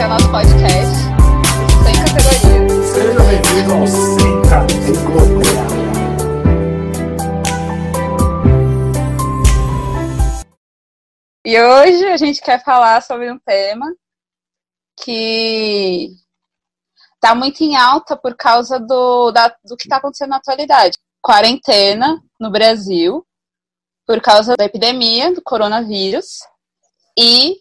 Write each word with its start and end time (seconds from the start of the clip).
Esse 0.00 0.06
é 0.06 0.06
o 0.06 0.12
nosso 0.12 0.30
podcast, 0.30 0.96
sem 1.84 1.94
categoria. 2.00 2.82
Seja 2.86 3.20
bem-vindo 3.20 3.74
ao 3.74 3.86
Sem 3.86 4.40
Categoria. 4.48 5.60
E 11.44 11.60
hoje 11.60 12.06
a 12.06 12.16
gente 12.16 12.40
quer 12.40 12.64
falar 12.64 13.02
sobre 13.02 13.30
um 13.30 13.38
tema 13.40 13.94
que 15.04 16.08
está 17.16 17.34
muito 17.34 17.60
em 17.62 17.76
alta 17.76 18.16
por 18.16 18.34
causa 18.34 18.80
do, 18.80 19.30
da, 19.32 19.54
do 19.62 19.76
que 19.76 19.82
está 19.82 19.98
acontecendo 19.98 20.30
na 20.30 20.36
atualidade. 20.36 20.96
Quarentena 21.20 22.18
no 22.40 22.50
Brasil, 22.50 23.22
por 24.06 24.18
causa 24.22 24.56
da 24.56 24.64
epidemia 24.64 25.34
do 25.34 25.42
coronavírus. 25.42 26.38
E 27.18 27.60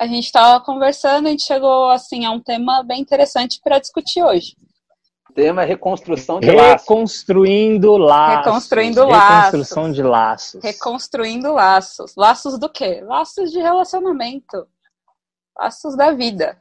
a 0.00 0.06
gente 0.06 0.24
estava 0.24 0.64
conversando, 0.64 1.26
a 1.26 1.30
gente 1.30 1.44
chegou 1.44 1.90
assim 1.90 2.24
a 2.24 2.30
um 2.30 2.40
tema 2.40 2.82
bem 2.82 3.02
interessante 3.02 3.60
para 3.62 3.78
discutir 3.78 4.22
hoje. 4.22 4.56
O 5.28 5.32
tema 5.34 5.62
é 5.62 5.66
reconstrução 5.66 6.40
de 6.40 6.50
laços. 6.50 6.80
Reconstruindo 6.80 7.96
laços. 7.98 8.46
Reconstruindo 8.46 9.04
laços. 9.04 9.44
Reconstrução 9.52 9.92
de 9.92 10.02
laços. 10.02 10.62
Reconstruindo 10.64 11.52
laços. 11.52 12.14
Laços 12.16 12.58
do 12.58 12.70
quê? 12.70 13.02
Laços 13.04 13.50
de 13.52 13.60
relacionamento. 13.60 14.66
Laços 15.58 15.94
da 15.94 16.12
vida. 16.12 16.58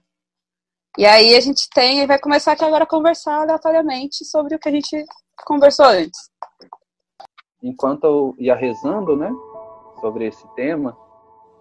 E 0.98 1.06
aí 1.06 1.34
a 1.34 1.40
gente 1.40 1.70
tem, 1.70 2.02
e 2.02 2.08
vai 2.08 2.20
começar 2.20 2.52
aqui 2.52 2.66
agora 2.66 2.84
a 2.84 2.88
conversar 2.88 3.44
aleatoriamente 3.44 4.26
sobre 4.26 4.56
o 4.56 4.60
que 4.60 4.68
a 4.68 4.72
gente 4.74 5.06
conversou 5.46 5.86
antes. 5.86 6.30
Enquanto 7.64 8.04
eu 8.04 8.36
ia 8.38 8.54
rezando, 8.54 9.16
né, 9.16 9.32
sobre 10.02 10.28
esse 10.28 10.46
tema, 10.56 10.98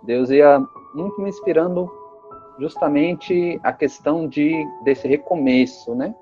Deus 0.03 0.31
ia 0.31 0.63
muito 0.95 1.21
me 1.21 1.29
inspirando 1.29 1.91
justamente 2.59 3.61
a 3.63 3.73
questão 3.73 4.27
de 4.27 4.67
desse 4.83 5.07
recomeço, 5.07 5.95
né, 5.95 6.15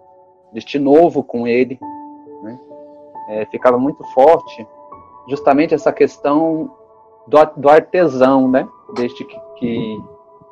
deste 0.52 0.78
novo 0.78 1.22
com 1.22 1.46
Ele, 1.46 1.78
né, 2.42 2.58
é, 3.28 3.47
ficava 3.47 3.78
muito 3.78 4.04
forte 4.12 4.66
justamente 5.28 5.74
essa 5.74 5.92
questão 5.92 6.70
do, 7.27 7.38
do 7.56 7.69
artesão, 7.69 8.48
né, 8.48 8.69
deste 8.94 9.24
que, 9.24 9.41
que, 9.56 10.04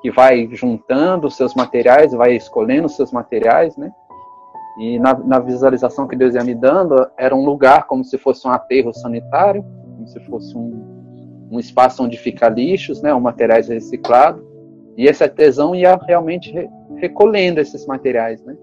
que 0.02 0.10
vai 0.10 0.48
juntando 0.52 1.26
os 1.26 1.36
seus 1.36 1.54
materiais, 1.54 2.12
vai 2.12 2.34
escolhendo 2.34 2.86
os 2.86 2.96
seus 2.96 3.12
materiais, 3.12 3.76
né, 3.76 3.92
e 4.78 4.98
na, 4.98 5.14
na, 5.14 5.38
visualização 5.38 6.08
que 6.08 6.16
Deus 6.16 6.34
ia 6.34 6.42
me 6.42 6.54
dando, 6.54 7.08
era 7.16 7.34
um 7.34 7.44
lugar 7.44 7.86
como 7.86 8.04
se 8.04 8.18
fosse 8.18 8.46
um 8.46 8.50
aterro 8.50 8.92
sanitário, 8.92 9.64
como 9.94 10.08
se 10.08 10.18
fosse 10.26 10.56
um, 10.56 10.93
um 11.54 11.60
espaço 11.60 12.02
onde 12.02 12.16
fica 12.16 12.48
lixos, 12.48 13.00
né, 13.02 13.14
ou 13.14 13.20
materiais 13.20 13.68
reciclados. 13.68 14.42
E 14.96 15.06
esse 15.06 15.22
artesão 15.22 15.74
ia 15.74 15.96
realmente 15.96 16.52
re, 16.52 16.68
recolhendo 16.96 17.60
esses 17.60 17.86
materiais, 17.86 18.42
né? 18.44 18.56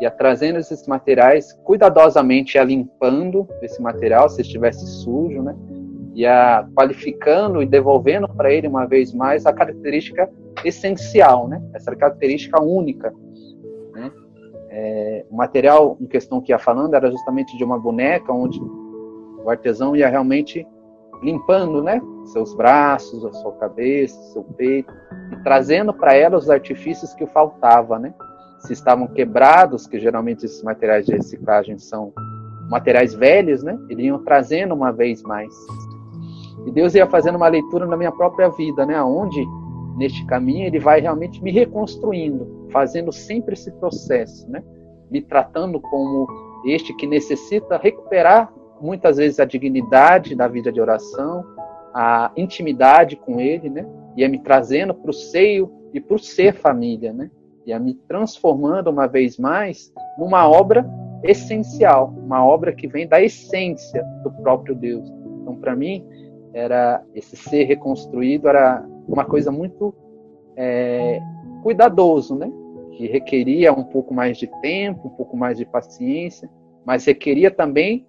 Ia 0.00 0.10
trazendo 0.10 0.58
esses 0.58 0.86
materiais, 0.86 1.52
cuidadosamente 1.64 2.56
ia 2.56 2.64
limpando 2.64 3.48
esse 3.62 3.80
material, 3.80 4.28
se 4.28 4.42
estivesse 4.42 4.86
sujo, 4.86 5.42
né? 5.42 5.54
Ia 6.14 6.66
qualificando 6.74 7.62
e 7.62 7.66
devolvendo 7.66 8.28
para 8.28 8.52
ele 8.52 8.68
uma 8.68 8.86
vez 8.86 9.12
mais 9.12 9.46
a 9.46 9.52
característica 9.52 10.28
essencial, 10.64 11.48
né? 11.48 11.62
Essa 11.74 11.94
característica 11.94 12.60
única 12.62 13.12
é, 14.70 15.26
o 15.28 15.36
material 15.36 15.96
em 16.00 16.06
questão 16.06 16.40
que 16.40 16.52
ia 16.52 16.58
falando 16.58 16.94
era 16.94 17.10
justamente 17.10 17.56
de 17.58 17.64
uma 17.64 17.78
boneca, 17.78 18.32
onde 18.32 18.58
o 18.58 19.50
artesão 19.50 19.96
ia 19.96 20.08
realmente 20.08 20.66
limpando, 21.22 21.82
né, 21.82 22.00
seus 22.24 22.54
braços, 22.54 23.24
a 23.24 23.32
sua 23.32 23.52
cabeça, 23.52 24.20
seu 24.32 24.42
peito, 24.42 24.92
e 25.32 25.36
trazendo 25.42 25.92
para 25.92 26.14
ela 26.14 26.36
os 26.36 26.48
artifícios 26.48 27.12
que 27.14 27.26
faltava, 27.26 27.98
né? 27.98 28.14
Se 28.60 28.72
estavam 28.72 29.06
quebrados, 29.06 29.86
que 29.86 29.98
geralmente 29.98 30.44
esses 30.44 30.62
materiais 30.62 31.06
de 31.06 31.12
reciclagem 31.12 31.78
são 31.78 32.12
materiais 32.68 33.14
velhos, 33.14 33.62
né? 33.62 33.78
Eles 33.88 34.06
iam 34.06 34.22
trazendo 34.22 34.74
uma 34.74 34.92
vez 34.92 35.22
mais. 35.22 35.52
E 36.66 36.70
Deus 36.70 36.94
ia 36.94 37.06
fazendo 37.06 37.36
uma 37.36 37.48
leitura 37.48 37.86
na 37.86 37.96
minha 37.96 38.12
própria 38.12 38.48
vida, 38.50 38.84
né? 38.84 39.02
Onde 39.02 39.44
neste 39.96 40.24
caminho 40.26 40.66
ele 40.66 40.78
vai 40.78 41.00
realmente 41.00 41.42
me 41.42 41.50
reconstruindo, 41.50 42.68
fazendo 42.70 43.12
sempre 43.12 43.54
esse 43.54 43.70
processo, 43.72 44.48
né? 44.50 44.62
Me 45.10 45.20
tratando 45.22 45.80
como 45.80 46.26
este 46.64 46.94
que 46.94 47.06
necessita 47.06 47.78
recuperar 47.78 48.52
muitas 48.80 49.16
vezes 49.16 49.38
a 49.40 49.44
dignidade 49.44 50.34
da 50.34 50.48
vida 50.48 50.72
de 50.72 50.80
oração, 50.80 51.44
a 51.94 52.30
intimidade 52.36 53.16
com 53.16 53.40
Ele, 53.40 53.68
né? 53.68 53.86
E 54.16 54.24
a 54.24 54.28
me 54.28 54.38
trazendo 54.38 54.94
para 54.94 55.10
o 55.10 55.14
seio 55.14 55.70
e 55.92 56.00
para 56.00 56.16
o 56.16 56.18
ser 56.18 56.54
família, 56.54 57.12
né? 57.12 57.30
E 57.66 57.72
a 57.72 57.78
me 57.78 57.94
transformando 57.94 58.88
uma 58.88 59.06
vez 59.06 59.38
mais 59.38 59.92
numa 60.18 60.48
obra 60.48 60.88
essencial, 61.22 62.14
uma 62.16 62.44
obra 62.44 62.72
que 62.72 62.86
vem 62.86 63.06
da 63.06 63.22
essência 63.22 64.02
do 64.22 64.30
próprio 64.30 64.74
Deus. 64.74 65.08
Então, 65.42 65.56
para 65.56 65.76
mim, 65.76 66.06
era 66.52 67.02
esse 67.14 67.36
ser 67.36 67.64
reconstruído 67.64 68.48
era 68.48 68.84
uma 69.06 69.24
coisa 69.24 69.52
muito 69.52 69.94
é, 70.56 71.20
cuidadoso, 71.62 72.34
né? 72.34 72.50
Que 72.92 73.06
requeria 73.06 73.72
um 73.72 73.84
pouco 73.84 74.12
mais 74.12 74.36
de 74.38 74.46
tempo, 74.60 75.08
um 75.08 75.10
pouco 75.10 75.36
mais 75.36 75.58
de 75.58 75.64
paciência, 75.64 76.50
mas 76.84 77.04
requeria 77.04 77.50
também 77.50 78.06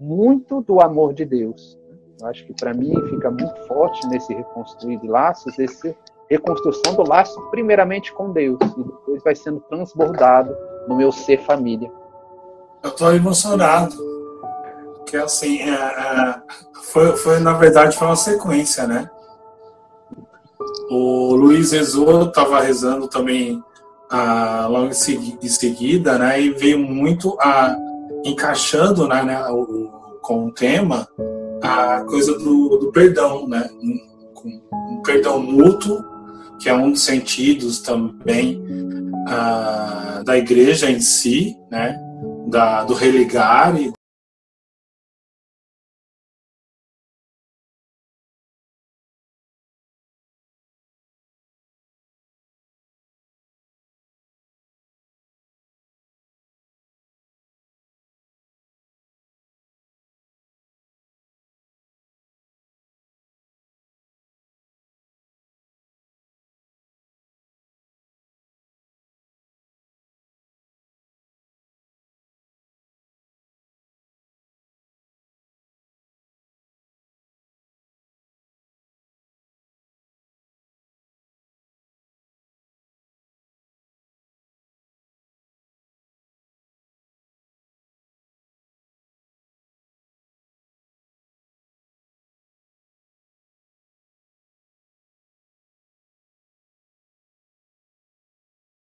muito 0.00 0.60
do 0.62 0.80
amor 0.80 1.12
de 1.12 1.24
Deus. 1.24 1.78
Eu 2.20 2.26
acho 2.26 2.44
que 2.46 2.54
para 2.54 2.74
mim 2.74 2.92
fica 3.10 3.30
muito 3.30 3.66
forte 3.66 4.06
nesse 4.08 4.34
reconstruir 4.34 4.98
de 4.98 5.06
laços, 5.06 5.58
esse 5.58 5.96
reconstrução 6.28 6.94
do 6.94 7.08
laço 7.08 7.40
primeiramente 7.50 8.12
com 8.12 8.32
Deus 8.32 8.58
e 8.60 8.82
depois 8.82 9.22
vai 9.22 9.34
sendo 9.34 9.60
transbordado 9.60 10.54
no 10.86 10.96
meu 10.96 11.10
ser 11.10 11.40
família. 11.44 11.90
Eu 12.82 12.90
estou 12.90 13.14
emocionado, 13.14 13.96
porque 14.96 15.16
assim 15.16 15.60
é, 15.60 15.74
é, 15.74 16.42
foi, 16.82 17.16
foi 17.16 17.38
na 17.38 17.54
verdade 17.54 17.96
foi 17.96 18.06
uma 18.06 18.16
sequência, 18.16 18.86
né? 18.86 19.10
O 20.90 21.34
Luiz 21.34 21.72
rezou, 21.72 22.24
estava 22.24 22.60
rezando 22.60 23.08
também 23.08 23.62
ah, 24.10 24.66
logo 24.68 24.86
em, 24.86 25.38
em, 25.42 25.48
seguida, 25.48 26.18
né? 26.18 26.40
E 26.40 26.50
veio 26.50 26.78
muito 26.78 27.36
a 27.40 27.76
encaixando, 28.24 29.06
né, 29.08 29.22
né 29.22 29.46
o, 29.48 29.90
com 30.22 30.46
o 30.46 30.52
tema 30.52 31.08
a 31.62 32.04
coisa 32.04 32.38
do, 32.38 32.76
do 32.76 32.92
perdão, 32.92 33.48
né? 33.48 33.68
Um, 33.82 34.08
um, 34.44 35.02
perdão 35.02 35.40
mútuo, 35.40 36.04
que 36.60 36.68
é 36.68 36.74
um 36.74 36.92
dos 36.92 37.02
sentidos 37.02 37.80
também 37.80 38.62
ah, 39.26 40.22
da 40.24 40.36
igreja 40.36 40.90
em 40.90 41.00
si, 41.00 41.56
né? 41.70 41.98
Da, 42.48 42.84
do 42.84 42.94
religar 42.94 43.76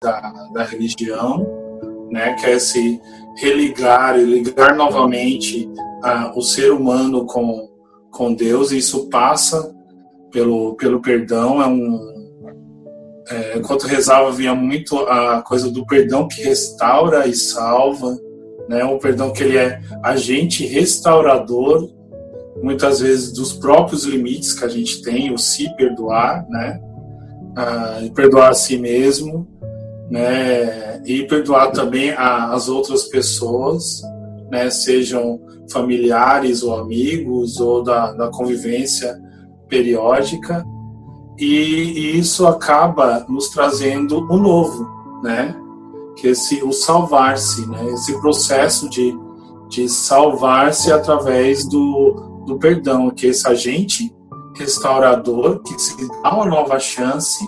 da, 0.06 0.48
da 0.54 0.63
religião, 0.63 1.48
né, 2.12 2.34
que 2.34 2.46
é 2.46 2.54
esse 2.54 3.02
religar 3.38 4.19
e 4.19 4.24
ligar 4.24 4.75
novamente 4.75 5.68
uh, 6.04 6.38
o 6.38 6.42
ser 6.42 6.72
humano 6.72 7.25
com, 7.25 7.68
com 8.12 8.34
Deus, 8.34 8.72
e 8.72 8.78
isso 8.78 9.10
passa 9.10 9.75
pelo, 10.31 10.75
pelo 10.75 11.02
perdão, 11.02 11.62
é 11.62 11.68
um 11.68 12.13
é, 13.28 13.57
enquanto 13.57 13.88
rezava 13.88 14.31
vinha 14.31 14.54
muito 14.54 15.00
a 15.00 15.42
coisa 15.42 15.72
do 15.72 15.84
perdão 15.84 16.28
que 16.28 16.44
restaura 16.44 17.25
e 17.25 17.34
salva, 17.34 18.16
né? 18.69 18.86
O 18.86 19.00
perdão 19.00 19.34
que 19.34 19.42
ele 19.42 19.57
é 19.57 19.81
agente 20.04 20.63
restaurador, 20.63 21.90
muitas 22.62 23.00
vezes 23.00 23.34
dos 23.34 23.52
próprios 23.52 24.04
limites 24.04 24.54
que 24.54 24.63
a 24.63 24.68
gente 24.68 25.02
tem, 25.02 25.34
o 25.34 25.40
se 25.40 25.75
perdoar, 25.75 26.48
né? 26.48 26.80
Ah, 27.57 28.02
perdoar 28.13 28.50
a 28.50 28.54
si 28.54 28.78
mesmo 28.78 29.48
né? 30.10 31.02
E 31.06 31.24
perdoar 31.24 31.72
também 31.72 32.12
a, 32.12 32.54
as 32.54 32.69
outras 32.69 33.04
pessoas, 33.06 34.02
né? 34.52 34.69
Sejam 34.69 35.40
familiares 35.72 36.63
ou 36.63 36.75
amigos 36.75 37.60
ou 37.60 37.84
da, 37.84 38.13
da 38.13 38.28
convivência 38.30 39.19
periódica. 39.68 40.66
E, 41.38 41.46
e, 41.46 42.19
isso 42.19 42.48
acaba 42.48 43.25
nos 43.28 43.50
trazendo 43.50 44.19
o 44.31 44.38
novo, 44.38 44.88
né? 45.24 45.56
Que 46.16 46.30
esse 46.30 46.63
o 46.63 46.72
salvar-se, 46.72 47.68
né? 47.68 47.86
Esse 47.94 48.19
processo 48.22 48.90
de, 48.90 49.18
de 49.69 49.90
salvar-se 49.90 50.92
através 50.92 51.68
do, 51.68 52.44
do 52.46 52.57
perdão, 52.57 53.10
que 53.10 53.28
esse 53.28 53.48
agente 53.48 54.16
restaurador 54.56 55.62
que 55.63 55.78
se 55.78 55.96
dá 56.24 56.34
uma 56.34 56.46
nova 56.46 56.80
chance 56.80 57.46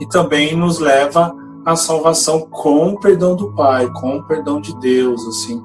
e 0.00 0.06
também 0.06 0.56
nos 0.56 0.78
leva 0.78 1.32
à 1.68 1.76
salvação 1.76 2.40
com 2.40 2.94
o 2.94 3.00
perdão 3.00 3.36
do 3.36 3.54
Pai, 3.54 3.88
com 3.92 4.16
o 4.16 4.26
perdão 4.26 4.60
de 4.60 4.78
Deus, 4.80 5.24
assim. 5.26 5.62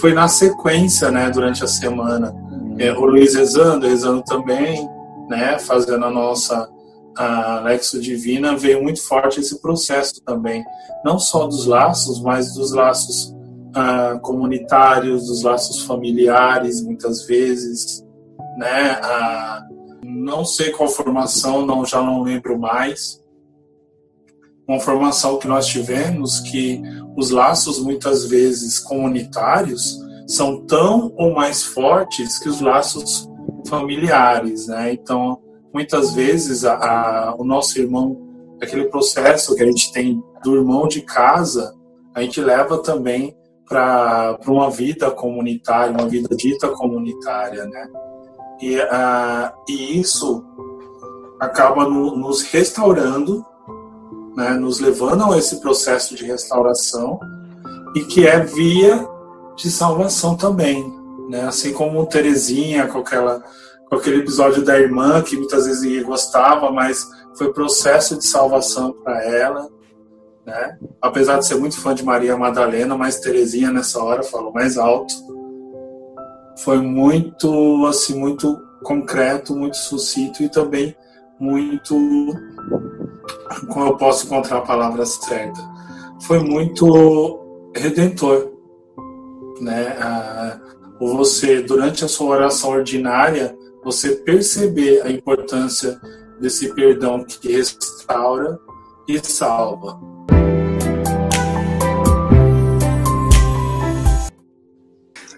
Foi 0.00 0.12
na 0.12 0.28
sequência, 0.28 1.10
né, 1.10 1.30
durante 1.30 1.64
a 1.64 1.66
semana, 1.66 2.34
é, 2.78 2.92
o 2.92 3.04
Luiz 3.04 3.34
rezando, 3.34 3.86
rezando 3.86 4.22
também, 4.22 4.88
né, 5.28 5.58
fazendo 5.58 6.04
a 6.04 6.10
nossa 6.10 6.68
a 7.16 7.60
Lexo 7.64 8.00
Divina, 8.00 8.56
veio 8.56 8.80
muito 8.80 9.02
forte 9.02 9.40
esse 9.40 9.60
processo 9.60 10.22
também, 10.22 10.64
não 11.04 11.18
só 11.18 11.48
dos 11.48 11.66
laços, 11.66 12.20
mas 12.20 12.54
dos 12.54 12.70
laços 12.72 13.34
ah, 13.74 14.20
comunitários, 14.22 15.26
dos 15.26 15.42
laços 15.42 15.82
familiares, 15.82 16.80
muitas 16.80 17.26
vezes, 17.26 18.04
né, 18.56 19.00
ah, 19.02 19.66
não 20.04 20.44
sei 20.44 20.70
qual 20.70 20.88
formação, 20.88 21.66
não, 21.66 21.84
já 21.84 22.00
não 22.00 22.22
lembro 22.22 22.56
mais. 22.56 23.20
Uma 24.68 24.78
formação 24.80 25.38
que 25.38 25.48
nós 25.48 25.66
tivemos 25.66 26.40
que 26.40 26.82
os 27.16 27.30
laços, 27.30 27.78
muitas 27.78 28.26
vezes 28.26 28.78
comunitários, 28.78 29.98
são 30.26 30.64
tão 30.66 31.12
ou 31.16 31.34
mais 31.34 31.64
fortes 31.64 32.38
que 32.38 32.48
os 32.48 32.60
laços 32.60 33.26
familiares, 33.66 34.66
né? 34.66 34.92
Então, 34.92 35.40
muitas 35.72 36.12
vezes, 36.12 36.64
a, 36.64 36.74
a, 36.74 37.34
o 37.38 37.44
nosso 37.44 37.78
irmão, 37.78 38.20
aquele 38.60 38.84
processo 38.84 39.54
que 39.54 39.62
a 39.62 39.66
gente 39.66 39.90
tem 39.90 40.22
do 40.44 40.56
irmão 40.56 40.86
de 40.86 41.00
casa, 41.00 41.74
a 42.14 42.20
gente 42.20 42.40
leva 42.40 42.78
também 42.78 43.34
para 43.66 44.38
uma 44.46 44.70
vida 44.70 45.10
comunitária, 45.10 45.92
uma 45.92 46.08
vida 46.08 46.34
dita 46.36 46.68
comunitária, 46.68 47.64
né? 47.64 47.88
E, 48.60 48.76
uh, 48.76 49.52
e 49.68 50.00
isso 50.00 50.44
acaba 51.38 51.84
no, 51.84 52.16
nos 52.16 52.42
restaurando, 52.42 53.44
né, 54.38 54.50
nos 54.50 54.78
levando 54.78 55.32
a 55.32 55.36
esse 55.36 55.60
processo 55.60 56.14
de 56.14 56.24
restauração 56.24 57.18
e 57.96 58.04
que 58.04 58.24
é 58.24 58.38
via 58.38 59.04
de 59.56 59.68
salvação 59.68 60.36
também, 60.36 60.88
né? 61.28 61.42
Assim 61.42 61.72
como 61.72 62.06
Terezinha 62.06 62.86
com 62.86 63.00
aquela 63.00 63.42
com 63.90 63.96
aquele 63.96 64.18
episódio 64.18 64.64
da 64.64 64.78
irmã 64.78 65.22
que 65.22 65.36
muitas 65.36 65.66
vezes 65.66 66.04
gostava, 66.04 66.70
mas 66.70 67.04
foi 67.36 67.52
processo 67.52 68.16
de 68.16 68.24
salvação 68.26 68.92
para 68.92 69.24
ela, 69.24 69.68
né? 70.46 70.78
Apesar 71.02 71.38
de 71.38 71.46
ser 71.46 71.56
muito 71.56 71.80
fã 71.80 71.92
de 71.92 72.04
Maria 72.04 72.36
Madalena, 72.36 72.96
mas 72.96 73.18
Terezinha 73.18 73.72
nessa 73.72 74.00
hora 74.00 74.22
falou 74.22 74.52
mais 74.52 74.78
alto 74.78 75.14
foi 76.58 76.80
muito 76.80 77.86
assim 77.86 78.16
muito 78.16 78.56
concreto, 78.84 79.56
muito 79.56 79.76
sucinto 79.76 80.44
e 80.44 80.48
também 80.48 80.94
muito 81.40 81.96
como 83.68 83.86
eu 83.86 83.96
posso 83.96 84.26
encontrar 84.26 84.58
a 84.58 84.62
palavra 84.62 85.04
certa, 85.06 85.60
foi 86.20 86.38
muito 86.40 87.70
redentor, 87.74 88.50
né? 89.60 89.96
Ah, 90.00 90.58
você 91.00 91.62
durante 91.62 92.04
a 92.04 92.08
sua 92.08 92.36
oração 92.36 92.70
ordinária 92.70 93.56
você 93.84 94.16
perceber 94.16 95.02
a 95.02 95.10
importância 95.10 96.00
desse 96.40 96.74
perdão 96.74 97.24
que 97.24 97.52
restaura 97.52 98.58
e 99.06 99.18
salva. 99.24 99.98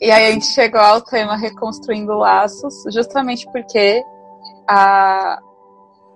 E 0.00 0.10
aí 0.10 0.28
a 0.28 0.30
gente 0.32 0.46
chegou 0.46 0.80
ao 0.80 1.02
tema 1.02 1.36
Reconstruindo 1.36 2.14
Laços, 2.14 2.74
justamente 2.90 3.46
porque 3.52 4.02
a, 4.66 5.38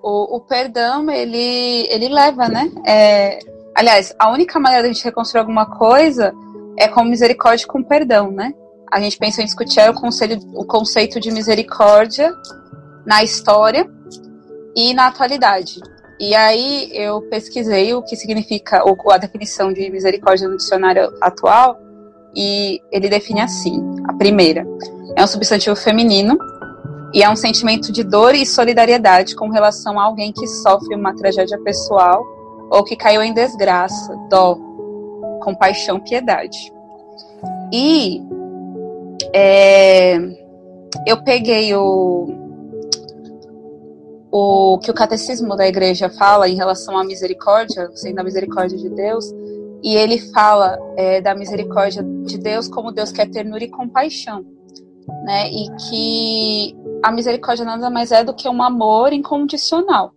o, 0.05 0.37
o 0.37 0.41
perdão, 0.41 1.11
ele, 1.11 1.89
ele 1.89 2.09
leva, 2.09 2.47
né? 2.47 2.71
É, 2.87 3.39
aliás, 3.75 4.15
a 4.19 4.31
única 4.31 4.61
maneira 4.61 4.83
de 4.83 4.91
a 4.91 4.93
gente 4.93 5.05
reconstruir 5.05 5.41
alguma 5.41 5.65
coisa 5.65 6.35
é 6.79 6.87
com 6.87 7.03
misericórdia 7.05 7.65
e 7.65 7.67
com 7.67 7.83
perdão, 7.83 8.31
né? 8.31 8.53
A 8.93 9.01
gente 9.01 9.17
pensou 9.17 9.43
em 9.43 9.47
discutir 9.47 9.81
o, 9.89 9.95
conselho, 9.95 10.39
o 10.53 10.67
conceito 10.67 11.19
de 11.19 11.31
misericórdia 11.31 12.31
na 13.07 13.25
história 13.25 13.91
e 14.77 14.93
na 14.93 15.07
atualidade. 15.07 15.81
E 16.21 16.35
aí 16.35 16.91
eu 16.93 17.23
pesquisei 17.23 17.95
o 17.95 18.03
que 18.03 18.15
significa, 18.15 18.85
ou 18.85 18.97
a 19.11 19.17
definição 19.17 19.73
de 19.73 19.91
misericórdia 19.91 20.47
no 20.47 20.59
dicionário 20.59 21.11
atual, 21.21 21.81
e 22.37 22.79
ele 22.93 23.09
define 23.09 23.41
assim: 23.41 23.83
a 24.07 24.13
primeira 24.13 24.67
é 25.17 25.25
um 25.25 25.27
substantivo 25.27 25.75
feminino 25.75 26.37
e 27.15 27.23
é 27.23 27.31
um 27.31 27.37
sentimento 27.37 27.93
de 27.93 28.03
dor 28.03 28.35
e 28.35 28.45
solidariedade 28.45 29.37
com 29.37 29.49
relação 29.49 30.01
a 30.01 30.03
alguém 30.03 30.33
que 30.33 30.49
sofre 30.49 30.97
uma 30.97 31.15
tragédia 31.15 31.57
pessoal 31.61 32.27
ou 32.69 32.83
que 32.83 32.97
caiu 32.97 33.23
em 33.23 33.33
desgraça, 33.33 34.17
dó, 34.29 34.59
compaixão, 35.41 36.01
piedade. 36.01 36.73
E 37.73 38.21
é, 39.33 40.17
eu 41.07 41.23
peguei 41.23 41.73
o, 41.73 42.27
o 44.33 44.79
que 44.83 44.91
o 44.91 44.95
catecismo 44.95 45.55
da 45.55 45.69
igreja 45.69 46.11
fala 46.11 46.49
em 46.49 46.57
relação 46.57 46.99
à 46.99 47.05
misericórdia, 47.05 47.91
sendo 47.95 48.19
a 48.19 48.25
misericórdia 48.25 48.77
de 48.77 48.89
Deus, 48.89 49.33
e 49.85 49.95
ele 49.95 50.19
fala 50.33 50.77
é, 50.97 51.21
da 51.21 51.33
misericórdia 51.33 52.03
de 52.03 52.39
Deus 52.39 52.67
como 52.67 52.91
Deus 52.91 53.13
que 53.13 53.21
é 53.21 53.27
ternura 53.27 53.63
e 53.63 53.69
compaixão, 53.69 54.45
né? 55.25 55.51
E 55.51 55.69
que 55.89 56.77
a 57.03 57.11
misericórdia 57.11 57.65
nada 57.65 57.91
mais 57.91 58.13
é 58.13 58.25
do 58.25 58.35
que 58.35 58.49
um 58.49 58.63
amor 58.63 59.13
incondicional. 59.13 60.13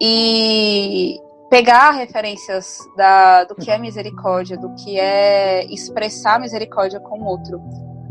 E 0.00 1.18
pegar 1.50 1.92
referências 1.92 2.78
da, 2.96 3.44
do 3.44 3.54
que 3.54 3.70
é 3.70 3.78
misericórdia, 3.78 4.56
do 4.56 4.74
que 4.74 4.98
é 4.98 5.64
expressar 5.66 6.40
misericórdia 6.40 7.00
com 7.00 7.20
o 7.20 7.24
outro 7.24 7.60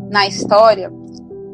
na 0.09 0.27
história, 0.27 0.91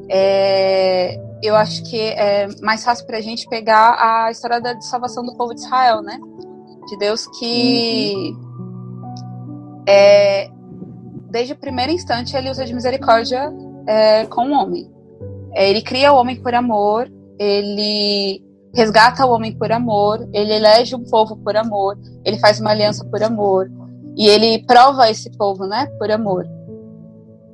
é, 0.10 1.20
eu 1.42 1.56
acho 1.56 1.84
que 1.90 2.00
é 2.00 2.48
mais 2.62 2.84
fácil 2.84 3.06
para 3.06 3.18
a 3.18 3.22
gente 3.22 3.48
pegar 3.48 3.96
a 3.98 4.32
história 4.32 4.62
da 4.62 4.80
salvação 4.82 5.24
do 5.24 5.36
povo 5.36 5.54
de 5.54 5.62
Israel, 5.62 6.02
né? 6.02 6.20
de 6.88 6.98
Deus 6.98 7.28
que 7.40 8.36
uhum. 8.36 9.84
é, 9.88 10.50
desde 11.32 11.54
o 11.54 11.58
primeiro 11.58 11.92
instante 11.92 12.36
ele 12.36 12.50
usa 12.50 12.66
de 12.66 12.74
misericórdia 12.74 13.52
é, 13.88 14.26
com 14.26 14.48
o 14.48 14.52
homem. 14.52 14.92
É, 15.54 15.70
ele 15.70 15.82
cria 15.82 16.14
o 16.14 16.18
homem 16.18 16.42
por 16.42 16.54
amor, 16.54 17.12
ele 17.40 18.44
resgata 18.74 19.26
o 19.26 19.32
homem 19.32 19.58
por 19.58 19.72
amor, 19.72 20.28
ele 20.34 20.54
elege 20.54 20.96
um 20.96 21.04
povo 21.04 21.36
por 21.38 21.56
amor, 21.56 21.98
ele 22.24 22.38
faz 22.40 22.60
uma 22.60 22.72
aliança 22.72 23.04
por 23.06 23.22
amor 23.24 23.70
e 24.16 24.28
ele 24.28 24.64
prova 24.66 25.10
esse 25.10 25.30
povo, 25.32 25.66
né, 25.66 25.88
por 25.98 26.12
amor. 26.12 26.46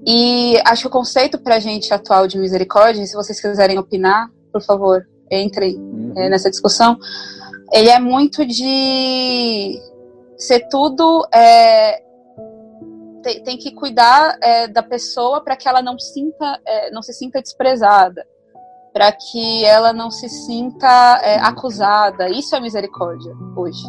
E 0.06 0.60
acho 0.66 0.84
que 0.84 0.88
o 0.88 0.92
conceito 0.92 1.38
para 1.40 1.56
a 1.56 1.60
gente 1.60 1.94
atual 1.94 2.28
de 2.28 2.38
misericórdia, 2.38 3.06
se 3.06 3.16
vocês 3.16 3.40
quiserem 3.40 3.78
opinar, 3.78 4.30
por 4.52 4.62
favor, 4.62 5.08
entrem 5.32 5.76
uhum. 5.78 6.14
é, 6.16 6.30
nessa 6.30 6.50
discussão 6.50 6.98
ele 7.72 7.90
é 7.90 8.00
muito 8.00 8.46
de 8.46 9.80
ser 10.38 10.68
tudo. 10.70 11.28
É, 11.34 12.02
tem, 13.28 13.44
tem, 13.44 13.58
que 13.58 13.72
cuidar 13.72 14.38
é, 14.42 14.70
da 14.70 14.82
pessoa 14.82 15.42
para 15.42 15.58
que 15.58 15.68
ela 15.68 15.82
não 15.82 16.00
sinta, 16.00 16.60
é, 16.66 16.92
não 16.92 17.02
se 17.02 17.12
sinta 17.12 17.42
desprezada, 17.42 18.26
para 18.94 19.12
que 19.12 19.66
ela 19.66 19.92
não 19.92 20.10
se 20.10 20.30
sinta 20.30 21.20
é, 21.22 21.38
acusada. 21.40 22.30
Isso 22.30 22.56
é 22.56 22.62
misericórdia 22.62 23.34
hoje. 23.54 23.84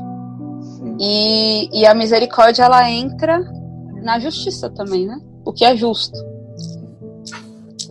E, 0.99 1.69
e 1.73 1.87
a 1.87 1.95
misericórdia 1.95 2.65
ela 2.65 2.91
entra 2.91 3.39
na 4.03 4.19
justiça 4.19 4.69
também, 4.71 5.07
né? 5.07 5.21
O 5.45 5.53
que 5.53 5.65
é 5.65 5.77
justo. 5.77 6.19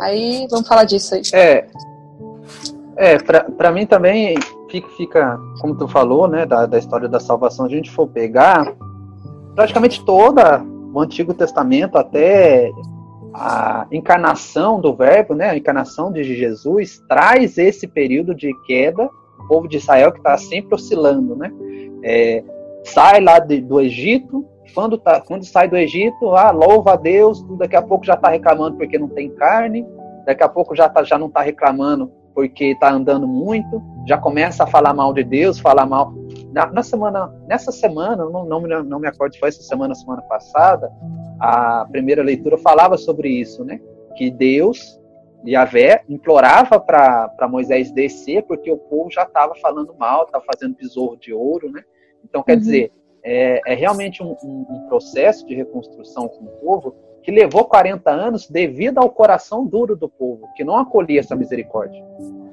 Aí 0.01 0.47
vamos 0.51 0.67
falar 0.67 0.83
disso 0.83 1.15
aí. 1.15 1.21
É, 1.33 1.65
é 2.97 3.17
para 3.17 3.71
mim 3.71 3.85
também 3.85 4.35
fica, 4.69 4.89
fica, 4.97 5.39
como 5.61 5.77
tu 5.77 5.87
falou, 5.87 6.27
né, 6.27 6.45
da, 6.45 6.65
da 6.65 6.77
história 6.77 7.07
da 7.07 7.21
salvação, 7.21 7.65
a 7.65 7.69
gente 7.69 7.89
for 7.89 8.05
pegar 8.07 8.75
praticamente 9.55 10.03
toda 10.03 10.61
o 10.97 11.01
Antigo 11.01 11.33
Testamento 11.33 11.97
até 11.97 12.71
a 13.33 13.85
encarnação 13.91 14.81
do 14.81 14.95
Verbo, 14.95 15.35
né, 15.35 15.51
a 15.51 15.57
encarnação 15.57 16.11
de 16.11 16.23
Jesus 16.23 16.99
traz 17.07 17.57
esse 17.57 17.87
período 17.87 18.33
de 18.33 18.51
queda, 18.65 19.07
o 19.39 19.47
povo 19.47 19.67
de 19.67 19.77
Israel 19.77 20.11
que 20.11 20.17
está 20.17 20.35
sempre 20.37 20.73
oscilando, 20.73 21.35
né, 21.35 21.51
é, 22.03 22.43
sai 22.83 23.21
lá 23.21 23.37
de, 23.37 23.61
do 23.61 23.79
Egito, 23.79 24.43
quando, 24.73 24.97
tá, 24.97 25.21
quando 25.21 25.45
sai 25.45 25.67
do 25.67 25.77
Egito, 25.77 26.35
ah, 26.35 26.49
louva 26.49 26.93
a 26.93 26.95
Deus, 26.95 27.43
daqui 27.57 27.75
a 27.75 27.81
pouco 27.81 28.03
já 28.03 28.15
está 28.15 28.29
reclamando 28.29 28.77
porque 28.77 28.97
não 28.97 29.07
tem 29.07 29.29
carne, 29.29 29.85
daqui 30.25 30.43
a 30.43 30.49
pouco 30.49 30.75
já, 30.75 30.89
tá, 30.89 31.03
já 31.03 31.17
não 31.17 31.27
está 31.27 31.41
reclamando 31.41 32.11
porque 32.37 32.65
está 32.65 32.91
andando 32.91 33.27
muito, 33.27 33.81
já 34.05 34.15
começa 34.15 34.63
a 34.63 34.67
falar 34.67 34.93
mal 34.93 35.11
de 35.11 35.23
Deus, 35.23 35.57
falar 35.57 35.87
mal. 35.87 36.13
Na, 36.51 36.67
na 36.67 36.83
semana, 36.83 37.33
nessa 37.47 37.71
semana, 37.71 38.29
não, 38.29 38.45
não, 38.45 38.61
não 38.83 38.99
me 38.99 39.07
acordo 39.07 39.33
se 39.33 39.39
foi 39.39 39.49
essa 39.49 39.63
semana, 39.63 39.95
semana 39.95 40.21
passada, 40.21 40.91
a 41.39 41.87
primeira 41.89 42.21
leitura 42.21 42.55
falava 42.55 42.95
sobre 42.95 43.27
isso, 43.27 43.65
né? 43.65 43.81
Que 44.15 44.29
Deus, 44.29 45.01
Yahvé, 45.47 46.03
implorava 46.07 46.79
para 46.79 47.47
Moisés 47.49 47.89
descer 47.91 48.43
porque 48.43 48.71
o 48.71 48.77
povo 48.77 49.09
já 49.09 49.23
estava 49.23 49.55
falando 49.55 49.95
mal, 49.95 50.25
estava 50.25 50.45
fazendo 50.45 50.75
besouro 50.75 51.17
de 51.17 51.33
ouro, 51.33 51.71
né? 51.71 51.81
Então, 52.23 52.43
quer 52.43 52.53
uhum. 52.53 52.59
dizer, 52.59 52.91
é, 53.23 53.61
é 53.65 53.73
realmente 53.73 54.21
um, 54.21 54.37
um, 54.43 54.65
um, 54.69 54.87
processo 54.87 55.43
de 55.47 55.55
reconstrução 55.55 56.27
com 56.27 56.45
o 56.45 56.49
povo 56.59 56.95
que 57.27 57.31
levou 57.31 57.65
40 57.65 58.09
anos 58.09 58.49
devido 58.49 58.99
ao 58.99 59.09
coração 59.09 59.65
duro 59.65 59.97
do 59.97 60.07
povo, 60.07 60.47
que 60.55 60.63
não 60.63 60.77
acolhia 60.77 61.19
essa 61.19 61.35
misericórdia, 61.35 62.01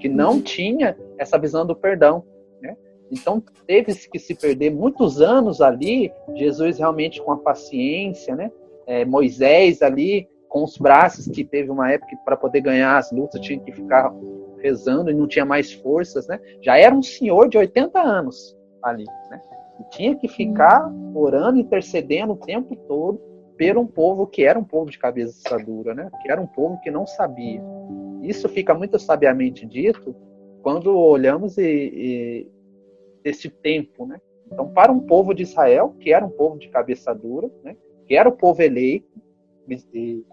que 0.00 0.08
não 0.08 0.42
tinha 0.42 0.98
essa 1.16 1.38
visão 1.38 1.64
do 1.64 1.76
perdão. 1.76 2.24
Né? 2.60 2.76
Então, 3.08 3.40
teve 3.68 3.94
que 3.94 4.18
se 4.18 4.34
perder 4.34 4.72
muitos 4.72 5.20
anos 5.20 5.60
ali, 5.60 6.12
Jesus 6.34 6.78
realmente 6.78 7.22
com 7.22 7.30
a 7.30 7.36
paciência, 7.36 8.34
né? 8.34 8.50
É, 8.84 9.04
Moisés 9.04 9.80
ali 9.80 10.28
com 10.48 10.64
os 10.64 10.76
braços, 10.76 11.28
que 11.28 11.44
teve 11.44 11.70
uma 11.70 11.92
época 11.92 12.16
para 12.24 12.36
poder 12.36 12.60
ganhar 12.60 12.98
as 12.98 13.12
lutas 13.12 13.40
tinha 13.40 13.60
que 13.60 13.70
ficar 13.70 14.12
rezando 14.58 15.08
e 15.08 15.14
não 15.14 15.28
tinha 15.28 15.44
mais 15.44 15.72
forças, 15.72 16.26
né? 16.26 16.40
Já 16.60 16.76
era 16.76 16.92
um 16.92 17.02
senhor 17.02 17.48
de 17.48 17.56
80 17.56 18.00
anos 18.00 18.56
ali, 18.82 19.04
né? 19.30 19.40
E 19.78 19.84
tinha 19.90 20.16
que 20.16 20.26
ficar 20.26 20.92
orando, 21.14 21.60
intercedendo 21.60 22.32
o 22.32 22.36
tempo 22.36 22.74
todo 22.88 23.33
por 23.56 23.78
um 23.78 23.86
povo 23.86 24.26
que 24.26 24.44
era 24.44 24.58
um 24.58 24.64
povo 24.64 24.90
de 24.90 24.98
cabeça 24.98 25.56
dura, 25.58 25.94
né? 25.94 26.10
Que 26.22 26.30
era 26.30 26.40
um 26.40 26.46
povo 26.46 26.80
que 26.80 26.90
não 26.90 27.06
sabia. 27.06 27.62
Isso 28.22 28.48
fica 28.48 28.74
muito 28.74 28.98
sabiamente 28.98 29.66
dito 29.66 30.14
quando 30.62 30.96
olhamos 30.96 31.58
e, 31.58 31.62
e 31.64 32.48
esse 33.24 33.48
tempo, 33.48 34.06
né? 34.06 34.20
Então, 34.50 34.68
para 34.68 34.92
um 34.92 35.00
povo 35.00 35.34
de 35.34 35.42
Israel, 35.42 35.94
que 35.98 36.12
era 36.12 36.24
um 36.24 36.30
povo 36.30 36.58
de 36.58 36.68
cabeça 36.68 37.14
dura, 37.14 37.50
né? 37.62 37.76
Que 38.06 38.14
era 38.16 38.28
o 38.28 38.32
povo 38.32 38.62
eleito, 38.62 39.08
e, 39.92 40.24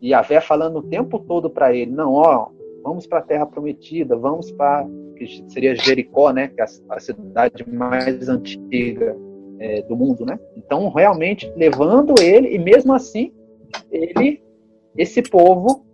e 0.00 0.14
a 0.14 0.22
Vé 0.22 0.40
falando 0.40 0.78
o 0.78 0.82
tempo 0.82 1.18
todo 1.20 1.50
para 1.50 1.74
ele, 1.74 1.90
não, 1.90 2.14
ó, 2.14 2.50
vamos 2.82 3.06
para 3.06 3.18
a 3.18 3.22
terra 3.22 3.46
prometida, 3.46 4.16
vamos 4.16 4.50
para 4.50 4.86
que 5.16 5.44
seria 5.48 5.76
Jericó, 5.76 6.32
né, 6.32 6.48
que 6.48 6.60
é 6.60 6.64
a, 6.64 6.94
a 6.96 6.98
cidade 6.98 7.68
mais 7.68 8.28
antiga 8.28 9.16
é, 9.60 9.82
do 9.82 9.94
mundo, 9.94 10.24
né? 10.24 10.38
Então, 10.56 10.88
realmente 10.88 11.52
levando 11.54 12.14
ele 12.20 12.54
e 12.54 12.58
mesmo 12.58 12.94
assim 12.94 13.32
ele, 13.92 14.42
esse 14.96 15.22
povo 15.22 15.84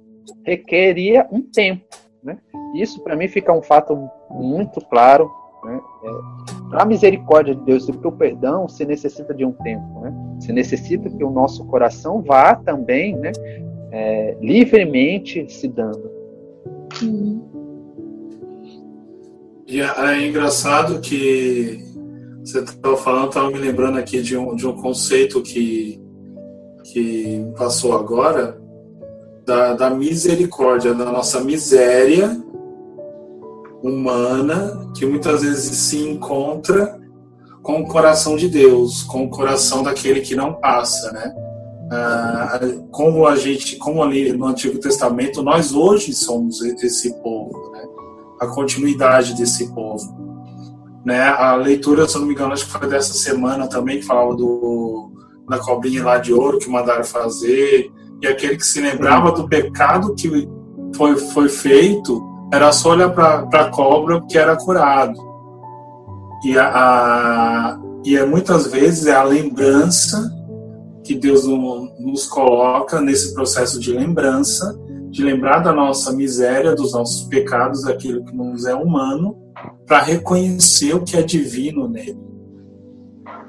requeria 0.44 1.26
um 1.30 1.42
tempo, 1.42 1.84
né? 2.22 2.38
Isso 2.76 3.02
para 3.02 3.16
mim 3.16 3.28
fica 3.28 3.52
um 3.52 3.62
fato 3.62 4.08
muito 4.30 4.80
claro, 4.86 5.30
né? 5.64 5.80
É, 6.04 6.80
a 6.80 6.84
misericórdia 6.84 7.54
de 7.54 7.62
Deus 7.62 7.88
e 7.88 7.92
para 7.92 8.08
o 8.08 8.12
perdão 8.12 8.68
se 8.68 8.84
necessita 8.84 9.34
de 9.34 9.44
um 9.44 9.52
tempo, 9.52 10.00
né? 10.00 10.14
Se 10.40 10.52
necessita 10.52 11.10
que 11.10 11.24
o 11.24 11.30
nosso 11.30 11.66
coração 11.66 12.22
vá 12.22 12.54
também, 12.54 13.16
né? 13.16 13.32
É, 13.90 14.36
livremente 14.40 15.50
se 15.52 15.66
dando. 15.66 16.10
E 19.66 19.80
é, 19.80 19.86
é 19.86 20.26
engraçado 20.26 21.00
que 21.00 21.85
você 22.46 22.60
estava 22.60 22.96
falando, 22.96 23.28
estava 23.28 23.50
me 23.50 23.58
lembrando 23.58 23.98
aqui 23.98 24.22
de 24.22 24.36
um, 24.36 24.54
de 24.54 24.66
um 24.66 24.72
conceito 24.72 25.42
que, 25.42 26.00
que 26.84 27.44
passou 27.58 27.92
agora, 27.92 28.60
da, 29.44 29.74
da 29.74 29.90
misericórdia, 29.90 30.94
da 30.94 31.06
nossa 31.06 31.40
miséria 31.40 32.40
humana, 33.82 34.90
que 34.96 35.04
muitas 35.04 35.42
vezes 35.42 35.76
se 35.76 35.98
encontra 35.98 37.00
com 37.62 37.80
o 37.80 37.88
coração 37.88 38.36
de 38.36 38.48
Deus, 38.48 39.02
com 39.02 39.24
o 39.24 39.30
coração 39.30 39.82
daquele 39.82 40.20
que 40.20 40.36
não 40.36 40.54
passa, 40.54 41.10
né? 41.12 41.34
Ah, 41.90 42.60
como 42.92 43.26
a 43.26 43.36
gente, 43.36 43.76
como 43.76 44.02
ali 44.02 44.32
no 44.32 44.46
Antigo 44.46 44.78
Testamento, 44.78 45.42
nós 45.42 45.72
hoje 45.72 46.12
somos 46.12 46.60
esse 46.62 47.12
povo, 47.22 47.70
né? 47.72 47.84
a 48.40 48.46
continuidade 48.48 49.34
desse 49.34 49.72
povo. 49.72 50.25
Né? 51.06 51.22
A 51.22 51.54
leitura, 51.54 52.08
se 52.08 52.16
eu 52.16 52.20
não 52.20 52.26
me 52.26 52.34
engano, 52.34 52.52
acho 52.52 52.66
que 52.66 52.72
foi 52.72 52.88
dessa 52.88 53.14
semana 53.14 53.68
também, 53.68 54.00
que 54.00 54.04
falava 54.04 54.34
do, 54.34 55.12
da 55.48 55.56
cobrinha 55.56 56.04
lá 56.04 56.18
de 56.18 56.32
ouro 56.32 56.58
que 56.58 56.68
mandaram 56.68 57.04
fazer, 57.04 57.88
e 58.20 58.26
aquele 58.26 58.56
que 58.56 58.66
se 58.66 58.80
lembrava 58.80 59.30
do 59.30 59.48
pecado 59.48 60.16
que 60.16 60.48
foi, 60.96 61.16
foi 61.16 61.48
feito, 61.48 62.20
era 62.52 62.72
só 62.72 62.90
olhar 62.90 63.10
para 63.10 63.46
a 63.52 63.70
cobra 63.70 64.20
que 64.28 64.36
era 64.36 64.56
curado. 64.56 65.16
E, 66.44 66.58
a, 66.58 66.72
a, 66.74 67.78
e 68.04 68.16
é, 68.16 68.26
muitas 68.26 68.66
vezes 68.66 69.06
é 69.06 69.14
a 69.14 69.22
lembrança 69.22 70.28
que 71.04 71.14
Deus 71.14 71.46
nos 71.46 72.26
coloca 72.26 73.00
nesse 73.00 73.32
processo 73.32 73.78
de 73.78 73.92
lembrança 73.92 74.76
de 75.08 75.22
lembrar 75.22 75.60
da 75.60 75.72
nossa 75.72 76.10
miséria, 76.12 76.74
dos 76.74 76.92
nossos 76.92 77.28
pecados, 77.28 77.82
daquilo 77.82 78.24
que 78.24 78.36
nos 78.36 78.66
é 78.66 78.74
humano, 78.74 79.45
para 79.86 80.02
reconhecer 80.02 80.94
o 80.94 81.04
que 81.04 81.16
é 81.16 81.22
divino 81.22 81.88
nele. 81.88 82.18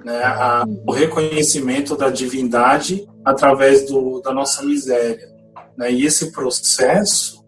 Né? 0.06 0.24
A, 0.24 0.66
o 0.86 0.92
reconhecimento 0.92 1.96
da 1.96 2.10
divindade 2.10 3.08
através 3.26 3.86
do, 3.88 4.22
da 4.22 4.34
nossa 4.34 4.64
miséria. 4.64 5.30
Né? 5.78 5.92
E 5.92 6.06
esse 6.06 6.32
processo 6.32 7.46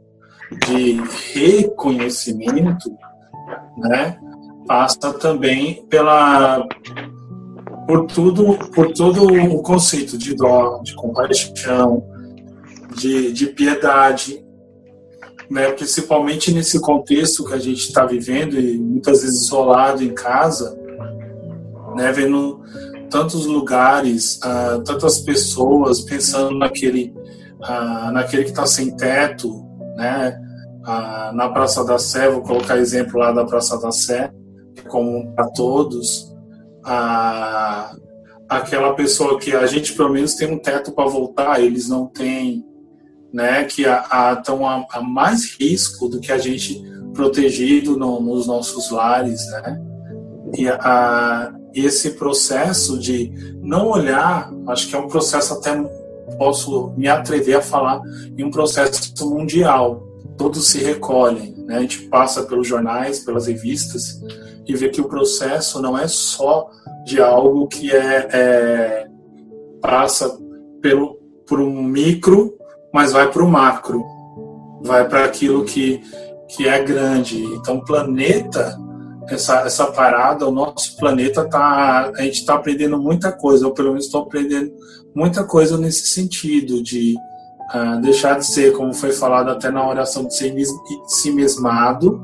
de 0.67 1.01
reconhecimento 1.33 2.91
né, 3.77 4.19
passa 4.67 5.13
também 5.13 5.85
pela 5.87 6.67
por 7.87 8.05
tudo 8.05 8.57
por 8.69 8.91
todo 8.93 9.25
o 9.25 9.63
conceito 9.63 10.17
de 10.17 10.35
dó, 10.35 10.79
de 10.83 10.93
compaixão, 10.95 12.03
de, 12.95 13.31
de 13.31 13.47
piedade, 13.47 14.43
né? 15.49 15.71
principalmente 15.71 16.53
nesse 16.53 16.79
contexto 16.79 17.45
que 17.45 17.53
a 17.53 17.59
gente 17.59 17.87
está 17.87 18.05
vivendo 18.05 18.59
e 18.59 18.77
muitas 18.77 19.21
vezes 19.21 19.43
isolado 19.43 20.03
em 20.03 20.13
casa, 20.13 20.77
né? 21.95 22.11
vendo 22.11 22.61
tantos 23.09 23.45
lugares, 23.45 24.39
uh, 24.43 24.81
tantas 24.83 25.19
pessoas 25.19 26.01
pensando 26.01 26.57
naquele, 26.57 27.13
uh, 27.59 28.11
naquele 28.11 28.43
que 28.43 28.49
está 28.49 28.65
sem 28.65 28.95
teto, 28.95 29.65
né? 29.97 30.39
Uh, 30.81 31.35
na 31.35 31.49
Praça 31.49 31.83
da 31.83 31.99
Sé, 31.99 32.29
vou 32.29 32.41
colocar 32.41 32.77
exemplo 32.77 33.19
lá 33.19 33.31
da 33.31 33.45
Praça 33.45 33.79
da 33.79 33.91
Sé, 33.91 34.31
que 34.75 34.81
é 34.81 34.89
comum 34.89 35.31
para 35.35 35.49
todos, 35.49 36.33
aquela 38.47 38.93
pessoa 38.95 39.37
que 39.37 39.53
a 39.53 39.67
gente 39.67 39.93
pelo 39.93 40.09
menos 40.09 40.33
tem 40.35 40.51
um 40.51 40.57
teto 40.57 40.91
para 40.91 41.07
voltar, 41.07 41.61
eles 41.61 41.87
não 41.89 42.07
têm, 42.07 42.65
né, 43.33 43.63
que 43.63 43.83
estão 43.83 44.65
a, 44.65 44.85
a, 44.91 45.01
mais 45.01 45.55
risco 45.59 46.07
do 46.07 46.19
que 46.19 46.31
a 46.31 46.37
gente 46.37 46.83
protegido 47.13 47.97
no, 47.97 48.19
nos 48.19 48.47
nossos 48.47 48.89
lares, 48.91 49.45
né? 49.51 49.81
E 50.57 50.67
a, 50.67 51.53
esse 51.73 52.11
processo 52.11 52.97
de 52.97 53.31
não 53.61 53.87
olhar, 53.87 54.51
acho 54.67 54.87
que 54.87 54.95
é 54.95 54.99
um 54.99 55.07
processo 55.07 55.53
até 55.53 55.75
posso 56.37 56.93
me 56.97 57.07
atrever 57.07 57.57
a 57.57 57.61
falar 57.61 58.01
em 58.37 58.43
um 58.43 58.51
processo 58.51 59.29
mundial. 59.29 60.07
Todos 60.37 60.67
se 60.67 60.79
recolhem, 60.79 61.55
né? 61.65 61.77
A 61.77 61.81
gente 61.81 62.03
passa 62.03 62.43
pelos 62.43 62.67
jornais, 62.67 63.19
pelas 63.19 63.47
revistas 63.47 64.21
e 64.65 64.75
vê 64.75 64.89
que 64.89 65.01
o 65.01 65.07
processo 65.07 65.81
não 65.81 65.97
é 65.97 66.07
só 66.07 66.69
de 67.05 67.21
algo 67.21 67.67
que 67.67 67.91
é, 67.91 68.27
é 68.31 69.07
passa 69.81 70.37
pelo 70.81 71.19
por 71.47 71.59
um 71.59 71.81
micro 71.83 72.58
mas 72.93 73.11
vai 73.11 73.31
para 73.31 73.43
o 73.43 73.47
macro, 73.47 74.03
vai 74.83 75.07
para 75.07 75.25
aquilo 75.25 75.63
que, 75.63 76.01
que 76.47 76.67
é 76.67 76.83
grande. 76.83 77.43
Então, 77.43 77.79
planeta, 77.79 78.77
essa, 79.27 79.59
essa 79.61 79.87
parada, 79.87 80.47
o 80.47 80.51
nosso 80.51 80.97
planeta 80.97 81.47
tá, 81.47 82.11
a 82.15 82.21
gente 82.23 82.39
está 82.39 82.55
aprendendo 82.55 82.97
muita 82.97 83.31
coisa, 83.31 83.67
ou 83.67 83.73
pelo 83.73 83.89
menos 83.89 84.05
estou 84.05 84.23
aprendendo 84.23 84.71
muita 85.15 85.43
coisa 85.43 85.77
nesse 85.77 86.07
sentido 86.07 86.81
de 86.81 87.15
uh, 87.73 88.01
deixar 88.01 88.39
de 88.39 88.45
ser, 88.45 88.73
como 88.73 88.93
foi 88.93 89.11
falado 89.11 89.49
até 89.49 89.69
na 89.69 89.87
oração 89.87 90.25
de 90.25 90.35
ser 90.35 90.53
si 91.07 91.31
mesmado, 91.31 92.21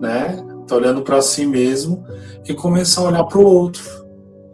né? 0.00 0.44
Tá 0.66 0.76
olhando 0.76 1.02
para 1.02 1.22
si 1.22 1.46
mesmo 1.46 2.04
e 2.46 2.52
começar 2.54 3.00
a 3.00 3.04
olhar 3.04 3.24
para 3.24 3.38
o 3.38 3.46
outro, 3.46 3.82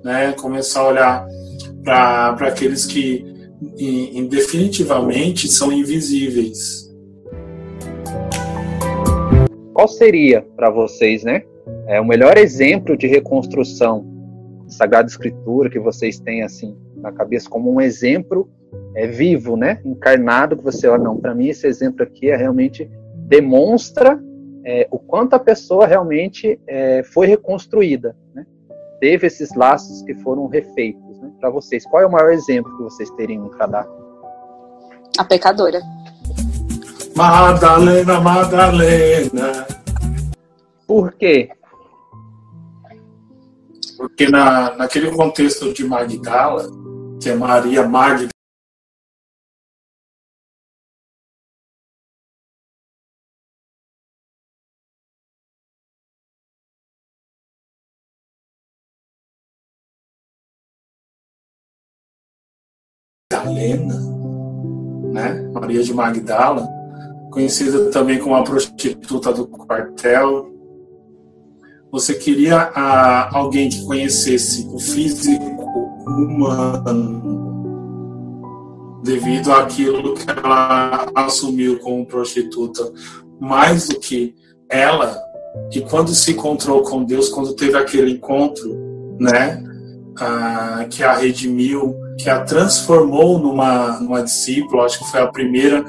né? 0.04 0.32
Começar 0.32 0.80
a 0.80 0.88
olhar 0.88 1.26
para 1.82 2.48
aqueles 2.48 2.86
que 2.86 3.33
definitivamente 4.28 5.48
são 5.48 5.72
invisíveis. 5.72 6.92
Qual 9.72 9.88
seria 9.88 10.42
para 10.56 10.70
vocês, 10.70 11.24
né, 11.24 11.42
é 11.86 12.00
o 12.00 12.04
melhor 12.04 12.36
exemplo 12.38 12.96
de 12.96 13.06
reconstrução 13.06 14.06
Sagrada 14.68 15.08
Escritura 15.08 15.68
que 15.68 15.78
vocês 15.78 16.18
têm 16.18 16.42
assim 16.42 16.76
na 16.96 17.12
cabeça 17.12 17.48
como 17.48 17.70
um 17.72 17.80
exemplo 17.80 18.48
é 18.94 19.06
vivo, 19.06 19.56
né? 19.56 19.80
Encarnado 19.84 20.56
que 20.56 20.64
você 20.64 20.88
olha, 20.88 21.02
não, 21.02 21.18
para 21.18 21.34
mim 21.34 21.48
esse 21.48 21.66
exemplo 21.66 22.02
aqui 22.02 22.30
é 22.30 22.36
realmente 22.36 22.90
demonstra 23.26 24.20
é, 24.64 24.88
o 24.90 24.98
quanto 24.98 25.34
a 25.34 25.38
pessoa 25.38 25.86
realmente 25.86 26.58
é, 26.66 27.02
foi 27.02 27.26
reconstruída, 27.26 28.16
né? 28.34 28.46
Teve 29.00 29.26
esses 29.26 29.54
laços 29.54 30.02
que 30.02 30.14
foram 30.14 30.46
refeitos? 30.46 31.03
Para 31.44 31.52
vocês, 31.52 31.84
qual 31.84 32.02
é 32.02 32.06
o 32.06 32.10
maior 32.10 32.32
exemplo 32.32 32.74
que 32.74 32.82
vocês 32.84 33.10
teriam 33.10 33.50
para 33.50 33.66
dar? 33.66 33.86
A 35.18 35.24
pecadora. 35.26 35.78
Madalena, 37.14 38.18
Madalena. 38.18 39.66
Por 40.86 41.12
quê? 41.12 41.50
Porque 43.98 44.26
na, 44.26 44.74
naquele 44.74 45.10
contexto 45.10 45.70
de 45.74 45.84
Magdala, 45.84 46.64
que 47.20 47.28
é 47.28 47.34
Maria 47.34 47.82
Magdalena, 47.82 47.86
Magdalena, 47.86 48.33
de 65.84 65.94
Magdala, 65.94 66.68
conhecida 67.30 67.90
também 67.90 68.18
como 68.18 68.34
a 68.34 68.42
prostituta 68.42 69.32
do 69.32 69.46
quartel. 69.46 70.52
Você 71.92 72.14
queria 72.14 72.70
ah, 72.74 73.30
alguém 73.36 73.68
que 73.68 73.84
conhecesse 73.84 74.68
o 74.72 74.78
físico 74.78 75.64
humano 76.06 77.44
devido 79.04 79.52
àquilo 79.52 80.14
que 80.14 80.30
ela 80.30 81.06
assumiu 81.14 81.78
como 81.80 82.06
prostituta, 82.06 82.90
mais 83.38 83.88
do 83.88 84.00
que 84.00 84.34
ela, 84.68 85.22
e 85.72 85.80
quando 85.80 86.10
se 86.10 86.32
encontrou 86.32 86.82
com 86.82 87.04
Deus, 87.04 87.28
quando 87.28 87.54
teve 87.54 87.76
aquele 87.76 88.12
encontro, 88.12 88.74
né, 89.20 89.62
ah, 90.18 90.86
que 90.90 91.02
a 91.02 91.14
redimiu, 91.14 91.94
que 92.18 92.28
a 92.30 92.44
transformou 92.44 93.38
numa, 93.38 94.00
numa 94.00 94.22
discípula, 94.22 94.84
acho 94.84 94.98
que 94.98 95.10
foi 95.10 95.20
a 95.20 95.26
primeira 95.26 95.84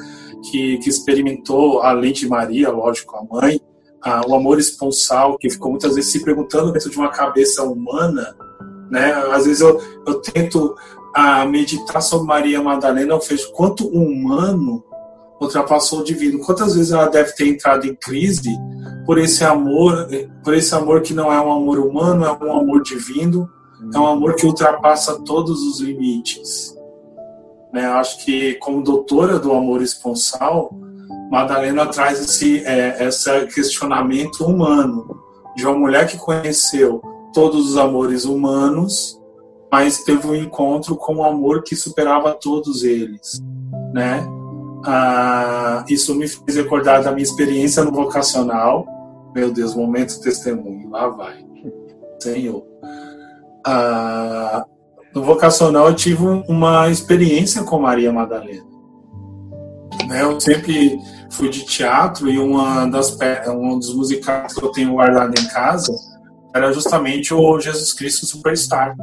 que, 0.49 0.77
que 0.77 0.89
experimentou, 0.89 1.81
além 1.81 2.13
de 2.13 2.27
Maria, 2.27 2.69
lógico, 2.69 3.15
a 3.15 3.23
mãe, 3.23 3.59
ah, 4.01 4.21
o 4.27 4.35
amor 4.35 4.59
esponsal, 4.59 5.37
que 5.37 5.49
ficou 5.49 5.71
muitas 5.71 5.95
vezes 5.95 6.11
se 6.11 6.23
perguntando 6.23 6.71
dentro 6.71 6.89
de 6.89 6.97
uma 6.97 7.09
cabeça 7.09 7.63
humana, 7.63 8.35
né? 8.89 9.13
Às 9.31 9.45
vezes 9.45 9.61
eu, 9.61 9.81
eu 10.05 10.21
tento 10.21 10.75
ah, 11.15 11.45
meditar 11.45 12.01
sobre 12.01 12.27
Maria 12.27 12.61
Madalena, 12.61 13.13
eu 13.13 13.19
vejo 13.19 13.51
quanto 13.51 13.87
humano 13.87 14.83
ultrapassou 15.41 15.99
o 15.99 16.03
divino. 16.03 16.39
Quantas 16.39 16.75
vezes 16.75 16.91
ela 16.91 17.07
deve 17.07 17.33
ter 17.33 17.47
entrado 17.47 17.85
em 17.85 17.95
crise 17.95 18.55
por 19.05 19.17
esse 19.17 19.43
amor, 19.43 20.07
por 20.43 20.53
esse 20.53 20.73
amor 20.73 21.01
que 21.01 21.13
não 21.13 21.31
é 21.31 21.39
um 21.41 21.51
amor 21.51 21.79
humano, 21.79 22.25
é 22.25 22.31
um 22.31 22.59
amor 22.59 22.83
divino, 22.83 23.49
é 23.93 23.99
um 23.99 24.07
amor 24.07 24.35
que 24.35 24.45
ultrapassa 24.45 25.21
todos 25.23 25.61
os 25.61 25.79
limites. 25.79 26.75
Né? 27.73 27.85
Acho 27.85 28.23
que, 28.23 28.55
como 28.55 28.83
doutora 28.83 29.37
do 29.37 29.51
amor 29.51 29.81
esponsal, 29.81 30.73
Madalena 31.29 31.85
traz 31.87 32.19
esse, 32.21 32.63
é, 32.65 33.05
esse 33.05 33.47
questionamento 33.47 34.45
humano 34.45 35.19
de 35.55 35.65
uma 35.65 35.77
mulher 35.77 36.07
que 36.07 36.17
conheceu 36.17 37.01
todos 37.33 37.69
os 37.69 37.77
amores 37.77 38.25
humanos, 38.25 39.19
mas 39.71 40.03
teve 40.03 40.27
um 40.27 40.35
encontro 40.35 40.95
com 40.95 41.15
um 41.15 41.23
amor 41.23 41.63
que 41.63 41.75
superava 41.75 42.33
todos 42.33 42.83
eles, 42.83 43.43
né? 43.93 44.25
Ah, 44.85 45.83
isso 45.89 46.13
me 46.13 46.27
fez 46.27 46.57
recordar 46.57 47.03
da 47.03 47.11
minha 47.11 47.23
experiência 47.23 47.83
no 47.83 47.91
vocacional. 47.91 48.85
Meu 49.33 49.51
Deus, 49.51 49.75
momento 49.75 50.21
testemunho, 50.21 50.89
lá 50.89 51.09
vai. 51.09 51.43
Senhor 52.21 52.74
ah, 53.65 54.63
no 55.13 55.23
vocacional 55.23 55.87
eu 55.87 55.95
tive 55.95 56.23
uma 56.23 56.89
experiência 56.89 57.63
com 57.63 57.79
Maria 57.79 58.11
Madalena. 58.11 58.65
Né, 60.07 60.21
eu 60.21 60.39
sempre 60.39 60.99
fui 61.31 61.49
de 61.49 61.65
teatro 61.65 62.29
e 62.29 62.37
uma 62.37 62.85
das, 62.85 63.17
um 63.49 63.79
dos 63.79 63.95
musicais 63.95 64.53
que 64.53 64.63
eu 64.63 64.71
tenho 64.71 64.93
guardado 64.93 65.33
em 65.39 65.47
casa 65.47 65.91
era 66.53 66.71
justamente 66.71 67.33
o 67.33 67.59
Jesus 67.59 67.91
Cristo 67.93 68.25
Superstar. 68.25 68.95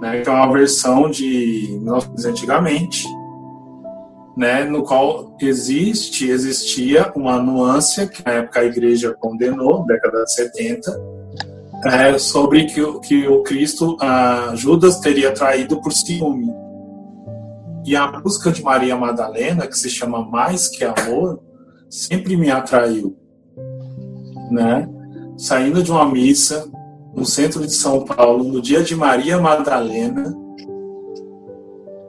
Né, 0.00 0.20
que 0.20 0.28
é 0.28 0.32
uma 0.32 0.52
versão 0.52 1.10
de 1.10 1.80
antigamente, 2.26 3.06
né, 4.36 4.64
no 4.64 4.82
qual 4.82 5.34
existe, 5.40 6.28
existia 6.28 7.10
uma 7.16 7.38
nuance 7.38 8.06
que 8.08 8.22
na 8.24 8.32
época 8.32 8.60
a 8.60 8.64
igreja 8.64 9.16
condenou, 9.18 9.86
década 9.86 10.24
de 10.24 10.34
70, 10.34 11.15
é, 11.84 12.18
sobre 12.18 12.64
que, 12.66 13.00
que 13.00 13.26
o 13.28 13.42
Cristo, 13.42 13.96
Judas 14.54 14.98
teria 15.00 15.32
traído 15.32 15.80
por 15.80 15.92
ciúme. 15.92 16.52
E 17.84 17.94
a 17.94 18.10
música 18.20 18.50
de 18.50 18.62
Maria 18.62 18.96
Madalena, 18.96 19.66
que 19.66 19.78
se 19.78 19.88
chama 19.88 20.24
Mais 20.24 20.68
que 20.68 20.84
Amor, 20.84 21.40
sempre 21.88 22.36
me 22.36 22.50
atraiu. 22.50 23.16
Né? 24.50 24.88
Saindo 25.36 25.82
de 25.82 25.90
uma 25.90 26.08
missa 26.08 26.68
no 27.14 27.24
centro 27.24 27.64
de 27.64 27.72
São 27.72 28.04
Paulo, 28.04 28.44
no 28.44 28.60
dia 28.60 28.82
de 28.82 28.94
Maria 28.96 29.38
Madalena, 29.38 30.36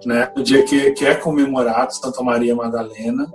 né? 0.06 0.32
no 0.36 0.44
dia 0.44 0.64
que, 0.64 0.92
que 0.92 1.06
é 1.06 1.16
comemorado 1.16 1.94
Santa 1.94 2.24
Maria 2.24 2.56
Madalena, 2.56 3.32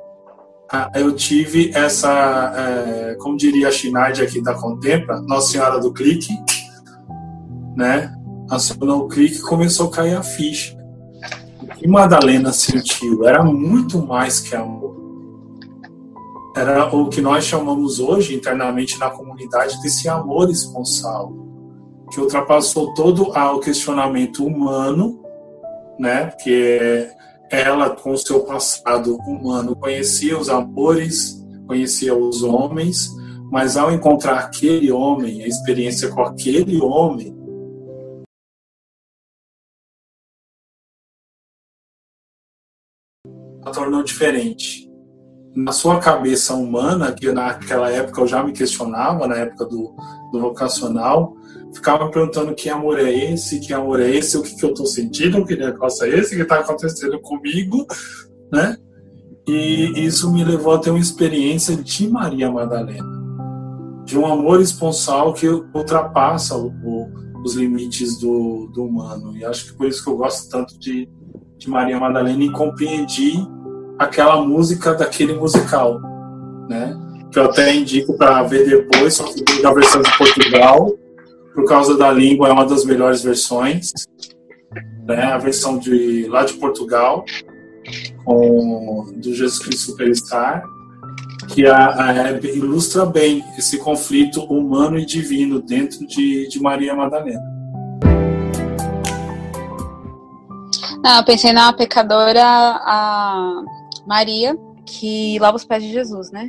eu 0.94 1.14
tive 1.14 1.70
essa, 1.74 2.52
é, 2.56 3.14
como 3.16 3.36
diria 3.36 3.68
a 3.68 3.70
Schneid 3.70 4.22
aqui 4.22 4.40
da 4.40 4.54
Contempla, 4.54 5.20
Nossa 5.22 5.52
Senhora 5.52 5.78
do 5.78 5.92
Clique, 5.92 6.32
né? 7.76 8.14
Acionou 8.50 9.04
o 9.04 9.08
clique 9.08 9.36
e 9.36 9.42
começou 9.42 9.88
a 9.88 9.90
cair 9.90 10.14
a 10.14 10.22
ficha. 10.22 10.76
O 11.62 11.66
que 11.66 11.86
Madalena 11.86 12.52
sentiu 12.52 13.26
era 13.26 13.42
muito 13.42 14.04
mais 14.04 14.40
que 14.40 14.54
amor. 14.54 14.92
Era 16.54 16.94
o 16.94 17.08
que 17.08 17.22
nós 17.22 17.44
chamamos 17.44 17.98
hoje, 17.98 18.34
internamente 18.34 18.98
na 18.98 19.08
comunidade, 19.08 19.80
desse 19.80 20.08
amor 20.08 20.50
esponsal, 20.50 21.32
que 22.10 22.20
ultrapassou 22.20 22.92
todo 22.92 23.30
o 23.30 23.60
questionamento 23.60 24.44
humano, 24.44 25.22
né? 25.98 26.26
Porque 26.26 27.08
ela, 27.52 27.90
com 27.90 28.16
seu 28.16 28.44
passado 28.46 29.14
humano, 29.16 29.76
conhecia 29.76 30.38
os 30.38 30.48
amores, 30.48 31.38
conhecia 31.66 32.16
os 32.16 32.42
homens, 32.42 33.10
mas 33.50 33.76
ao 33.76 33.92
encontrar 33.92 34.38
aquele 34.38 34.90
homem, 34.90 35.42
a 35.42 35.46
experiência 35.46 36.08
com 36.08 36.22
aquele 36.22 36.80
homem, 36.80 37.36
ela 43.60 43.70
tornou 43.70 44.02
diferente. 44.02 44.90
Na 45.54 45.72
sua 45.72 46.00
cabeça 46.00 46.54
humana, 46.54 47.12
que 47.12 47.30
naquela 47.30 47.90
época 47.90 48.22
eu 48.22 48.26
já 48.26 48.42
me 48.42 48.54
questionava, 48.54 49.28
na 49.28 49.36
época 49.36 49.66
do, 49.66 49.94
do 50.32 50.40
vocacional, 50.40 51.36
ficava 51.74 52.10
perguntando 52.10 52.54
que 52.54 52.68
amor 52.68 52.98
é 52.98 53.10
esse, 53.10 53.60
que 53.60 53.72
amor 53.72 54.00
é 54.00 54.10
esse, 54.10 54.36
o 54.36 54.42
que, 54.42 54.56
que 54.56 54.64
eu 54.64 54.70
estou 54.70 54.86
sentindo, 54.86 55.44
que 55.44 55.56
negócio 55.56 56.04
é 56.04 56.10
esse 56.10 56.36
que 56.36 56.42
está 56.42 56.60
acontecendo 56.60 57.18
comigo, 57.20 57.86
né? 58.52 58.76
E 59.46 59.92
isso 59.96 60.32
me 60.32 60.44
levou 60.44 60.74
a 60.74 60.78
ter 60.78 60.90
uma 60.90 60.98
experiência 60.98 61.74
de 61.76 62.08
Maria 62.08 62.50
Madalena, 62.50 63.22
de 64.04 64.16
um 64.16 64.26
amor 64.26 64.60
esponsal 64.60 65.34
que 65.34 65.48
ultrapassa 65.48 66.56
o, 66.56 66.68
o, 66.68 67.12
os 67.44 67.54
limites 67.54 68.18
do, 68.20 68.70
do, 68.72 68.84
humano. 68.84 69.36
E 69.36 69.44
acho 69.44 69.66
que 69.66 69.72
por 69.76 69.88
isso 69.88 70.04
que 70.04 70.10
eu 70.10 70.16
gosto 70.16 70.48
tanto 70.48 70.78
de, 70.78 71.08
de 71.58 71.68
Maria 71.68 71.98
Madalena 71.98 72.44
e 72.44 72.52
compreendi 72.52 73.32
aquela 73.98 74.44
música 74.44 74.94
daquele 74.94 75.34
musical, 75.34 76.00
né? 76.68 76.96
Que 77.32 77.38
eu 77.38 77.44
até 77.44 77.74
indico 77.74 78.16
para 78.16 78.42
ver 78.44 78.68
depois, 78.68 79.14
só 79.14 79.24
que 79.24 79.62
da 79.62 79.72
versão 79.72 80.02
de 80.02 80.18
Portugal, 80.18 80.94
por 81.54 81.66
causa 81.66 81.96
da 81.96 82.10
língua, 82.10 82.48
é 82.48 82.52
uma 82.52 82.64
das 82.64 82.84
melhores 82.84 83.22
versões. 83.22 83.92
Né? 85.06 85.22
A 85.22 85.38
versão 85.38 85.78
de 85.78 86.26
lá 86.28 86.44
de 86.44 86.54
Portugal, 86.54 87.24
com, 88.24 89.12
do 89.16 89.34
Jesus 89.34 89.58
Cristo 89.58 89.90
Superstar, 89.90 90.62
que 91.48 91.66
a, 91.66 91.88
a, 91.88 92.30
ilustra 92.46 93.04
bem 93.04 93.44
esse 93.58 93.78
conflito 93.78 94.42
humano 94.44 94.98
e 94.98 95.04
divino 95.04 95.60
dentro 95.60 96.06
de, 96.06 96.48
de 96.48 96.60
Maria 96.60 96.94
Madalena. 96.94 97.42
Não, 101.02 101.16
eu 101.18 101.24
pensei 101.24 101.52
na 101.52 101.72
pecadora 101.72 102.44
a 102.44 103.62
Maria, 104.06 104.56
que 104.86 105.36
lava 105.40 105.56
os 105.56 105.64
pés 105.64 105.82
de 105.82 105.90
Jesus, 105.90 106.30
né? 106.30 106.48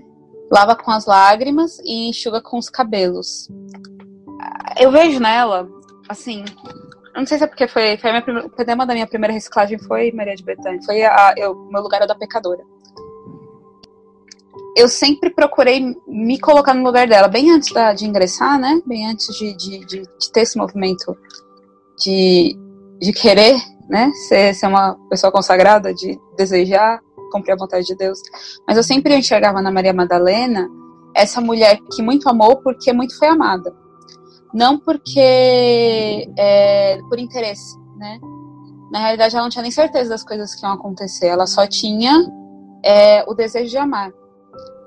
Lava 0.51 0.75
com 0.75 0.91
as 0.91 1.07
lágrimas 1.07 1.79
e 1.83 2.07
enxuga 2.07 2.39
com 2.39 2.59
os 2.59 2.69
cabelos 2.69 3.49
eu 4.77 4.91
vejo 4.91 5.19
nela 5.19 5.67
assim, 6.09 6.43
eu 7.13 7.19
não 7.19 7.25
sei 7.25 7.37
se 7.37 7.43
é 7.43 7.47
porque 7.47 7.67
foi, 7.67 7.97
foi 7.97 8.21
primeira, 8.21 8.47
o 8.47 8.49
tema 8.49 8.85
da 8.85 8.93
minha 8.93 9.07
primeira 9.07 9.33
reciclagem 9.33 9.77
foi 9.79 10.11
Maria 10.11 10.35
de 10.35 10.43
Betânia, 10.43 10.81
foi 10.83 11.03
a, 11.03 11.33
eu, 11.37 11.55
meu 11.55 11.81
lugar 11.81 11.97
era 11.97 12.07
da 12.07 12.15
pecadora. 12.15 12.63
Eu 14.75 14.89
sempre 14.89 15.29
procurei 15.29 15.95
me 16.07 16.39
colocar 16.39 16.73
no 16.73 16.83
lugar 16.83 17.07
dela, 17.07 17.27
bem 17.27 17.51
antes 17.51 17.71
da, 17.71 17.93
de 17.93 18.05
ingressar, 18.05 18.59
né? 18.59 18.81
Bem 18.87 19.07
antes 19.07 19.27
de, 19.37 19.55
de, 19.55 19.85
de, 19.85 20.01
de 20.01 20.31
ter 20.31 20.41
esse 20.41 20.57
movimento 20.57 21.15
de, 21.99 22.57
de 22.99 23.13
querer, 23.13 23.55
né? 23.87 24.11
Ser, 24.27 24.55
ser 24.55 24.65
uma 24.65 24.97
pessoa 25.11 25.31
consagrada, 25.31 25.93
de 25.93 26.19
desejar 26.35 26.99
cumprir 27.31 27.53
a 27.53 27.57
vontade 27.57 27.85
de 27.85 27.95
Deus. 27.95 28.19
Mas 28.67 28.77
eu 28.77 28.83
sempre 28.83 29.15
enxergava 29.15 29.61
na 29.61 29.71
Maria 29.71 29.93
Madalena 29.93 30.67
essa 31.15 31.39
mulher 31.39 31.79
que 31.91 32.01
muito 32.01 32.27
amou 32.27 32.57
porque 32.57 32.91
muito 32.93 33.17
foi 33.17 33.27
amada 33.27 33.82
não 34.53 34.77
porque 34.77 36.29
é, 36.37 36.99
por 37.09 37.17
interesse, 37.17 37.77
né? 37.97 38.19
Na 38.91 38.99
realidade, 38.99 39.35
ela 39.35 39.43
não 39.43 39.49
tinha 39.49 39.63
nem 39.63 39.71
certeza 39.71 40.11
das 40.11 40.23
coisas 40.23 40.53
que 40.53 40.63
iam 40.63 40.73
acontecer, 40.73 41.27
ela 41.27 41.47
só 41.47 41.65
tinha 41.65 42.13
é, 42.83 43.23
o 43.27 43.33
desejo 43.33 43.71
de 43.71 43.77
amar. 43.77 44.11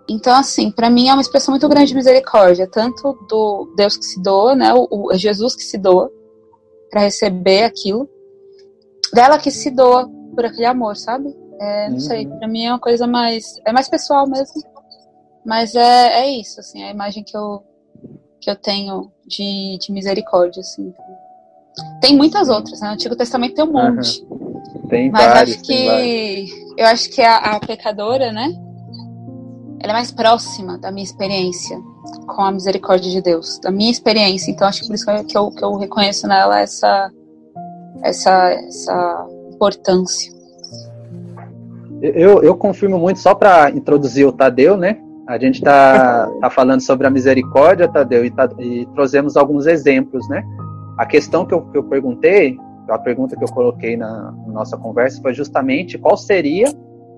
Então, 0.08 0.36
assim, 0.36 0.70
para 0.70 0.88
mim 0.88 1.08
é 1.08 1.12
uma 1.12 1.20
expressão 1.20 1.52
muito 1.52 1.68
grande 1.68 1.88
de 1.88 1.96
misericórdia, 1.96 2.68
tanto 2.70 3.12
do 3.28 3.74
Deus 3.76 3.96
que 3.96 4.04
se 4.04 4.22
doa, 4.22 4.54
né, 4.54 4.72
o, 4.72 4.86
o 4.90 5.14
Jesus 5.14 5.56
que 5.56 5.64
se 5.64 5.76
doa 5.76 6.08
para 6.88 7.00
receber 7.00 7.64
aquilo, 7.64 8.08
dela 9.12 9.38
que 9.38 9.50
se 9.50 9.70
doa 9.70 10.08
por 10.34 10.44
aquele 10.44 10.66
amor, 10.66 10.96
sabe? 10.96 11.34
É, 11.60 11.88
não 11.88 11.94
uhum. 11.94 12.00
sei, 12.00 12.26
para 12.26 12.46
mim 12.46 12.66
é 12.66 12.70
uma 12.70 12.78
coisa 12.78 13.06
mais 13.06 13.60
é 13.66 13.72
mais 13.72 13.88
pessoal 13.88 14.28
mesmo, 14.28 14.62
mas 15.44 15.74
é, 15.74 16.20
é 16.20 16.30
isso, 16.30 16.60
assim, 16.60 16.84
a 16.84 16.90
imagem 16.90 17.24
que 17.24 17.36
eu 17.36 17.64
que 18.46 18.50
eu 18.50 18.54
tenho 18.54 19.10
de, 19.26 19.76
de 19.76 19.90
misericórdia, 19.90 20.60
assim. 20.60 20.94
Tem 22.00 22.16
muitas 22.16 22.48
outras, 22.48 22.80
né? 22.80 22.86
No 22.86 22.94
Antigo 22.94 23.16
Testamento 23.16 23.56
tem 23.56 23.64
um 23.64 23.72
monte. 23.72 24.24
Uhum. 24.30 24.86
Tem 24.88 25.10
Mas 25.10 25.26
vários, 25.26 25.56
acho 25.56 25.64
que 25.64 26.48
eu 26.78 26.86
acho 26.86 27.10
que 27.10 27.20
a, 27.22 27.38
a, 27.38 27.58
pecadora, 27.60 28.30
né? 28.30 28.52
Ela 29.80 29.92
é 29.92 29.96
mais 29.96 30.12
próxima 30.12 30.78
da 30.78 30.92
minha 30.92 31.02
experiência 31.02 31.76
com 32.28 32.40
a 32.40 32.52
misericórdia 32.52 33.10
de 33.10 33.20
Deus, 33.20 33.58
da 33.58 33.72
minha 33.72 33.90
experiência. 33.90 34.52
Então 34.52 34.68
acho 34.68 34.82
que 34.82 34.86
por 34.86 34.94
isso 34.94 35.04
que 35.26 35.36
eu, 35.36 35.50
que 35.50 35.64
eu 35.64 35.76
reconheço 35.76 36.28
nela 36.28 36.60
essa 36.60 37.10
essa 38.04 38.52
essa 38.52 39.26
importância. 39.52 40.32
Eu, 42.00 42.44
eu 42.44 42.54
confirmo 42.56 42.96
muito 42.96 43.18
só 43.18 43.34
para 43.34 43.70
introduzir 43.70 44.24
o 44.24 44.32
Tadeu, 44.32 44.76
né? 44.76 45.02
A 45.26 45.38
gente 45.38 45.56
está 45.56 46.30
tá 46.40 46.50
falando 46.50 46.80
sobre 46.80 47.06
a 47.06 47.10
misericórdia, 47.10 47.88
Tadeu, 47.88 48.24
e, 48.24 48.30
tá, 48.30 48.48
e 48.58 48.86
trouxemos 48.94 49.36
alguns 49.36 49.66
exemplos, 49.66 50.28
né? 50.28 50.44
A 50.96 51.04
questão 51.04 51.44
que 51.44 51.52
eu, 51.52 51.62
que 51.62 51.76
eu 51.76 51.82
perguntei, 51.82 52.56
a 52.88 52.98
pergunta 52.98 53.36
que 53.36 53.42
eu 53.42 53.48
coloquei 53.48 53.96
na, 53.96 54.32
na 54.46 54.52
nossa 54.52 54.76
conversa 54.76 55.20
foi 55.20 55.34
justamente 55.34 55.98
qual 55.98 56.16
seria 56.16 56.68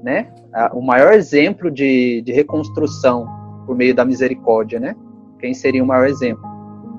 né, 0.03 0.29
a, 0.55 0.75
o 0.75 0.81
maior 0.81 1.13
exemplo 1.13 1.71
de, 1.71 2.23
de 2.23 2.33
reconstrução 2.33 3.27
por 3.67 3.77
meio 3.77 3.95
da 3.95 4.05
misericórdia, 4.05 4.81
né? 4.81 4.97
Quem 5.39 5.53
seria 5.53 5.85
o 5.85 5.87
maior 5.87 6.09
exemplo? 6.09 6.43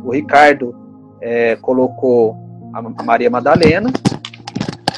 O 0.06 0.12
Ricardo 0.12 0.76
é, 1.20 1.56
colocou 1.56 2.38
a 2.72 3.04
Maria 3.04 3.30
Madalena 3.30 3.90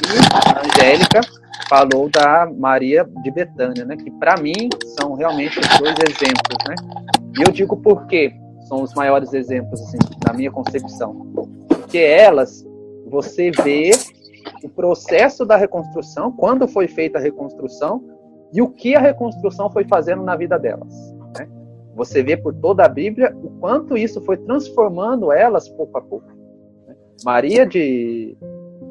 e 0.04 0.18
a 0.34 0.60
Angélica 0.60 1.20
falou 1.72 2.10
da 2.10 2.46
Maria 2.54 3.08
de 3.22 3.30
Betânia, 3.30 3.86
né? 3.86 3.96
Que 3.96 4.10
para 4.10 4.36
mim 4.36 4.68
são 5.00 5.14
realmente 5.14 5.58
os 5.58 5.66
dois 5.78 5.94
exemplos, 6.06 6.58
né? 6.68 6.74
E 7.38 7.48
eu 7.48 7.50
digo 7.50 7.78
por 7.78 8.06
quê 8.06 8.34
são 8.68 8.82
os 8.82 8.92
maiores 8.92 9.32
exemplos, 9.32 9.80
assim, 9.80 9.96
na 10.26 10.34
minha 10.34 10.50
concepção. 10.50 11.32
Porque 11.68 11.96
elas, 11.96 12.62
você 13.06 13.50
vê 13.50 13.90
o 14.62 14.68
processo 14.68 15.46
da 15.46 15.56
reconstrução, 15.56 16.30
quando 16.32 16.68
foi 16.68 16.86
feita 16.86 17.18
a 17.18 17.22
reconstrução 17.22 18.04
e 18.52 18.60
o 18.60 18.68
que 18.68 18.94
a 18.94 19.00
reconstrução 19.00 19.70
foi 19.70 19.84
fazendo 19.84 20.22
na 20.22 20.36
vida 20.36 20.58
delas. 20.58 20.94
Né? 21.38 21.48
Você 21.96 22.22
vê 22.22 22.36
por 22.36 22.52
toda 22.52 22.84
a 22.84 22.88
Bíblia 22.88 23.34
o 23.42 23.48
quanto 23.58 23.96
isso 23.96 24.20
foi 24.20 24.36
transformando 24.36 25.32
elas 25.32 25.70
pouco 25.70 25.96
a 25.96 26.02
pouco. 26.02 26.26
Né? 26.86 26.94
Maria 27.24 27.64
de 27.64 28.36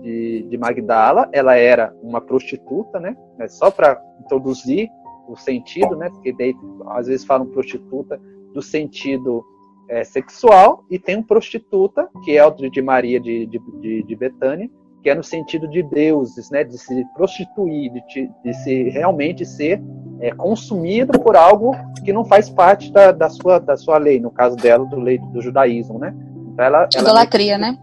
de, 0.02 0.44
de 0.50 0.58
Magdala, 0.58 1.30
ela 1.32 1.56
era 1.56 1.94
uma 2.02 2.20
prostituta, 2.20 3.00
né? 3.00 3.16
Só 3.48 3.70
para 3.72 4.02
introduzir 4.20 4.90
o 5.28 5.36
sentido, 5.36 5.96
né? 5.96 6.10
Porque 6.10 6.34
daí, 6.34 6.54
às 6.90 7.08
vezes 7.08 7.26
falam 7.26 7.48
prostituta 7.48 8.20
do 8.54 8.62
sentido 8.62 9.44
é, 9.90 10.04
sexual 10.04 10.84
e 10.90 11.00
tem 11.00 11.18
um 11.18 11.24
prostituta, 11.24 12.10
que 12.24 12.38
é 12.38 12.46
o 12.46 12.52
de 12.52 12.82
Maria 12.82 13.20
de, 13.20 13.46
de, 13.46 14.04
de, 14.04 14.16
Betânia, 14.16 14.70
que 15.02 15.10
é 15.10 15.16
no 15.16 15.24
sentido 15.24 15.68
de 15.68 15.84
deuses, 15.84 16.50
né? 16.50 16.64
De 16.64 16.78
se 16.78 17.06
prostituir, 17.16 17.92
de, 17.92 18.30
de 18.44 18.54
se 18.56 18.90
realmente 18.90 19.46
ser 19.46 19.82
é, 20.20 20.32
consumido 20.32 21.20
por 21.20 21.36
algo 21.36 21.76
que 22.04 22.12
não 22.12 22.26
faz 22.26 22.50
parte 22.50 22.92
da, 22.92 23.12
da, 23.12 23.30
sua, 23.30 23.60
da 23.60 23.78
sua 23.78 23.98
lei, 23.98 24.20
no 24.20 24.32
caso 24.32 24.56
dela, 24.56 24.86
do, 24.86 25.00
lei, 25.00 25.18
do 25.18 25.42
judaísmo, 25.42 25.98
né? 25.98 26.16
Então, 26.54 26.66
ela, 26.66 26.88
ela 26.94 27.04
Idolatria, 27.04 27.58
né? 27.58 27.78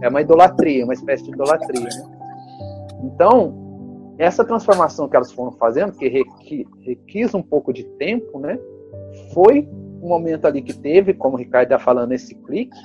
É 0.00 0.08
uma 0.08 0.20
idolatria, 0.20 0.84
uma 0.84 0.94
espécie 0.94 1.24
de 1.24 1.30
idolatria. 1.30 1.82
Né? 1.82 2.12
Então, 3.04 4.14
essa 4.18 4.44
transformação 4.44 5.08
que 5.08 5.16
elas 5.16 5.32
foram 5.32 5.52
fazendo, 5.52 5.92
que 5.92 6.08
requi, 6.08 6.66
requis 6.80 7.34
um 7.34 7.42
pouco 7.42 7.72
de 7.72 7.84
tempo, 7.96 8.38
né? 8.38 8.58
Foi 9.32 9.68
um 10.02 10.08
momento 10.08 10.46
ali 10.46 10.62
que 10.62 10.72
teve, 10.72 11.14
como 11.14 11.36
o 11.36 11.38
Ricardo 11.38 11.72
está 11.72 11.78
falando, 11.78 12.12
esse 12.12 12.34
clique, 12.34 12.76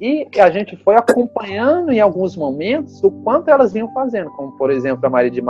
e 0.00 0.28
a 0.38 0.48
gente 0.50 0.76
foi 0.76 0.94
acompanhando 0.94 1.90
em 1.90 2.00
alguns 2.00 2.36
momentos 2.36 3.02
o 3.02 3.10
quanto 3.10 3.48
elas 3.48 3.72
vinham 3.72 3.92
fazendo, 3.92 4.30
como 4.30 4.52
por 4.52 4.70
exemplo 4.70 5.04
a 5.04 5.10
Maria 5.10 5.30
de 5.30 5.42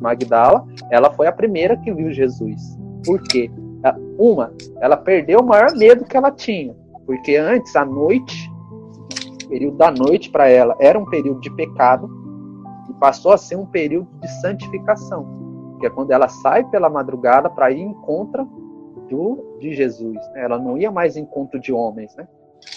Magdala, 0.00 0.64
ela 0.90 1.12
foi 1.12 1.26
a 1.26 1.32
primeira 1.32 1.76
que 1.76 1.92
viu 1.92 2.10
Jesus. 2.10 2.78
Por 3.04 3.22
quê? 3.24 3.50
Uma, 4.18 4.52
ela 4.80 4.96
perdeu 4.96 5.40
o 5.40 5.46
maior 5.46 5.76
medo 5.76 6.04
que 6.04 6.16
ela 6.16 6.30
tinha, 6.30 6.74
porque 7.04 7.36
antes, 7.36 7.76
à 7.76 7.84
noite, 7.84 8.50
período 9.48 9.76
da 9.76 9.90
noite 9.90 10.30
para 10.30 10.48
ela 10.48 10.76
era 10.80 10.98
um 10.98 11.06
período 11.06 11.40
de 11.40 11.50
pecado 11.50 12.10
e 12.88 12.92
passou 12.94 13.32
a 13.32 13.38
ser 13.38 13.56
um 13.56 13.66
período 13.66 14.08
de 14.20 14.28
santificação, 14.40 15.76
que 15.80 15.86
é 15.86 15.90
quando 15.90 16.10
ela 16.10 16.28
sai 16.28 16.64
pela 16.64 16.88
madrugada 16.88 17.50
para 17.50 17.70
ir 17.70 17.80
em 17.80 17.92
contra 17.92 18.46
do, 19.08 19.58
de 19.60 19.74
Jesus. 19.74 20.16
Né? 20.32 20.44
Ela 20.44 20.58
não 20.58 20.76
ia 20.76 20.90
mais 20.90 21.16
em 21.16 21.22
encontro 21.22 21.58
de 21.58 21.72
homens, 21.72 22.14
né? 22.16 22.26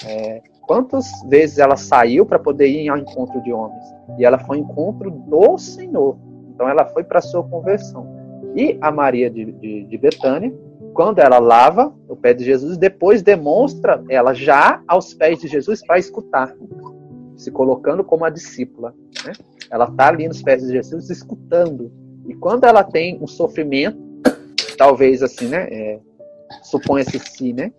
É, 0.05 0.41
quantas 0.67 1.07
vezes 1.27 1.57
ela 1.57 1.75
saiu 1.75 2.25
para 2.25 2.37
poder 2.37 2.67
ir 2.67 2.89
ao 2.89 2.97
encontro 2.97 3.41
de 3.41 3.51
homens? 3.51 3.83
E 4.17 4.25
ela 4.25 4.37
foi 4.37 4.59
encontro 4.59 5.09
do 5.09 5.57
Senhor. 5.57 6.17
Então 6.53 6.67
ela 6.69 6.85
foi 6.85 7.03
para 7.03 7.21
sua 7.21 7.43
conversão. 7.43 8.05
E 8.55 8.77
a 8.81 8.91
Maria 8.91 9.29
de, 9.29 9.51
de, 9.53 9.83
de 9.85 9.97
Betânia 9.97 10.53
quando 10.93 11.19
ela 11.19 11.39
lava 11.39 11.93
o 12.07 12.15
pé 12.15 12.33
de 12.33 12.43
Jesus, 12.43 12.77
depois 12.77 13.21
demonstra 13.21 14.03
ela 14.09 14.33
já 14.33 14.81
aos 14.87 15.13
pés 15.13 15.39
de 15.39 15.47
Jesus 15.47 15.85
para 15.85 15.97
escutar, 15.99 16.55
se 17.35 17.51
colocando 17.51 18.03
como 18.03 18.25
a 18.25 18.29
discípula. 18.29 18.93
Né? 19.25 19.33
Ela 19.71 19.85
está 19.85 20.07
ali 20.07 20.27
nos 20.27 20.41
pés 20.41 20.61
de 20.61 20.71
Jesus 20.71 21.09
escutando. 21.09 21.91
E 22.27 22.35
quando 22.35 22.63
ela 22.65 22.83
tem 22.83 23.17
um 23.21 23.27
sofrimento, 23.27 23.97
talvez 24.77 25.23
assim, 25.23 25.47
né? 25.47 25.67
É, 25.71 25.99
sim, 27.19 27.53
né? 27.53 27.71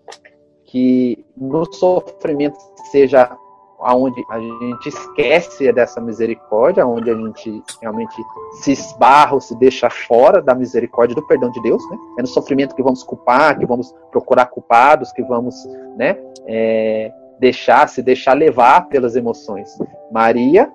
Que 0.64 1.24
no 1.36 1.64
sofrimento 1.72 2.56
seja 2.90 3.36
aonde 3.82 4.24
a 4.30 4.38
gente 4.38 4.88
esquece 4.88 5.72
dessa 5.72 6.00
misericórdia, 6.00 6.86
onde 6.86 7.10
a 7.10 7.14
gente 7.14 7.62
realmente 7.80 8.14
se 8.52 8.72
esbarra 8.72 9.34
ou 9.34 9.40
se 9.40 9.54
deixa 9.56 9.88
fora 9.88 10.42
da 10.42 10.54
misericórdia 10.54 11.14
do 11.14 11.26
perdão 11.26 11.50
de 11.50 11.60
Deus, 11.62 11.82
né? 11.90 11.98
É 12.18 12.22
no 12.22 12.28
sofrimento 12.28 12.74
que 12.74 12.82
vamos 12.82 13.02
culpar, 13.02 13.58
que 13.58 13.66
vamos 13.66 13.94
procurar 14.10 14.46
culpados, 14.46 15.12
que 15.12 15.22
vamos, 15.22 15.54
né, 15.96 16.18
é, 16.46 17.12
deixar, 17.38 17.88
se 17.88 18.02
deixar 18.02 18.34
levar 18.34 18.88
pelas 18.88 19.16
emoções. 19.16 19.78
Maria, 20.12 20.70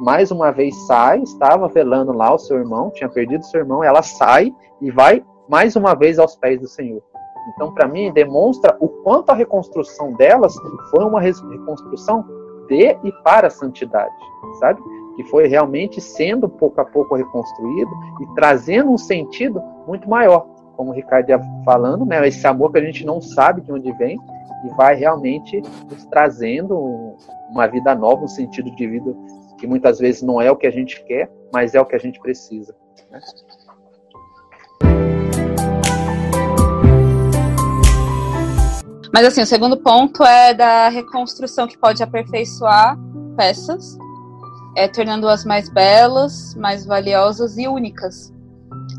mais 0.00 0.30
uma 0.30 0.50
vez 0.50 0.74
sai, 0.86 1.20
estava 1.20 1.68
velando 1.68 2.12
lá 2.12 2.32
o 2.34 2.38
seu 2.38 2.58
irmão, 2.58 2.90
tinha 2.90 3.08
perdido 3.08 3.44
seu 3.44 3.60
irmão, 3.60 3.82
ela 3.82 4.02
sai 4.02 4.52
e 4.80 4.90
vai 4.90 5.24
mais 5.48 5.76
uma 5.76 5.94
vez 5.94 6.18
aos 6.18 6.36
pés 6.36 6.60
do 6.60 6.68
Senhor. 6.68 7.02
Então, 7.48 7.72
para 7.72 7.86
mim, 7.86 8.12
demonstra 8.12 8.76
o 8.80 8.88
quanto 8.88 9.30
a 9.30 9.34
reconstrução 9.34 10.12
delas 10.12 10.54
foi 10.90 11.04
uma 11.04 11.20
reconstrução 11.20 12.24
de 12.68 12.98
e 13.04 13.12
para 13.22 13.48
a 13.48 13.50
santidade, 13.50 14.14
sabe? 14.58 14.80
Que 15.16 15.24
foi 15.24 15.46
realmente 15.46 16.00
sendo 16.00 16.48
pouco 16.48 16.80
a 16.80 16.84
pouco 16.84 17.14
reconstruído 17.14 17.90
e 18.22 18.34
trazendo 18.34 18.90
um 18.90 18.98
sentido 18.98 19.62
muito 19.86 20.08
maior, 20.08 20.46
como 20.76 20.90
o 20.90 20.94
Ricardo 20.94 21.28
ia 21.28 21.40
falando, 21.64 22.04
né? 22.06 22.26
Esse 22.26 22.46
amor 22.46 22.72
que 22.72 22.78
a 22.78 22.84
gente 22.84 23.04
não 23.04 23.20
sabe 23.20 23.60
de 23.60 23.70
onde 23.70 23.92
vem 23.92 24.18
e 24.64 24.68
vai 24.76 24.94
realmente 24.94 25.60
nos 25.90 26.04
trazendo 26.06 27.16
uma 27.50 27.66
vida 27.66 27.94
nova, 27.94 28.24
um 28.24 28.28
sentido 28.28 28.70
de 28.70 28.86
vida 28.86 29.14
que 29.58 29.66
muitas 29.66 29.98
vezes 29.98 30.22
não 30.22 30.40
é 30.40 30.50
o 30.50 30.56
que 30.56 30.66
a 30.66 30.70
gente 30.70 31.02
quer, 31.04 31.30
mas 31.52 31.74
é 31.74 31.80
o 31.80 31.86
que 31.86 31.94
a 31.94 31.98
gente 31.98 32.18
precisa. 32.20 32.74
Né? 33.10 33.20
Mas 39.14 39.26
assim, 39.26 39.42
o 39.42 39.46
segundo 39.46 39.76
ponto 39.76 40.24
é 40.24 40.52
da 40.52 40.88
reconstrução 40.88 41.68
que 41.68 41.78
pode 41.78 42.02
aperfeiçoar 42.02 42.98
peças, 43.36 43.96
é, 44.76 44.88
tornando-as 44.88 45.44
mais 45.44 45.68
belas, 45.68 46.52
mais 46.56 46.84
valiosas 46.84 47.56
e 47.56 47.68
únicas. 47.68 48.32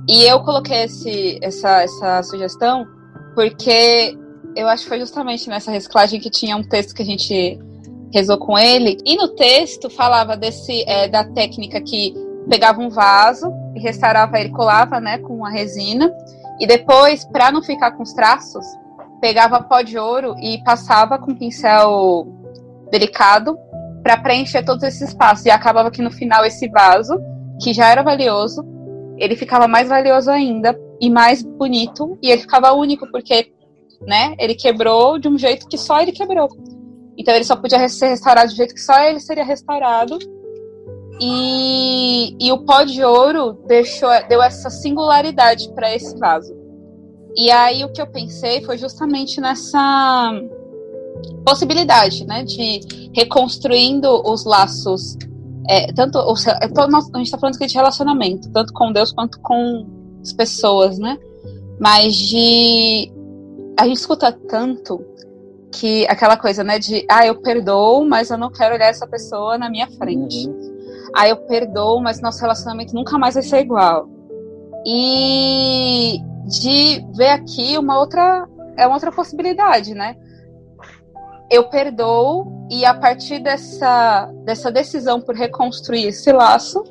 E 0.08 0.23
eu 0.23 0.39
coloquei 0.39 0.84
esse, 0.86 1.38
essa, 1.41 1.84
essa 1.84 2.23
sugestão 2.23 2.88
porque 3.34 4.17
eu 4.56 4.69
acho 4.69 4.84
que 4.84 4.89
foi 4.89 5.01
justamente 5.01 5.49
nessa 5.49 5.69
reciclagem 5.69 6.21
que 6.21 6.30
tinha 6.30 6.56
um 6.56 6.63
texto 6.63 6.95
que 6.95 7.01
a 7.01 7.06
gente 7.06 7.60
rezou 8.13 8.38
com 8.38 8.58
ele. 8.58 8.97
E 9.06 9.17
no 9.17 9.36
texto 9.36 9.89
falava 9.89 10.38
desse 10.38 10.82
é, 10.88 11.10
da 11.10 11.25
técnica 11.25 11.82
que 11.82 12.13
pegava 12.49 12.80
um 12.80 12.89
vaso 12.89 13.51
e 13.75 13.82
restaurava 13.82 14.39
ele, 14.39 14.51
colava 14.51 15.01
né, 15.01 15.17
com 15.17 15.36
uma 15.36 15.49
resina. 15.49 16.10
E 16.58 16.65
depois, 16.65 17.25
para 17.25 17.51
não 17.51 17.62
ficar 17.62 17.91
com 17.91 18.04
os 18.04 18.13
traços, 18.13 18.65
pegava 19.21 19.62
pó 19.62 19.82
de 19.82 19.97
ouro 19.97 20.36
e 20.41 20.63
passava 20.63 21.17
com 21.17 21.36
pincel 21.36 22.28
delicado 22.91 23.58
para 24.04 24.17
preencher 24.17 24.63
todos 24.63 24.84
esses 24.84 25.10
espaços. 25.10 25.45
E 25.45 25.49
acabava 25.49 25.91
que 25.91 26.01
no 26.01 26.12
final 26.12 26.45
esse 26.45 26.67
vaso, 26.69 27.19
que 27.62 27.73
já 27.73 27.89
era 27.89 28.04
valioso, 28.04 28.63
ele 29.17 29.36
ficava 29.36 29.67
mais 29.67 29.89
valioso 29.89 30.30
ainda 30.30 30.78
e 30.99 31.10
mais 31.10 31.41
bonito. 31.41 32.17
E 32.21 32.30
ele 32.30 32.41
ficava 32.41 32.71
único, 32.73 33.10
porque 33.12 33.51
né, 34.01 34.36
ele 34.38 34.56
quebrou 34.56 35.17
de 35.17 35.28
um 35.28 35.38
jeito 35.38 35.67
que 35.67 35.78
só 35.78 36.01
ele 36.01 36.12
quebrou. 36.12 36.49
Então 37.17 37.34
ele 37.34 37.45
só 37.45 37.56
podia 37.56 37.88
ser 37.88 38.10
restaurado 38.10 38.49
do 38.49 38.56
jeito 38.56 38.73
que 38.73 38.82
só 38.82 38.99
ele 39.01 39.19
seria 39.19 39.43
restaurado. 39.43 40.19
E, 41.19 42.36
e 42.39 42.51
o 42.51 42.65
pó 42.65 42.84
de 42.84 43.04
ouro 43.04 43.54
deixou, 43.67 44.10
deu 44.28 44.41
essa 44.43 44.69
singularidade 44.69 45.73
para 45.73 45.95
esse 45.95 46.17
vaso. 46.19 46.64
E 47.38 47.52
aí 47.52 47.84
o 47.84 47.91
que 47.91 48.02
eu 48.02 48.08
pensei 48.08 48.63
foi 48.63 48.78
justamente 48.78 49.41
nessa 49.41 50.32
possibilidade, 51.45 52.26
né, 52.26 52.43
de 52.43 53.10
reconstruindo 53.13 54.21
os 54.26 54.45
laços, 54.45 55.17
é, 55.67 55.91
tanto 55.93 56.17
a 56.17 56.36
gente 57.17 57.24
está 57.24 57.38
falando 57.38 57.56
aqui 57.56 57.67
de 57.67 57.76
relacionamento, 57.76 58.50
tanto 58.52 58.74
com 58.74 58.91
Deus 58.91 59.12
quanto 59.12 59.39
com 59.41 59.86
as 60.21 60.34
pessoas, 60.34 60.98
né, 60.98 61.17
mas 61.80 62.15
de 62.15 63.12
a 63.78 63.86
gente 63.86 63.98
escuta 63.98 64.32
tanto 64.32 65.04
que 65.71 66.06
aquela 66.08 66.38
coisa, 66.38 66.63
né, 66.63 66.80
de 66.80 67.06
ah, 67.10 67.26
eu 67.28 67.36
perdoo, 67.41 68.06
mas 68.06 68.30
eu 68.30 68.38
não 68.38 68.50
quero 68.50 68.76
olhar 68.76 68.88
essa 68.88 69.06
pessoa 69.06 69.58
na 69.58 69.69
minha 69.69 69.88
frente. 69.88 70.48
Uhum. 70.48 70.76
Ah, 71.13 71.28
eu 71.28 71.38
perdoo, 71.38 72.02
mas 72.02 72.21
nosso 72.21 72.39
relacionamento 72.39 72.95
nunca 72.95 73.17
mais 73.17 73.34
vai 73.34 73.43
ser 73.43 73.60
igual. 73.60 74.08
E 74.86 76.19
de 76.46 77.04
ver 77.16 77.30
aqui 77.30 77.78
uma 77.78 78.00
outra 78.00 78.48
é 78.78 78.86
uma 78.86 78.96
outra 78.96 79.12
possibilidade, 79.12 79.94
né? 79.94 80.16
Eu 81.50 81.70
perdoo 81.70 82.68
e 82.70 82.86
a 82.86 82.94
partir 82.94 83.40
dessa 83.40 84.32
dessa 84.44 84.72
decisão 84.72 85.22
por 85.22 85.36
reconstruir 85.36 86.08
esse 86.08 86.32
laço, 86.32 86.84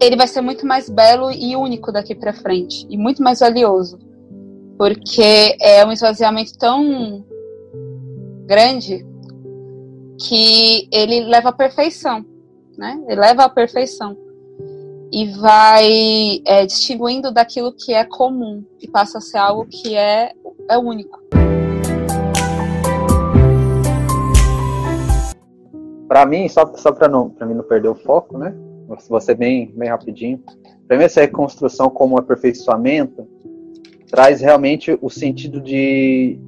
ele 0.00 0.16
vai 0.16 0.26
ser 0.26 0.40
muito 0.40 0.66
mais 0.66 0.88
belo 0.88 1.30
e 1.30 1.56
único 1.56 1.90
daqui 1.92 2.14
para 2.14 2.32
frente 2.32 2.86
e 2.88 2.96
muito 2.96 3.22
mais 3.22 3.40
valioso, 3.40 3.98
porque 4.78 5.56
é 5.60 5.84
um 5.84 5.92
esvaziamento 5.92 6.56
tão 6.58 7.24
grande 8.46 9.04
que 10.28 10.88
ele 10.92 11.24
leva 11.24 11.48
à 11.50 11.52
perfeição, 11.52 12.24
né? 12.76 13.02
Ele 13.08 13.20
leva 13.20 13.44
à 13.44 13.48
perfeição 13.48 14.25
e 15.12 15.26
vai 15.38 16.42
é, 16.44 16.66
distinguindo 16.66 17.32
daquilo 17.32 17.72
que 17.72 17.92
é 17.92 18.04
comum 18.04 18.64
e 18.80 18.88
passa 18.88 19.18
a 19.18 19.20
ser 19.20 19.38
algo 19.38 19.66
que 19.66 19.96
é, 19.96 20.32
é 20.68 20.78
único. 20.78 21.20
Para 26.08 26.24
mim, 26.24 26.48
só, 26.48 26.66
só 26.76 26.92
para 26.92 27.08
não, 27.08 27.34
mim 27.40 27.54
não 27.54 27.64
perder 27.64 27.88
o 27.88 27.94
foco, 27.94 28.38
né? 28.38 28.54
Você 29.08 29.34
bem, 29.34 29.72
bem 29.74 29.88
rapidinho. 29.88 30.40
Para 30.86 30.96
mim, 30.96 31.04
essa 31.04 31.20
reconstrução 31.20 31.90
como 31.90 32.18
aperfeiçoamento 32.18 33.26
traz 34.08 34.40
realmente 34.40 34.96
o 35.02 35.10
sentido 35.10 35.60
de 35.60 36.38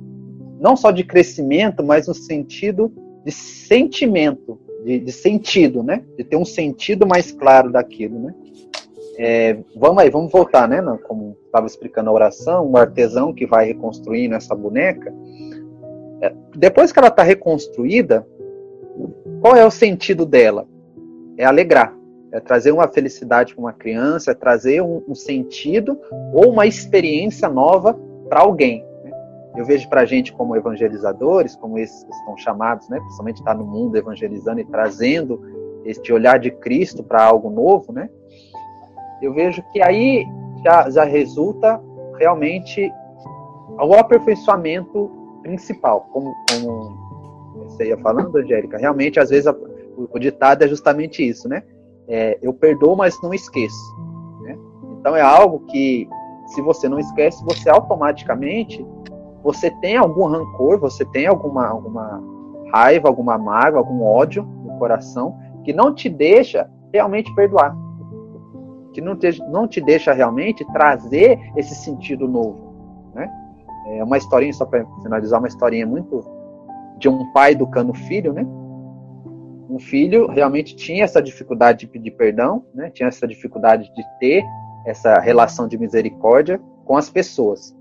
não 0.60 0.76
só 0.76 0.90
de 0.90 1.04
crescimento, 1.04 1.82
mas 1.84 2.06
no 2.06 2.14
sentido 2.14 2.92
de 3.24 3.32
sentimento, 3.32 4.60
de, 4.84 5.00
de, 5.00 5.12
sentido, 5.12 5.82
né? 5.82 6.04
De 6.16 6.22
ter 6.22 6.36
um 6.36 6.44
sentido 6.44 7.06
mais 7.06 7.32
claro 7.32 7.72
daquilo, 7.72 8.18
né? 8.20 8.34
É, 9.20 9.58
vamos 9.74 10.00
aí, 10.00 10.08
vamos 10.10 10.30
voltar, 10.30 10.68
né? 10.68 10.80
Como 11.02 11.36
estava 11.44 11.66
explicando 11.66 12.08
a 12.08 12.12
oração, 12.12 12.70
o 12.70 12.76
artesão 12.76 13.34
que 13.34 13.46
vai 13.46 13.66
reconstruindo 13.66 14.36
essa 14.36 14.54
boneca. 14.54 15.12
É, 16.22 16.32
depois 16.56 16.92
que 16.92 17.00
ela 17.00 17.08
está 17.08 17.24
reconstruída, 17.24 18.24
qual 19.40 19.56
é 19.56 19.66
o 19.66 19.72
sentido 19.72 20.24
dela? 20.24 20.68
É 21.36 21.44
alegrar, 21.44 21.92
é 22.30 22.38
trazer 22.38 22.70
uma 22.70 22.86
felicidade 22.86 23.54
para 23.54 23.60
uma 23.60 23.72
criança, 23.72 24.30
é 24.30 24.34
trazer 24.34 24.82
um, 24.82 25.02
um 25.08 25.14
sentido 25.16 25.98
ou 26.32 26.52
uma 26.52 26.66
experiência 26.66 27.48
nova 27.48 27.98
para 28.28 28.40
alguém. 28.40 28.84
Né? 29.02 29.10
Eu 29.56 29.64
vejo 29.64 29.88
para 29.88 30.02
a 30.02 30.04
gente 30.04 30.32
como 30.32 30.54
evangelizadores, 30.54 31.56
como 31.56 31.76
esses 31.76 32.04
que 32.04 32.12
estão 32.12 32.36
chamados, 32.36 32.88
né? 32.88 32.98
principalmente 33.00 33.38
estar 33.38 33.52
tá 33.52 33.58
no 33.58 33.66
mundo 33.66 33.96
evangelizando 33.96 34.60
e 34.60 34.64
trazendo 34.64 35.42
este 35.84 36.12
olhar 36.12 36.38
de 36.38 36.52
Cristo 36.52 37.02
para 37.02 37.24
algo 37.24 37.50
novo, 37.50 37.92
né? 37.92 38.10
Eu 39.22 39.32
vejo 39.32 39.62
que 39.72 39.82
aí 39.82 40.26
já, 40.64 40.90
já 40.90 41.04
resulta 41.04 41.80
realmente 42.18 42.92
o 43.80 43.94
aperfeiçoamento 43.94 45.10
principal, 45.42 46.08
como, 46.12 46.34
como 46.50 46.98
você 47.64 47.88
ia 47.88 47.98
falando, 47.98 48.36
Angélica, 48.36 48.78
realmente 48.78 49.20
às 49.20 49.30
vezes 49.30 49.46
a, 49.46 49.54
o, 50.12 50.18
ditado 50.18 50.62
é 50.62 50.68
justamente 50.68 51.26
isso, 51.26 51.48
né? 51.48 51.62
É, 52.08 52.38
eu 52.42 52.52
perdoo, 52.52 52.96
mas 52.96 53.20
não 53.22 53.34
esqueço. 53.34 53.96
Né? 54.42 54.58
Então 54.98 55.14
é 55.14 55.20
algo 55.20 55.60
que, 55.66 56.08
se 56.46 56.62
você 56.62 56.88
não 56.88 56.98
esquece, 56.98 57.44
você 57.44 57.68
automaticamente 57.68 58.84
você 59.42 59.70
tem 59.80 59.96
algum 59.96 60.26
rancor, 60.26 60.78
você 60.78 61.04
tem 61.06 61.26
alguma, 61.26 61.66
alguma 61.66 62.22
raiva, 62.72 63.08
alguma 63.08 63.38
mágoa, 63.38 63.78
algum 63.78 64.02
ódio 64.02 64.42
no 64.42 64.78
coração 64.78 65.38
que 65.64 65.72
não 65.72 65.94
te 65.94 66.08
deixa 66.08 66.68
realmente 66.92 67.32
perdoar 67.34 67.76
que 68.92 69.00
não 69.00 69.16
te, 69.16 69.38
não 69.50 69.66
te 69.66 69.80
deixa 69.80 70.12
realmente 70.12 70.64
trazer 70.72 71.38
esse 71.56 71.74
sentido 71.74 72.26
novo. 72.26 73.10
Né? 73.14 73.30
É 73.88 74.04
uma 74.04 74.18
historinha, 74.18 74.52
só 74.52 74.64
para 74.64 74.84
finalizar, 75.02 75.38
uma 75.38 75.48
historinha 75.48 75.86
muito 75.86 76.24
de 76.98 77.08
um 77.08 77.30
pai 77.32 77.52
educando 77.52 77.92
o 77.92 77.94
filho, 77.94 78.32
né? 78.32 78.46
Um 79.70 79.78
filho 79.78 80.26
realmente 80.28 80.74
tinha 80.74 81.04
essa 81.04 81.22
dificuldade 81.22 81.80
de 81.80 81.86
pedir 81.86 82.12
perdão, 82.12 82.64
né? 82.74 82.90
tinha 82.90 83.08
essa 83.08 83.26
dificuldade 83.26 83.92
de 83.94 84.02
ter 84.18 84.42
essa 84.86 85.18
relação 85.20 85.68
de 85.68 85.76
misericórdia 85.76 86.58
com 86.84 86.96
as 86.96 87.10
pessoas. 87.10 87.76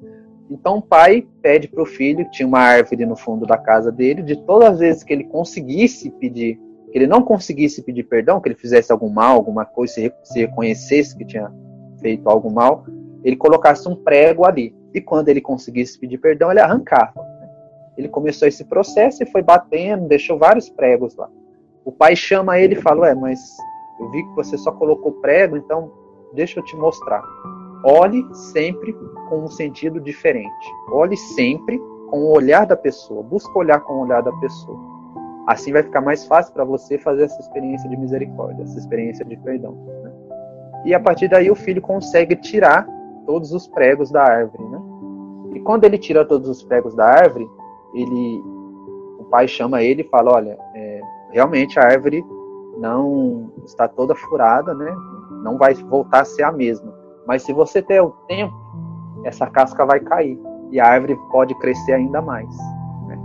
Então 0.49 0.77
o 0.77 0.81
pai 0.81 1.25
pede 1.41 1.67
para 1.67 1.81
o 1.81 1.85
filho, 1.85 2.29
tinha 2.29 2.47
uma 2.47 2.59
árvore 2.59 3.05
no 3.05 3.15
fundo 3.15 3.45
da 3.45 3.57
casa 3.57 3.91
dele, 3.91 4.21
de 4.21 4.35
todas 4.35 4.73
as 4.73 4.79
vezes 4.79 5.03
que 5.03 5.13
ele 5.13 5.23
conseguisse 5.25 6.09
pedir 6.11 6.59
que 6.91 6.97
ele 6.97 7.07
não 7.07 7.21
conseguisse 7.21 7.83
pedir 7.83 8.03
perdão, 8.03 8.39
que 8.39 8.49
ele 8.49 8.55
fizesse 8.55 8.91
algum 8.91 9.09
mal, 9.09 9.35
alguma 9.35 9.65
coisa, 9.65 9.93
se, 9.93 10.13
se 10.23 10.39
reconhecesse 10.39 11.17
que 11.17 11.25
tinha 11.25 11.51
feito 11.99 12.29
algo 12.29 12.49
mal, 12.49 12.85
ele 13.23 13.35
colocasse 13.35 13.87
um 13.87 13.95
prego 13.95 14.45
ali. 14.45 14.75
E 14.93 15.01
quando 15.01 15.29
ele 15.29 15.41
conseguisse 15.41 15.99
pedir 15.99 16.17
perdão, 16.17 16.49
ele 16.49 16.59
arrancava. 16.59 17.21
Né? 17.21 17.49
Ele 17.97 18.07
começou 18.07 18.47
esse 18.47 18.63
processo 18.63 19.21
e 19.21 19.25
foi 19.25 19.41
batendo, 19.41 20.07
deixou 20.07 20.37
vários 20.37 20.69
pregos 20.69 21.15
lá. 21.15 21.29
O 21.83 21.91
pai 21.91 22.15
chama 22.15 22.59
ele 22.59 22.75
e 22.75 22.81
fala: 22.81 23.01
Ué, 23.01 23.15
mas 23.15 23.39
eu 23.99 24.09
vi 24.11 24.23
que 24.23 24.35
você 24.35 24.57
só 24.57 24.71
colocou 24.71 25.13
prego, 25.13 25.57
então 25.57 25.91
deixa 26.33 26.59
eu 26.59 26.63
te 26.63 26.75
mostrar. 26.75 27.23
Olhe 27.83 28.23
sempre 28.33 28.93
com 29.29 29.43
um 29.43 29.47
sentido 29.47 29.99
diferente. 29.99 30.73
Olhe 30.91 31.15
sempre 31.15 31.77
com 32.09 32.19
o 32.19 32.31
olhar 32.31 32.65
da 32.65 32.75
pessoa. 32.75 33.21
Busca 33.21 33.57
olhar 33.57 33.79
com 33.81 33.93
o 33.93 33.99
olhar 34.01 34.21
da 34.21 34.31
pessoa. 34.33 34.96
Assim 35.47 35.71
vai 35.71 35.81
ficar 35.81 36.01
mais 36.01 36.25
fácil 36.25 36.53
para 36.53 36.65
você 36.65 36.97
fazer 36.97 37.23
essa 37.23 37.39
experiência 37.39 37.89
de 37.89 37.95
misericórdia, 37.95 38.63
essa 38.63 38.77
experiência 38.77 39.23
de 39.23 39.37
perdão. 39.37 39.71
Né? 40.03 40.11
E 40.83 40.93
a 40.93 40.99
partir 40.99 41.29
daí 41.29 41.49
o 41.49 41.55
filho 41.55 41.81
consegue 41.81 42.35
tirar 42.35 42.85
todos 43.25 43.53
os 43.53 43.65
pregos 43.65 44.11
da 44.11 44.21
árvore. 44.21 44.63
Né? 44.69 44.81
E 45.55 45.59
quando 45.61 45.85
ele 45.85 45.97
tira 45.97 46.25
todos 46.25 46.49
os 46.49 46.61
pregos 46.63 46.93
da 46.95 47.05
árvore, 47.05 47.47
ele, 47.93 48.41
o 49.19 49.25
pai 49.31 49.47
chama 49.47 49.81
ele 49.81 50.01
e 50.01 50.09
fala: 50.09 50.33
Olha, 50.33 50.59
é, 50.75 51.01
realmente 51.31 51.79
a 51.79 51.83
árvore 51.83 52.21
não 52.77 53.49
está 53.65 53.87
toda 53.87 54.13
furada, 54.15 54.73
né? 54.73 54.93
não 55.43 55.57
vai 55.57 55.73
voltar 55.73 56.21
a 56.21 56.25
ser 56.25 56.43
a 56.43 56.51
mesma. 56.51 56.93
Mas 57.25 57.43
se 57.43 57.53
você 57.53 57.81
der 57.81 58.01
o 58.01 58.11
tempo, 58.27 58.53
essa 59.23 59.47
casca 59.47 59.85
vai 59.85 60.01
cair 60.01 60.37
e 60.71 60.79
a 60.79 60.87
árvore 60.87 61.17
pode 61.31 61.55
crescer 61.55 61.93
ainda 61.93 62.21
mais. 62.21 62.49
Né? 63.07 63.17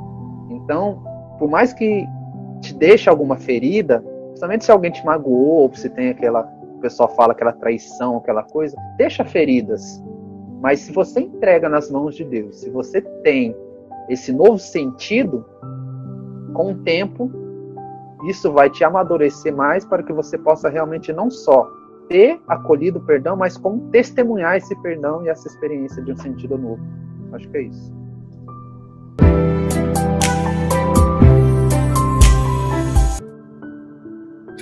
Então, 0.50 1.02
por 1.42 1.50
mais 1.50 1.72
que 1.72 2.08
te 2.60 2.72
deixe 2.72 3.10
alguma 3.10 3.34
ferida, 3.34 3.98
principalmente 4.28 4.64
se 4.64 4.70
alguém 4.70 4.92
te 4.92 5.04
magoou, 5.04 5.62
ou 5.62 5.74
se 5.74 5.90
tem 5.90 6.10
aquela, 6.10 6.48
o 6.76 6.78
pessoal 6.78 7.08
fala 7.16 7.32
aquela 7.32 7.52
traição, 7.52 8.18
aquela 8.18 8.44
coisa, 8.44 8.76
deixa 8.96 9.24
feridas. 9.24 10.00
Mas 10.60 10.78
se 10.78 10.92
você 10.92 11.18
entrega 11.18 11.68
nas 11.68 11.90
mãos 11.90 12.14
de 12.14 12.22
Deus, 12.22 12.60
se 12.60 12.70
você 12.70 13.00
tem 13.24 13.56
esse 14.08 14.32
novo 14.32 14.56
sentido, 14.56 15.44
com 16.54 16.70
o 16.70 16.78
tempo, 16.84 17.28
isso 18.28 18.52
vai 18.52 18.70
te 18.70 18.84
amadurecer 18.84 19.52
mais 19.52 19.84
para 19.84 20.04
que 20.04 20.12
você 20.12 20.38
possa 20.38 20.68
realmente 20.68 21.12
não 21.12 21.28
só 21.28 21.68
ter 22.08 22.40
acolhido 22.46 23.00
o 23.00 23.04
perdão, 23.04 23.34
mas 23.34 23.56
como 23.56 23.90
testemunhar 23.90 24.58
esse 24.58 24.80
perdão 24.80 25.24
e 25.24 25.28
essa 25.28 25.48
experiência 25.48 26.00
de 26.04 26.12
um 26.12 26.16
sentido 26.16 26.56
novo. 26.56 26.80
Acho 27.32 27.48
que 27.48 27.56
é 27.56 27.62
isso. 27.62 28.01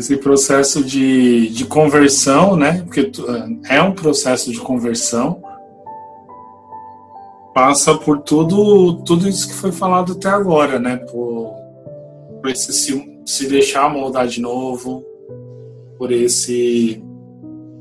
Esse 0.01 0.17
processo 0.17 0.83
de, 0.83 1.51
de 1.51 1.67
conversão, 1.67 2.57
né? 2.57 2.83
Porque 2.85 3.13
é 3.69 3.83
um 3.83 3.93
processo 3.93 4.51
de 4.51 4.59
conversão, 4.59 5.43
passa 7.55 7.95
por 7.95 8.21
tudo, 8.21 9.03
tudo 9.05 9.29
isso 9.29 9.49
que 9.49 9.55
foi 9.55 9.71
falado 9.71 10.13
até 10.13 10.29
agora, 10.29 10.79
né? 10.79 10.97
Por, 10.97 11.55
por 12.41 12.51
esse 12.51 12.73
se, 12.73 13.21
se 13.27 13.47
deixar 13.47 13.91
moldar 13.91 14.27
de 14.27 14.41
novo, 14.41 15.05
por 15.99 16.11
esse 16.11 17.03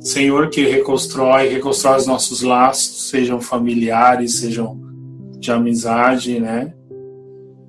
Senhor 0.02 0.50
que 0.50 0.68
reconstrói, 0.68 1.48
reconstrói 1.48 1.98
os 1.98 2.06
nossos 2.06 2.42
laços, 2.42 3.10
sejam 3.10 3.40
familiares, 3.40 4.40
sejam 4.40 4.78
de 5.38 5.52
amizade, 5.52 6.38
né? 6.38 6.74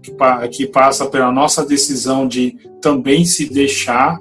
Que, 0.03 0.13
que 0.49 0.67
passa 0.67 1.07
pela 1.07 1.31
nossa 1.31 1.65
decisão 1.65 2.27
de 2.27 2.57
também 2.81 3.25
se 3.25 3.53
deixar 3.53 4.19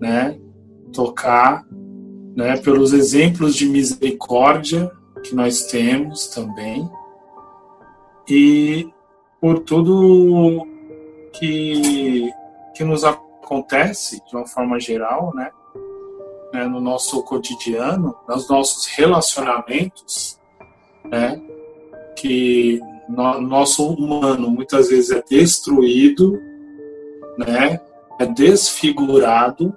né, 0.00 0.38
tocar, 0.92 1.64
né, 2.36 2.56
pelos 2.56 2.92
exemplos 2.92 3.54
de 3.54 3.68
misericórdia 3.68 4.90
que 5.22 5.34
nós 5.34 5.66
temos 5.66 6.28
também. 6.28 6.88
E 8.28 8.88
por 9.40 9.60
tudo 9.60 10.66
que 11.32 12.30
que 12.78 12.84
nos 12.84 13.02
acontece 13.02 14.22
de 14.24 14.36
uma 14.36 14.46
forma 14.46 14.78
geral, 14.78 15.34
né, 15.34 15.50
né 16.52 16.64
no 16.64 16.80
nosso 16.80 17.24
cotidiano, 17.24 18.14
nos 18.28 18.48
nossos 18.48 18.86
relacionamentos, 18.86 20.38
né, 21.04 21.42
que 22.14 22.80
no, 23.08 23.40
nosso 23.40 23.84
humano 23.84 24.48
muitas 24.48 24.90
vezes 24.90 25.10
é 25.10 25.20
destruído, 25.28 26.40
né, 27.36 27.80
é 28.20 28.26
desfigurado 28.26 29.76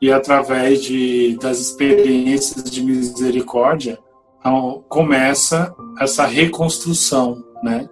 e 0.00 0.12
através 0.12 0.82
de, 0.82 1.36
das 1.40 1.58
experiências 1.58 2.70
de 2.70 2.82
misericórdia 2.82 3.98
então, 4.44 4.84
começa 4.90 5.74
essa 5.98 6.26
reconstrução, 6.26 7.42
né? 7.62 7.88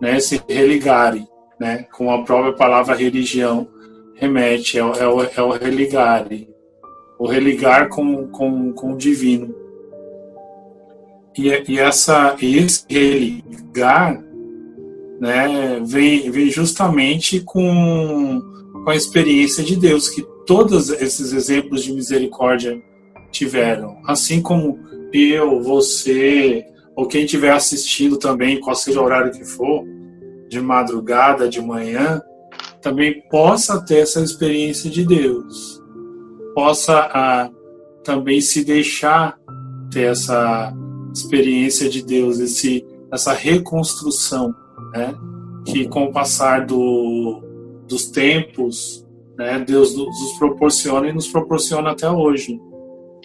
né? 0.00 0.16
Esse 0.16 0.42
religare, 0.48 1.24
né? 1.60 1.86
Com 1.92 2.10
a 2.12 2.24
própria 2.24 2.52
palavra 2.52 2.96
religião 2.96 3.68
remete, 4.16 4.76
é, 4.76 4.80
é, 4.80 5.06
o, 5.06 5.22
é 5.22 5.40
o 5.40 5.52
religare, 5.52 6.50
o 7.16 7.28
religar 7.28 7.88
com, 7.88 8.26
com, 8.26 8.72
com 8.72 8.94
o 8.94 8.96
divino. 8.96 9.54
E, 11.36 11.48
e, 11.68 11.78
essa, 11.78 12.34
esse 12.42 12.84
religar 12.90 14.20
né, 15.20 15.80
vem, 15.84 16.28
vem 16.28 16.50
justamente 16.50 17.38
com, 17.38 18.42
com 18.88 18.92
a 18.92 18.96
experiência 18.96 19.62
de 19.62 19.76
Deus, 19.76 20.08
que 20.08 20.26
todos 20.46 20.88
esses 20.88 21.34
exemplos 21.34 21.84
de 21.84 21.92
misericórdia 21.92 22.82
tiveram. 23.30 23.98
Assim 24.06 24.40
como 24.40 24.78
eu, 25.12 25.62
você, 25.62 26.64
ou 26.96 27.06
quem 27.06 27.26
estiver 27.26 27.52
assistindo 27.52 28.16
também, 28.16 28.58
qual 28.58 28.74
seja 28.74 28.98
o 28.98 29.04
horário 29.04 29.30
que 29.30 29.44
for, 29.44 29.84
de 30.48 30.58
madrugada, 30.58 31.50
de 31.50 31.60
manhã, 31.60 32.22
também 32.80 33.20
possa 33.28 33.78
ter 33.84 33.98
essa 33.98 34.22
experiência 34.22 34.88
de 34.88 35.04
Deus. 35.04 35.82
Possa 36.54 36.94
ah, 37.12 37.50
também 38.02 38.40
se 38.40 38.64
deixar 38.64 39.38
ter 39.92 40.04
essa 40.04 40.72
experiência 41.14 41.90
de 41.90 42.02
Deus, 42.02 42.38
esse, 42.38 42.86
essa 43.12 43.34
reconstrução, 43.34 44.54
né? 44.94 45.14
que 45.66 45.86
com 45.86 46.04
o 46.04 46.10
passar 46.10 46.64
do, 46.64 47.42
dos 47.88 48.10
tempos, 48.10 49.06
né, 49.36 49.58
Deus 49.66 49.96
nos 49.96 50.32
proporciona 50.38 51.08
e 51.08 51.12
nos 51.12 51.28
proporciona 51.28 51.90
até 51.90 52.10
hoje. 52.10 52.60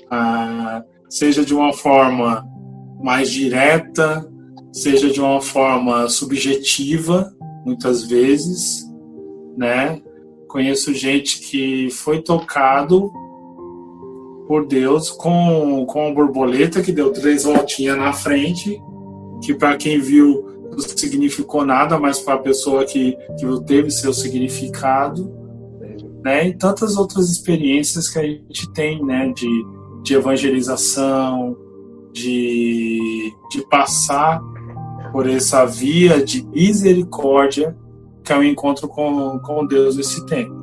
Ah, 0.10 0.84
seja 1.10 1.43
de 1.43 1.54
uma 1.54 1.73
forma 1.73 2.47
mais 3.02 3.30
direta, 3.30 4.28
seja 4.71 5.10
de 5.10 5.19
uma 5.19 5.41
forma 5.41 6.08
subjetiva, 6.08 7.32
muitas 7.65 8.04
vezes, 8.04 8.84
né? 9.58 10.02
Conheço 10.47 10.93
gente 10.93 11.39
que 11.39 11.89
foi 11.91 12.21
tocado 12.21 13.12
por 14.47 14.67
Deus 14.67 15.10
com, 15.10 15.86
com 15.88 16.06
uma 16.08 16.13
borboleta 16.13 16.82
que 16.82 16.91
deu 16.91 17.12
três 17.12 17.43
voltinhas 17.43 17.97
na 17.97 18.13
frente, 18.13 18.80
que 19.43 19.54
para 19.54 19.78
quem 19.78 19.99
viu 19.99 20.53
não 20.73 20.79
significou 20.79 21.65
nada, 21.65 21.97
mas 21.99 22.19
para 22.19 22.36
a 22.36 22.39
pessoa 22.39 22.86
que, 22.86 23.17
que 23.38 23.65
teve 23.65 23.91
seu 23.91 24.13
significado, 24.13 25.31
né? 26.23 26.47
E 26.47 26.57
tantas 26.57 26.97
outras 26.97 27.29
experiências 27.29 28.09
que 28.09 28.19
a 28.19 28.23
gente 28.23 28.71
tem, 28.73 29.03
né? 29.03 29.31
De, 29.36 29.65
de 30.03 30.15
evangelização, 30.15 31.57
de, 32.12 33.33
de 33.51 33.62
passar 33.69 34.41
por 35.12 35.29
essa 35.29 35.65
via 35.65 36.23
de 36.23 36.45
misericórdia 36.47 37.75
que 38.23 38.31
é 38.31 38.38
o 38.38 38.43
encontro 38.43 38.88
com, 38.88 39.38
com 39.39 39.65
Deus 39.65 39.97
nesse 39.97 40.25
tempo. 40.25 40.55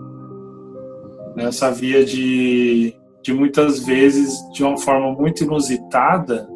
Nessa 1.37 1.71
via 1.71 2.05
de, 2.05 2.95
de 3.23 3.33
muitas 3.33 3.85
vezes, 3.85 4.39
de 4.53 4.65
uma 4.65 4.79
forma 4.79 5.13
muito 5.13 5.45
inusitada, 5.45 6.49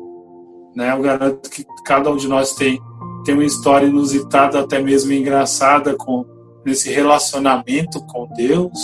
né? 0.75 0.93
Eu 0.93 1.03
garanto 1.03 1.49
que 1.51 1.65
cada 1.85 2.11
um 2.11 2.17
de 2.17 2.27
nós 2.27 2.55
tem, 2.55 2.81
tem 3.25 3.35
uma 3.35 3.45
história 3.45 3.87
inusitada, 3.87 4.61
até 4.61 4.81
mesmo 4.81 5.13
engraçada, 5.13 5.95
com 5.95 6.25
nesse 6.65 6.91
relacionamento 6.91 8.01
com 8.07 8.27
Deus, 8.35 8.79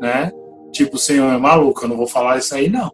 né? 0.00 0.32
Tipo, 0.72 0.96
o 0.96 0.98
Senhor 0.98 1.32
é 1.32 1.38
maluco, 1.38 1.84
eu 1.84 1.88
não 1.88 1.96
vou 1.96 2.06
falar 2.06 2.38
isso 2.38 2.54
aí, 2.54 2.68
não. 2.68 2.90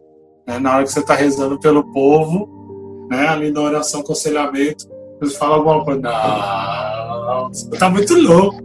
Né? 0.47 0.59
Na 0.59 0.75
hora 0.75 0.83
que 0.83 0.91
você 0.91 0.99
está 0.99 1.15
rezando 1.15 1.59
pelo 1.59 1.91
povo, 1.91 3.07
né? 3.09 3.27
ali 3.27 3.51
na 3.51 3.61
oração, 3.61 4.01
aconselhamento, 4.01 4.87
você 5.19 5.35
fala 5.35 5.55
alguma 5.55 5.83
coisa, 5.83 5.99
não, 5.99 7.47
você 7.49 7.69
tá 7.71 7.89
muito 7.89 8.13
louco. 8.15 8.61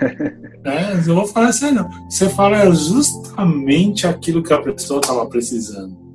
né? 0.64 0.92
Eu 0.92 1.08
não 1.08 1.14
vou 1.16 1.26
falar 1.26 1.50
isso 1.50 1.64
aí, 1.64 1.72
não. 1.72 1.88
Você 2.08 2.28
fala 2.28 2.70
justamente 2.72 4.06
aquilo 4.06 4.42
que 4.42 4.52
a 4.52 4.62
pessoa 4.62 5.00
estava 5.00 5.26
precisando. 5.26 6.09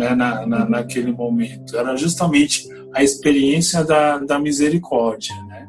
Né, 0.00 0.14
na, 0.14 0.46
na, 0.46 0.66
naquele 0.66 1.12
momento. 1.12 1.76
Era 1.76 1.94
justamente 1.94 2.66
a 2.94 3.02
experiência 3.02 3.84
da, 3.84 4.16
da 4.16 4.38
misericórdia. 4.38 5.34
Né? 5.46 5.68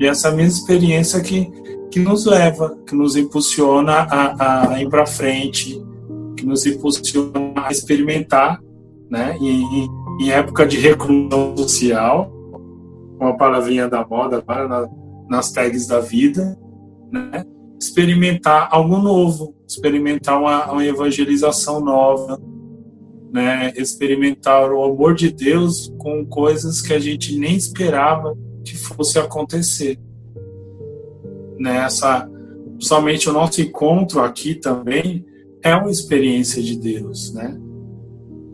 E 0.00 0.06
essa 0.06 0.32
mesma 0.32 0.58
experiência 0.58 1.20
que, 1.20 1.48
que 1.92 2.00
nos 2.00 2.26
leva, 2.26 2.76
que 2.84 2.92
nos 2.92 3.14
impulsiona 3.14 3.92
a, 3.92 4.72
a 4.72 4.82
ir 4.82 4.88
para 4.88 5.06
frente, 5.06 5.80
que 6.36 6.44
nos 6.44 6.66
impulsiona 6.66 7.52
a 7.54 7.70
experimentar, 7.70 8.60
né? 9.08 9.36
em, 9.40 9.86
em 10.20 10.30
época 10.32 10.66
de 10.66 10.78
reclusão 10.78 11.56
social, 11.56 12.32
uma 13.20 13.36
palavrinha 13.36 13.88
da 13.88 14.04
moda 14.04 14.38
agora 14.38 14.66
na, 14.66 14.88
nas 15.28 15.52
tags 15.52 15.86
da 15.86 16.00
vida, 16.00 16.58
né? 17.12 17.44
experimentar 17.80 18.68
algo 18.72 18.98
novo, 18.98 19.54
experimentar 19.68 20.36
uma, 20.40 20.72
uma 20.72 20.84
evangelização 20.84 21.78
nova, 21.78 22.40
né? 23.32 23.72
experimentar 23.76 24.70
o 24.72 24.82
amor 24.82 25.14
de 25.14 25.30
Deus 25.30 25.92
com 25.98 26.24
coisas 26.26 26.82
que 26.82 26.92
a 26.92 26.98
gente 26.98 27.38
nem 27.38 27.54
esperava 27.54 28.36
que 28.64 28.76
fosse 28.76 29.18
acontecer. 29.18 29.98
Nessa, 31.58 32.26
né? 32.26 32.40
somente 32.78 33.28
o 33.28 33.32
nosso 33.32 33.60
encontro 33.60 34.20
aqui 34.20 34.54
também 34.54 35.24
é 35.62 35.74
uma 35.74 35.90
experiência 35.90 36.62
de 36.62 36.76
Deus, 36.76 37.32
né? 37.34 37.58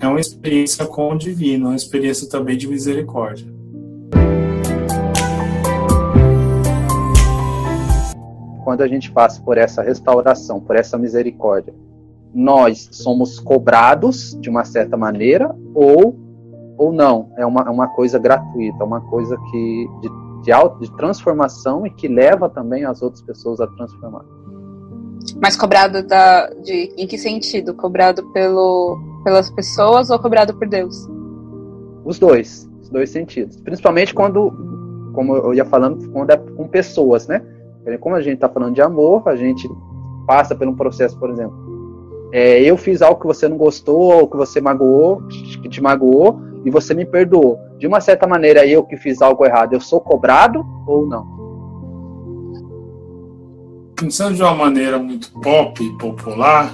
É 0.01 0.07
uma 0.07 0.21
experiência 0.21 0.85
com 0.87 1.13
o 1.13 1.17
divino, 1.17 1.69
uma 1.69 1.77
experiência 1.77 2.29
também 2.29 2.57
de 2.57 2.69
misericórdia. 2.69 3.47
Quando 8.63 8.83
a 8.83 8.89
gente 8.89 9.11
passa 9.13 9.41
por 9.41 9.57
essa 9.57 9.81
restauração, 9.81 10.61
por 10.61 10.77
essa 10.77 10.99
misericórdia, 10.99 11.73
nós 12.37 12.91
somos 12.93 13.41
cobrados 13.41 14.37
de 14.41 14.51
uma 14.51 14.63
certa 14.63 14.95
maneira 14.95 15.57
ou 15.75 16.15
ou 16.77 16.93
não? 16.93 17.33
É 17.39 17.47
uma, 17.47 17.63
é 17.63 17.71
uma 17.71 17.89
coisa 17.89 18.19
gratuita, 18.19 18.85
uma 18.85 19.01
coisa 19.01 19.35
que 19.51 19.89
de, 20.03 20.43
de, 20.43 20.53
auto, 20.53 20.79
de 20.79 20.95
transformação 20.95 21.87
e 21.87 21.91
que 21.91 22.07
leva 22.07 22.51
também 22.51 22.85
as 22.85 23.01
outras 23.01 23.23
pessoas 23.23 23.59
a 23.59 23.67
transformar. 23.67 24.27
Mas 25.41 25.57
cobrado 25.57 26.07
da, 26.07 26.51
de, 26.63 26.93
em 26.99 27.07
que 27.07 27.17
sentido? 27.17 27.73
Cobrado 27.73 28.23
pelo, 28.33 28.99
pelas 29.25 29.51
pessoas 29.51 30.11
ou 30.11 30.19
cobrado 30.19 30.53
por 30.55 30.69
Deus? 30.69 31.09
Os 32.05 32.19
dois. 32.19 32.69
os 32.83 32.91
dois 32.91 33.09
sentidos. 33.09 33.57
Principalmente 33.63 34.13
quando, 34.13 34.53
como 35.15 35.35
eu 35.37 35.55
ia 35.55 35.65
falando, 35.65 36.07
quando 36.13 36.31
é 36.31 36.37
com 36.37 36.69
pessoas, 36.69 37.27
né? 37.27 37.43
Como 38.01 38.15
a 38.15 38.21
gente 38.21 38.35
está 38.35 38.49
falando 38.49 38.75
de 38.75 38.83
amor, 38.83 39.27
a 39.27 39.37
gente 39.37 39.67
passa 40.27 40.55
por 40.55 40.69
um 40.69 40.75
processo, 40.75 41.19
por 41.19 41.31
exemplo. 41.31 41.66
É, 42.33 42.61
eu 42.63 42.77
fiz 42.77 43.03
algo 43.03 43.21
que 43.21 43.27
você 43.27 43.49
não 43.49 43.57
gostou, 43.57 44.21
ou 44.21 44.29
que 44.29 44.37
você 44.37 44.61
magoou, 44.61 45.23
que 45.63 45.69
te 45.69 45.81
magoou, 45.81 46.41
e 46.65 46.71
você 46.71 46.95
me 46.95 47.05
perdoou. 47.05 47.59
De 47.79 47.87
uma 47.87 48.01
certa 48.01 48.27
maneira, 48.27 48.67
eu 48.67 48.83
que 48.83 48.97
fiz 48.97 49.23
algo 49.23 49.45
errado, 49.45 49.75
eu 49.75 49.81
sou 49.81 50.01
cobrado 50.01 50.65
ou 50.87 51.07
não? 51.07 51.37
Pensando 53.95 54.35
de 54.35 54.43
uma 54.43 54.55
maneira 54.55 54.99
muito 54.99 55.31
pop, 55.41 55.83
popular, 55.99 56.73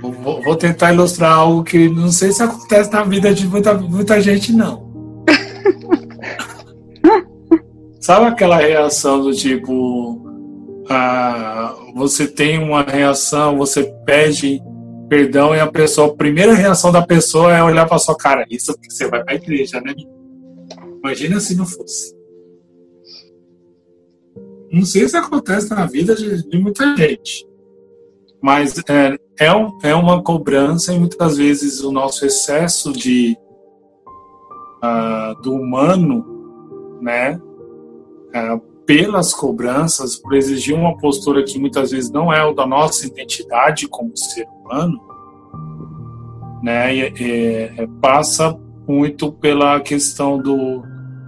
vou, 0.00 0.56
tentar 0.56 0.92
ilustrar 0.92 1.32
algo 1.32 1.62
que 1.62 1.88
não 1.88 2.10
sei 2.10 2.32
se 2.32 2.42
acontece 2.42 2.92
na 2.92 3.04
vida 3.04 3.32
de 3.34 3.46
muita, 3.46 3.74
muita 3.74 4.20
gente, 4.20 4.52
não. 4.52 4.90
Sabe 8.00 8.26
aquela 8.26 8.56
reação 8.56 9.20
do 9.20 9.32
tipo, 9.32 10.24
ah, 10.88 11.76
você 11.94 12.26
tem 12.26 12.58
uma 12.58 12.82
reação, 12.82 13.58
você 13.58 13.84
pede 14.04 14.60
perdão 15.10 15.56
e 15.56 15.58
a 15.58 15.66
pessoa, 15.66 16.06
a 16.06 16.16
primeira 16.16 16.54
reação 16.54 16.92
da 16.92 17.02
pessoa 17.02 17.52
é 17.52 17.62
olhar 17.62 17.86
para 17.86 17.98
sua 17.98 18.16
cara. 18.16 18.46
Isso 18.48 18.72
porque 18.72 18.90
você 18.90 19.08
vai 19.08 19.24
para 19.24 19.32
a 19.32 19.36
igreja, 19.36 19.80
né? 19.80 19.92
Imagina 21.02 21.40
se 21.40 21.56
não 21.56 21.66
fosse. 21.66 22.14
Não 24.72 24.84
sei 24.84 25.08
se 25.08 25.16
acontece 25.16 25.68
na 25.70 25.84
vida 25.84 26.14
de, 26.14 26.48
de 26.48 26.58
muita 26.58 26.96
gente, 26.96 27.44
mas 28.40 28.78
é, 28.88 29.16
é, 29.40 29.90
é, 29.90 29.94
uma 29.96 30.22
cobrança 30.22 30.94
e 30.94 30.98
muitas 30.98 31.36
vezes 31.38 31.82
o 31.82 31.90
nosso 31.90 32.24
excesso 32.24 32.92
de 32.92 33.36
uh, 34.84 35.42
do 35.42 35.54
humano, 35.54 36.24
né? 37.02 37.34
Uh, 38.28 38.70
pelas 38.86 39.34
cobranças, 39.34 40.16
por 40.16 40.34
exigir 40.34 40.74
uma 40.74 40.96
postura 40.96 41.44
que 41.44 41.58
muitas 41.58 41.90
vezes 41.90 42.10
não 42.10 42.32
é 42.32 42.44
o 42.44 42.52
da 42.52 42.66
nossa 42.66 43.06
identidade 43.06 43.88
como 43.88 44.16
ser 44.16 44.46
humano, 44.46 44.59
né, 46.62 46.94
e, 46.94 47.72
e, 47.80 47.86
passa 48.00 48.58
muito 48.86 49.32
pela 49.32 49.80
questão 49.80 50.38
do, 50.38 50.82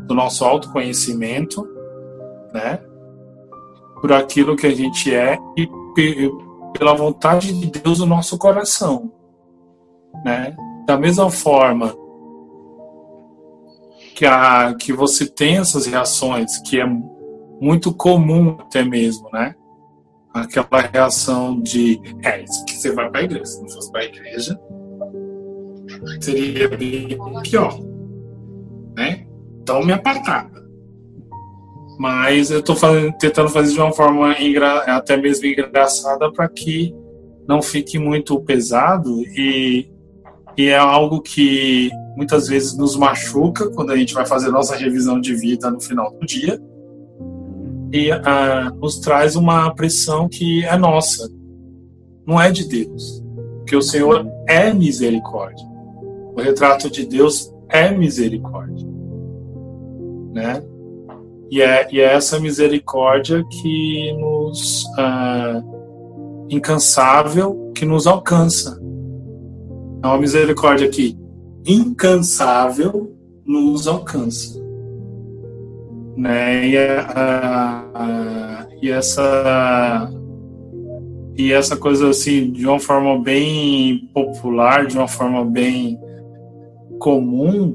do 0.07 0.15
nosso 0.15 0.45
autoconhecimento, 0.45 1.67
né, 2.53 2.79
por 4.01 4.13
aquilo 4.13 4.57
que 4.57 4.67
a 4.67 4.75
gente 4.75 5.15
é 5.15 5.39
e 5.57 5.69
pela 6.77 6.95
vontade 6.95 7.53
de 7.53 7.81
Deus 7.81 8.01
no 8.01 8.07
nosso 8.07 8.39
coração, 8.39 9.13
né? 10.25 10.57
Da 10.87 10.97
mesma 10.97 11.31
forma 11.31 11.95
que 14.15 14.27
a 14.27 14.75
que 14.75 14.93
você 14.93 15.27
tem 15.27 15.59
essas 15.59 15.87
reações, 15.87 16.59
que 16.59 16.81
é 16.81 16.87
muito 17.61 17.95
comum 17.95 18.57
até 18.59 18.83
mesmo, 18.83 19.29
né? 19.33 19.55
Aquela 20.35 20.81
reação 20.81 21.61
de, 21.61 22.01
é, 22.25 22.43
que 22.67 22.77
você 22.77 22.93
vai 22.93 23.11
para 23.11 23.21
a 23.21 23.25
igreja. 23.25 23.45
Se 23.45 23.61
não 23.61 23.69
fosse 23.69 23.93
para 23.93 24.01
a 24.01 24.05
igreja, 24.05 24.59
seria 26.21 26.69
bem 26.69 27.19
pior, 27.43 27.79
né? 28.97 29.27
Então, 29.63 29.85
me 29.85 29.93
apartada. 29.93 30.63
Mas 31.99 32.51
eu 32.51 32.61
estou 32.61 32.77
tentando 33.21 33.49
fazer 33.51 33.75
de 33.75 33.81
uma 33.81 33.93
forma 33.93 34.35
até 34.87 35.17
mesmo 35.17 35.47
engraçada 35.47 36.33
para 36.33 36.49
que 36.49 36.95
não 37.47 37.61
fique 37.61 37.99
muito 37.99 38.41
pesado 38.41 39.21
e, 39.37 39.89
e 40.57 40.67
é 40.67 40.79
algo 40.79 41.21
que 41.21 41.91
muitas 42.17 42.49
vezes 42.49 42.77
nos 42.77 42.97
machuca 42.97 43.71
quando 43.71 43.93
a 43.93 43.97
gente 43.97 44.15
vai 44.15 44.27
fazer 44.27 44.51
nossa 44.51 44.75
revisão 44.75 45.21
de 45.21 45.35
vida 45.35 45.71
no 45.71 45.81
final 45.81 46.13
do 46.13 46.27
dia 46.27 46.61
e 47.93 48.11
uh, 48.11 48.75
nos 48.81 48.99
traz 48.99 49.37
uma 49.37 49.75
pressão 49.75 50.27
que 50.27 50.65
é 50.65 50.77
nossa, 50.79 51.31
não 52.27 52.41
é 52.41 52.51
de 52.51 52.67
Deus. 52.67 53.23
Porque 53.59 53.77
o 53.77 53.83
Senhor 53.83 54.27
é 54.49 54.73
misericórdia. 54.73 55.67
O 56.35 56.41
retrato 56.41 56.91
de 56.91 57.05
Deus 57.05 57.53
é 57.69 57.91
misericórdia. 57.91 58.89
Né? 60.33 60.63
E 61.51 61.61
é, 61.61 61.87
e 61.93 62.01
é 62.01 62.15
essa 62.15 62.41
misericórdia 62.41 63.45
que 63.45 64.13
nos. 64.15 64.85
Uh, 64.99 65.83
incansável, 66.49 67.73
que 67.75 67.85
nos 67.85 68.07
alcança. 68.07 68.81
É 70.03 70.07
uma 70.07 70.19
misericórdia 70.19 70.89
que 70.89 71.17
incansável 71.65 73.15
nos 73.45 73.87
alcança 73.87 74.62
né? 76.17 76.67
E, 76.69 76.77
a, 76.77 77.85
a, 77.95 78.67
e 78.81 78.91
essa 78.91 80.11
e 81.37 81.53
essa 81.53 81.77
coisa 81.77 82.11
assim 82.11 82.53
de 82.53 82.67
uma 82.67 82.79
forma 82.79 83.19
bem 83.19 84.09
popular, 84.13 84.87
de 84.87 84.97
uma 84.97 85.09
forma 85.09 85.45
bem 85.45 85.99
comum, 86.99 87.75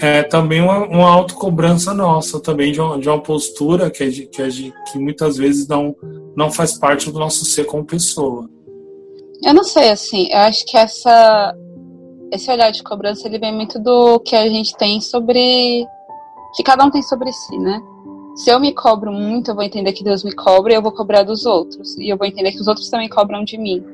é 0.00 0.22
também 0.22 0.60
uma, 0.60 0.86
uma 0.86 1.08
autocobrança 1.08 1.94
nossa, 1.94 2.40
também 2.40 2.72
de 2.72 2.80
uma, 2.80 2.98
de 2.98 3.08
uma 3.08 3.20
postura 3.20 3.90
que, 3.90 4.02
é 4.02 4.10
que, 4.10 4.42
é 4.42 4.48
que 4.48 4.98
muitas 4.98 5.36
vezes 5.36 5.68
não, 5.68 5.94
não 6.36 6.50
faz 6.50 6.78
parte 6.78 7.10
do 7.10 7.18
nosso 7.18 7.44
ser 7.44 7.64
como 7.64 7.84
pessoa. 7.84 8.48
Eu 9.44 9.54
não 9.54 9.64
sei, 9.64 9.90
assim, 9.90 10.28
eu 10.30 10.38
acho 10.38 10.66
que 10.66 10.76
essa, 10.76 11.54
esse 12.32 12.50
olhar 12.50 12.70
de 12.70 12.82
cobrança 12.82 13.28
ele 13.28 13.38
vem 13.38 13.54
muito 13.54 13.78
do 13.78 14.18
que 14.20 14.34
a 14.34 14.48
gente 14.48 14.76
tem 14.76 15.00
sobre 15.00 15.86
que 16.54 16.62
cada 16.62 16.84
um 16.84 16.90
tem 16.90 17.02
sobre 17.02 17.32
si, 17.32 17.58
né? 17.58 17.82
Se 18.34 18.50
eu 18.50 18.60
me 18.60 18.72
cobro 18.72 19.12
muito, 19.12 19.50
eu 19.50 19.54
vou 19.54 19.64
entender 19.64 19.92
que 19.92 20.04
Deus 20.04 20.24
me 20.24 20.32
cobra 20.32 20.72
e 20.72 20.76
eu 20.76 20.82
vou 20.82 20.92
cobrar 20.92 21.22
dos 21.22 21.44
outros. 21.44 21.96
E 21.98 22.08
eu 22.08 22.16
vou 22.16 22.26
entender 22.26 22.52
que 22.52 22.60
os 22.60 22.68
outros 22.68 22.88
também 22.88 23.08
cobram 23.08 23.44
de 23.44 23.58
mim. 23.58 23.84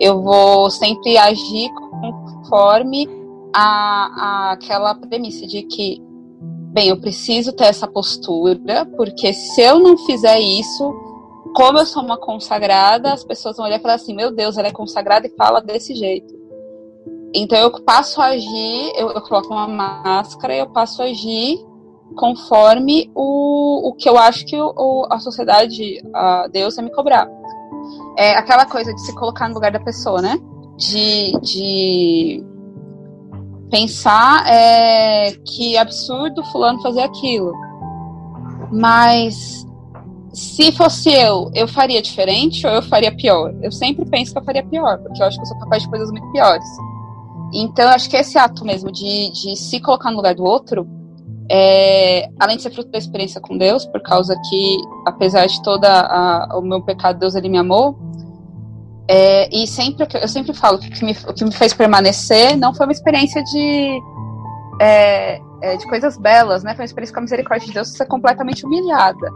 Eu 0.00 0.22
vou 0.22 0.70
sempre 0.70 1.16
agir 1.16 1.70
conforme 2.00 3.08
a, 3.54 4.50
a 4.50 4.52
aquela 4.52 4.94
premissa 4.94 5.46
de 5.46 5.62
que, 5.62 6.02
bem, 6.72 6.88
eu 6.88 7.00
preciso 7.00 7.52
ter 7.52 7.66
essa 7.66 7.86
postura, 7.86 8.84
porque 8.96 9.32
se 9.32 9.60
eu 9.60 9.78
não 9.78 9.96
fizer 9.98 10.40
isso, 10.40 10.94
como 11.54 11.78
eu 11.78 11.86
sou 11.86 12.02
uma 12.02 12.18
consagrada, 12.18 13.12
as 13.12 13.24
pessoas 13.24 13.56
vão 13.56 13.66
olhar 13.66 13.78
e 13.78 13.82
falar 13.82 13.94
assim: 13.94 14.14
meu 14.14 14.30
Deus, 14.30 14.58
ela 14.58 14.68
é 14.68 14.72
consagrada 14.72 15.26
e 15.26 15.36
fala 15.36 15.60
desse 15.60 15.94
jeito. 15.94 16.34
Então 17.34 17.58
eu 17.58 17.70
passo 17.82 18.20
a 18.20 18.26
agir, 18.26 18.92
eu, 18.96 19.10
eu 19.10 19.20
coloco 19.22 19.52
uma 19.52 19.68
máscara 19.68 20.54
e 20.54 20.58
eu 20.58 20.66
passo 20.66 21.02
a 21.02 21.06
agir 21.06 21.64
conforme 22.14 23.10
o, 23.14 23.88
o 23.88 23.94
que 23.94 24.08
eu 24.08 24.16
acho 24.16 24.46
que 24.46 24.56
o, 24.58 25.06
a 25.10 25.18
sociedade, 25.18 26.00
a 26.14 26.48
Deus, 26.48 26.76
vai 26.76 26.84
me 26.84 26.92
cobrar. 26.92 27.28
É 28.16 28.36
aquela 28.36 28.64
coisa 28.64 28.92
de 28.92 29.00
se 29.00 29.14
colocar 29.14 29.48
no 29.48 29.54
lugar 29.54 29.72
da 29.72 29.80
pessoa, 29.80 30.22
né? 30.22 30.38
De, 30.76 31.32
de 31.40 32.44
pensar 33.70 34.46
é, 34.46 35.32
que 35.44 35.76
absurdo 35.76 36.44
fulano 36.44 36.80
fazer 36.82 37.02
aquilo. 37.02 37.52
Mas 38.72 39.66
se 40.32 40.72
fosse 40.72 41.10
eu, 41.10 41.50
eu 41.54 41.66
faria 41.66 42.02
diferente 42.02 42.66
ou 42.66 42.72
eu 42.72 42.82
faria 42.82 43.14
pior? 43.14 43.54
Eu 43.62 43.72
sempre 43.72 44.04
penso 44.04 44.32
que 44.32 44.38
eu 44.38 44.44
faria 44.44 44.64
pior, 44.66 44.98
porque 44.98 45.22
eu 45.22 45.26
acho 45.26 45.36
que 45.36 45.42
eu 45.42 45.46
sou 45.46 45.58
capaz 45.60 45.82
de 45.82 45.88
coisas 45.88 46.10
muito 46.10 46.30
piores. 46.32 46.66
Então, 47.54 47.84
eu 47.84 47.90
acho 47.92 48.10
que 48.10 48.16
esse 48.16 48.36
ato 48.36 48.64
mesmo 48.64 48.90
de, 48.90 49.30
de 49.30 49.56
se 49.56 49.80
colocar 49.80 50.10
no 50.10 50.16
lugar 50.16 50.34
do 50.34 50.44
outro 50.44 50.86
é, 51.50 52.28
além 52.40 52.56
de 52.56 52.62
ser 52.64 52.70
fruto 52.70 52.90
da 52.90 52.98
experiência 52.98 53.40
com 53.40 53.56
Deus, 53.56 53.86
por 53.86 54.02
causa 54.02 54.36
que, 54.48 54.76
apesar 55.06 55.46
de 55.46 55.62
todo 55.62 55.84
o 56.54 56.60
meu 56.62 56.82
pecado, 56.82 57.18
Deus 57.18 57.34
ele 57.34 57.48
me 57.48 57.58
amou. 57.58 57.96
É, 59.08 59.48
e 59.56 59.66
sempre 59.68 60.04
eu 60.20 60.26
sempre 60.26 60.52
falo 60.52 60.78
que 60.80 60.88
o 60.88 60.90
que, 60.90 61.04
me, 61.04 61.12
o 61.28 61.32
que 61.32 61.44
me 61.44 61.52
fez 61.52 61.72
permanecer 61.72 62.56
não 62.56 62.74
foi 62.74 62.86
uma 62.86 62.92
experiência 62.92 63.40
de 63.44 64.00
é, 64.80 65.40
é, 65.62 65.76
de 65.76 65.86
coisas 65.86 66.18
belas, 66.18 66.64
né? 66.64 66.74
Foi 66.74 66.82
uma 66.82 66.86
experiência 66.86 67.14
com 67.14 67.20
a 67.20 67.22
misericórdia 67.22 67.68
de 67.68 67.74
Deus 67.74 67.92
ser 67.92 68.06
completamente 68.06 68.66
humilhada. 68.66 69.30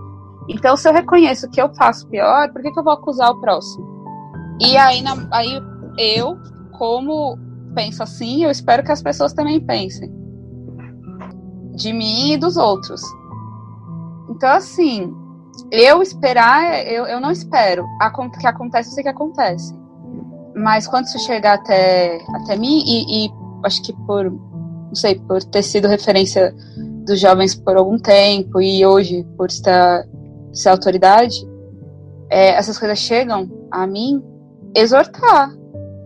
Então, 0.48 0.76
se 0.76 0.88
eu 0.88 0.92
reconheço 0.92 1.48
que 1.50 1.62
eu 1.62 1.72
faço 1.74 2.08
pior, 2.08 2.52
por 2.52 2.60
que, 2.60 2.72
que 2.72 2.80
eu 2.80 2.82
vou 2.82 2.92
acusar 2.92 3.30
o 3.30 3.40
próximo? 3.40 3.86
E 4.60 4.76
aí, 4.76 5.00
na, 5.02 5.28
aí 5.30 5.62
eu, 5.96 6.36
como 6.76 7.38
penso 7.72 8.02
assim, 8.02 8.42
eu 8.42 8.50
espero 8.50 8.82
que 8.82 8.90
as 8.90 9.00
pessoas 9.00 9.32
também 9.32 9.64
pensem 9.64 10.20
de 11.80 11.92
mim 11.92 12.32
e 12.32 12.36
dos 12.36 12.56
outros. 12.56 13.00
Então, 14.28 14.50
assim, 14.50 15.12
eu 15.70 16.02
esperar, 16.02 16.86
eu, 16.86 17.06
eu 17.06 17.20
não 17.20 17.30
espero. 17.30 17.84
O 17.84 18.30
que 18.38 18.46
acontece, 18.46 18.90
eu 18.90 18.94
sei 18.94 19.02
que 19.02 19.08
acontece. 19.08 19.74
Mas 20.54 20.86
quando 20.86 21.06
isso 21.06 21.18
chegar 21.20 21.54
até, 21.54 22.20
até 22.34 22.56
mim, 22.56 22.82
e, 22.86 23.26
e 23.26 23.30
acho 23.64 23.82
que 23.82 23.92
por, 24.06 24.30
não 24.30 24.94
sei, 24.94 25.18
por 25.18 25.42
ter 25.42 25.62
sido 25.62 25.88
referência 25.88 26.54
dos 27.06 27.18
jovens 27.18 27.54
por 27.54 27.76
algum 27.76 27.98
tempo 27.98 28.60
e 28.60 28.84
hoje 28.84 29.26
por 29.36 29.48
estar 29.48 30.04
ser 30.52 30.68
autoridade, 30.68 31.36
é, 32.28 32.50
essas 32.50 32.78
coisas 32.78 32.98
chegam 32.98 33.48
a 33.70 33.86
mim 33.86 34.22
exortar 34.74 35.50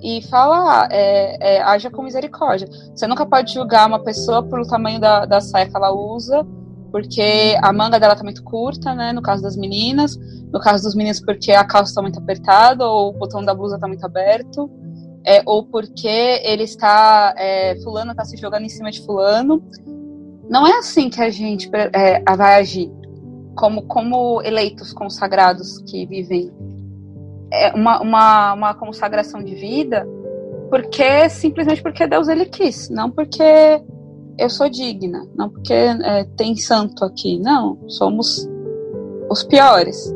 e 0.05 0.21
fala, 0.29 0.87
é, 0.91 1.57
é, 1.57 1.63
haja 1.63 1.91
com 1.91 2.03
misericórdia. 2.03 2.69
Você 2.95 3.07
nunca 3.07 3.25
pode 3.25 3.55
julgar 3.55 3.89
uma 3.89 3.99
pessoa 3.99 4.43
pelo 4.43 4.67
tamanho 4.67 5.01
da, 5.01 5.25
da 5.25 5.41
saia 5.41 5.67
que 5.67 5.75
ela 5.75 5.91
usa, 5.93 6.47
porque 6.93 7.57
a 7.63 7.73
manga 7.73 7.99
dela 7.99 8.15
tá 8.15 8.23
muito 8.23 8.45
curta, 8.45 8.95
né? 8.95 9.15
No 9.15 9.23
caso 9.23 9.43
das 9.43 9.57
meninas. 9.57 10.15
No 10.53 10.61
caso 10.61 10.85
dos 10.85 10.95
meninos, 10.95 11.21
porque 11.21 11.53
a 11.53 11.65
calça 11.65 11.91
está 11.91 12.03
muito 12.03 12.19
apertada, 12.19 12.87
ou 12.87 13.09
o 13.09 13.13
botão 13.15 13.43
da 13.43 13.55
blusa 13.55 13.77
está 13.77 13.89
muito 13.89 14.05
aberto. 14.05 14.71
É, 15.27 15.43
ou 15.47 15.65
porque 15.65 16.07
ele 16.07 16.65
está. 16.65 17.35
É, 17.39 17.75
fulano 17.83 18.11
está 18.11 18.27
se 18.27 18.37
jogando 18.37 18.65
em 18.65 18.69
cima 18.69 18.91
de 18.91 19.01
fulano. 19.07 19.65
Não 20.51 20.67
é 20.67 20.79
assim 20.79 21.09
que 21.09 21.23
a 21.23 21.31
gente 21.31 21.71
é, 21.95 22.23
vai 22.37 22.61
agir. 22.61 22.93
Como, 23.57 23.87
como 23.87 24.43
eleitos 24.43 24.93
consagrados 24.93 25.79
que 25.89 26.05
vivem 26.05 26.53
uma, 27.75 28.01
uma, 28.01 28.53
uma 28.55 28.75
consagração 28.75 29.43
de 29.43 29.55
vida, 29.55 30.07
porque 30.71 31.29
simplesmente 31.29 31.83
porque 31.83 32.07
Deus 32.07 32.29
ele 32.29 32.47
quis, 32.47 32.89
não 32.91 33.11
porque 33.11 33.83
eu 34.39 34.51
sou 34.51 34.69
digna, 34.69 35.27
não 35.35 35.49
porque 35.49 35.73
é, 35.73 36.25
tem 36.37 36.57
santo 36.57 37.05
aqui, 37.05 37.39
não, 37.39 37.79
somos 37.89 38.49
os 39.31 39.43
piores, 39.45 40.13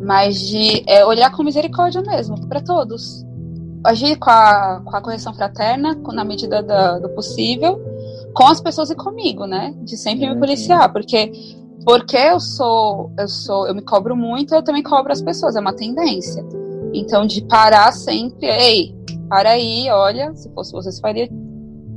mas 0.00 0.38
de 0.40 0.84
é, 0.86 1.04
olhar 1.04 1.30
com 1.30 1.42
misericórdia 1.42 2.02
mesmo 2.02 2.46
para 2.48 2.60
todos, 2.60 3.24
agir 3.84 4.16
com 4.16 4.30
a, 4.30 4.82
com 4.84 4.96
a 4.96 5.00
correção 5.00 5.32
fraterna 5.32 5.94
na 6.12 6.24
medida 6.24 6.62
da, 6.62 6.98
do 6.98 7.08
possível, 7.10 7.80
com 8.34 8.46
as 8.46 8.60
pessoas 8.60 8.90
e 8.90 8.94
comigo, 8.94 9.46
né? 9.46 9.74
De 9.82 9.96
sempre 9.96 10.28
me 10.28 10.38
policiar, 10.38 10.92
porque 10.92 11.32
porque 11.86 12.16
eu 12.16 12.40
sou 12.40 13.12
eu 13.16 13.28
sou 13.28 13.68
eu 13.68 13.74
me 13.74 13.80
cobro 13.80 14.16
muito, 14.16 14.52
eu 14.52 14.62
também 14.62 14.82
cobro 14.82 15.12
as 15.12 15.22
pessoas, 15.22 15.54
é 15.54 15.60
uma 15.60 15.72
tendência. 15.72 16.44
Então 16.92 17.24
de 17.24 17.42
parar 17.42 17.92
sempre, 17.92 18.46
ei, 18.48 18.96
para 19.28 19.50
aí, 19.50 19.88
olha, 19.90 20.34
se 20.34 20.52
fosse 20.52 20.72
você, 20.72 20.90
você 20.90 21.00
faria 21.00 21.28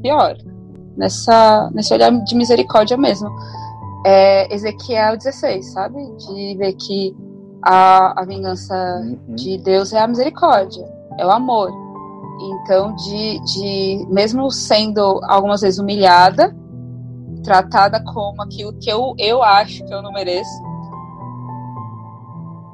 pior 0.04 0.38
nessa, 0.96 1.72
nesse 1.74 1.94
olhar 1.94 2.12
de 2.12 2.36
misericórdia 2.36 2.98
mesmo. 2.98 3.30
É 4.06 4.54
Ezequiel 4.54 5.18
16, 5.18 5.72
sabe? 5.72 5.98
De 6.18 6.56
ver 6.58 6.74
que 6.74 7.16
a, 7.64 8.22
a 8.22 8.26
vingança 8.26 8.74
uhum. 9.04 9.36
de 9.36 9.58
Deus 9.58 9.92
é 9.92 10.00
a 10.00 10.08
misericórdia, 10.08 10.86
é 11.18 11.26
o 11.26 11.32
amor. 11.32 11.72
Então, 12.42 12.96
de, 12.96 13.40
de 13.44 14.08
mesmo 14.10 14.50
sendo 14.52 15.20
algumas 15.24 15.62
vezes 15.62 15.80
humilhada, 15.80 16.56
tratada 17.44 18.04
como 18.04 18.42
aquilo 18.42 18.74
que 18.80 18.90
eu, 18.90 19.14
eu 19.18 19.42
acho 19.44 19.86
que 19.86 19.94
eu 19.94 20.02
não 20.02 20.12
mereço, 20.12 20.52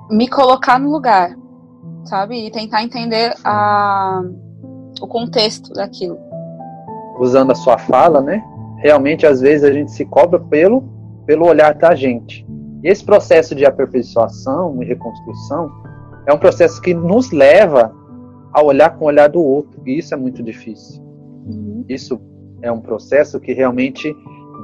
me 0.09 0.27
colocar 0.27 0.79
no 0.79 0.91
lugar, 0.91 1.35
sabe? 2.05 2.45
E 2.45 2.51
tentar 2.51 2.83
entender 2.83 3.35
a, 3.43 4.21
o 5.01 5.07
contexto 5.07 5.73
daquilo 5.73 6.17
usando 7.19 7.51
a 7.51 7.55
sua 7.55 7.77
fala, 7.77 8.21
né? 8.21 8.43
Realmente, 8.77 9.25
às 9.25 9.41
vezes, 9.41 9.63
a 9.63 9.71
gente 9.71 9.91
se 9.91 10.05
cobra 10.05 10.39
pelo, 10.39 10.83
pelo 11.25 11.47
olhar 11.47 11.73
da 11.73 11.95
gente. 11.95 12.45
E 12.83 12.87
esse 12.87 13.03
processo 13.03 13.55
de 13.55 13.65
aperfeiçoação 13.65 14.81
e 14.81 14.85
reconstrução 14.85 15.71
é 16.27 16.33
um 16.33 16.37
processo 16.37 16.81
que 16.81 16.93
nos 16.93 17.31
leva 17.31 17.93
a 18.53 18.61
olhar 18.61 18.97
com 18.97 19.05
o 19.05 19.07
olhar 19.07 19.29
do 19.29 19.41
outro. 19.41 19.81
E 19.85 19.97
isso 19.97 20.13
é 20.13 20.17
muito 20.17 20.43
difícil. 20.43 21.01
Uhum. 21.45 21.85
Isso 21.87 22.19
é 22.61 22.71
um 22.71 22.81
processo 22.81 23.39
que 23.39 23.53
realmente 23.53 24.15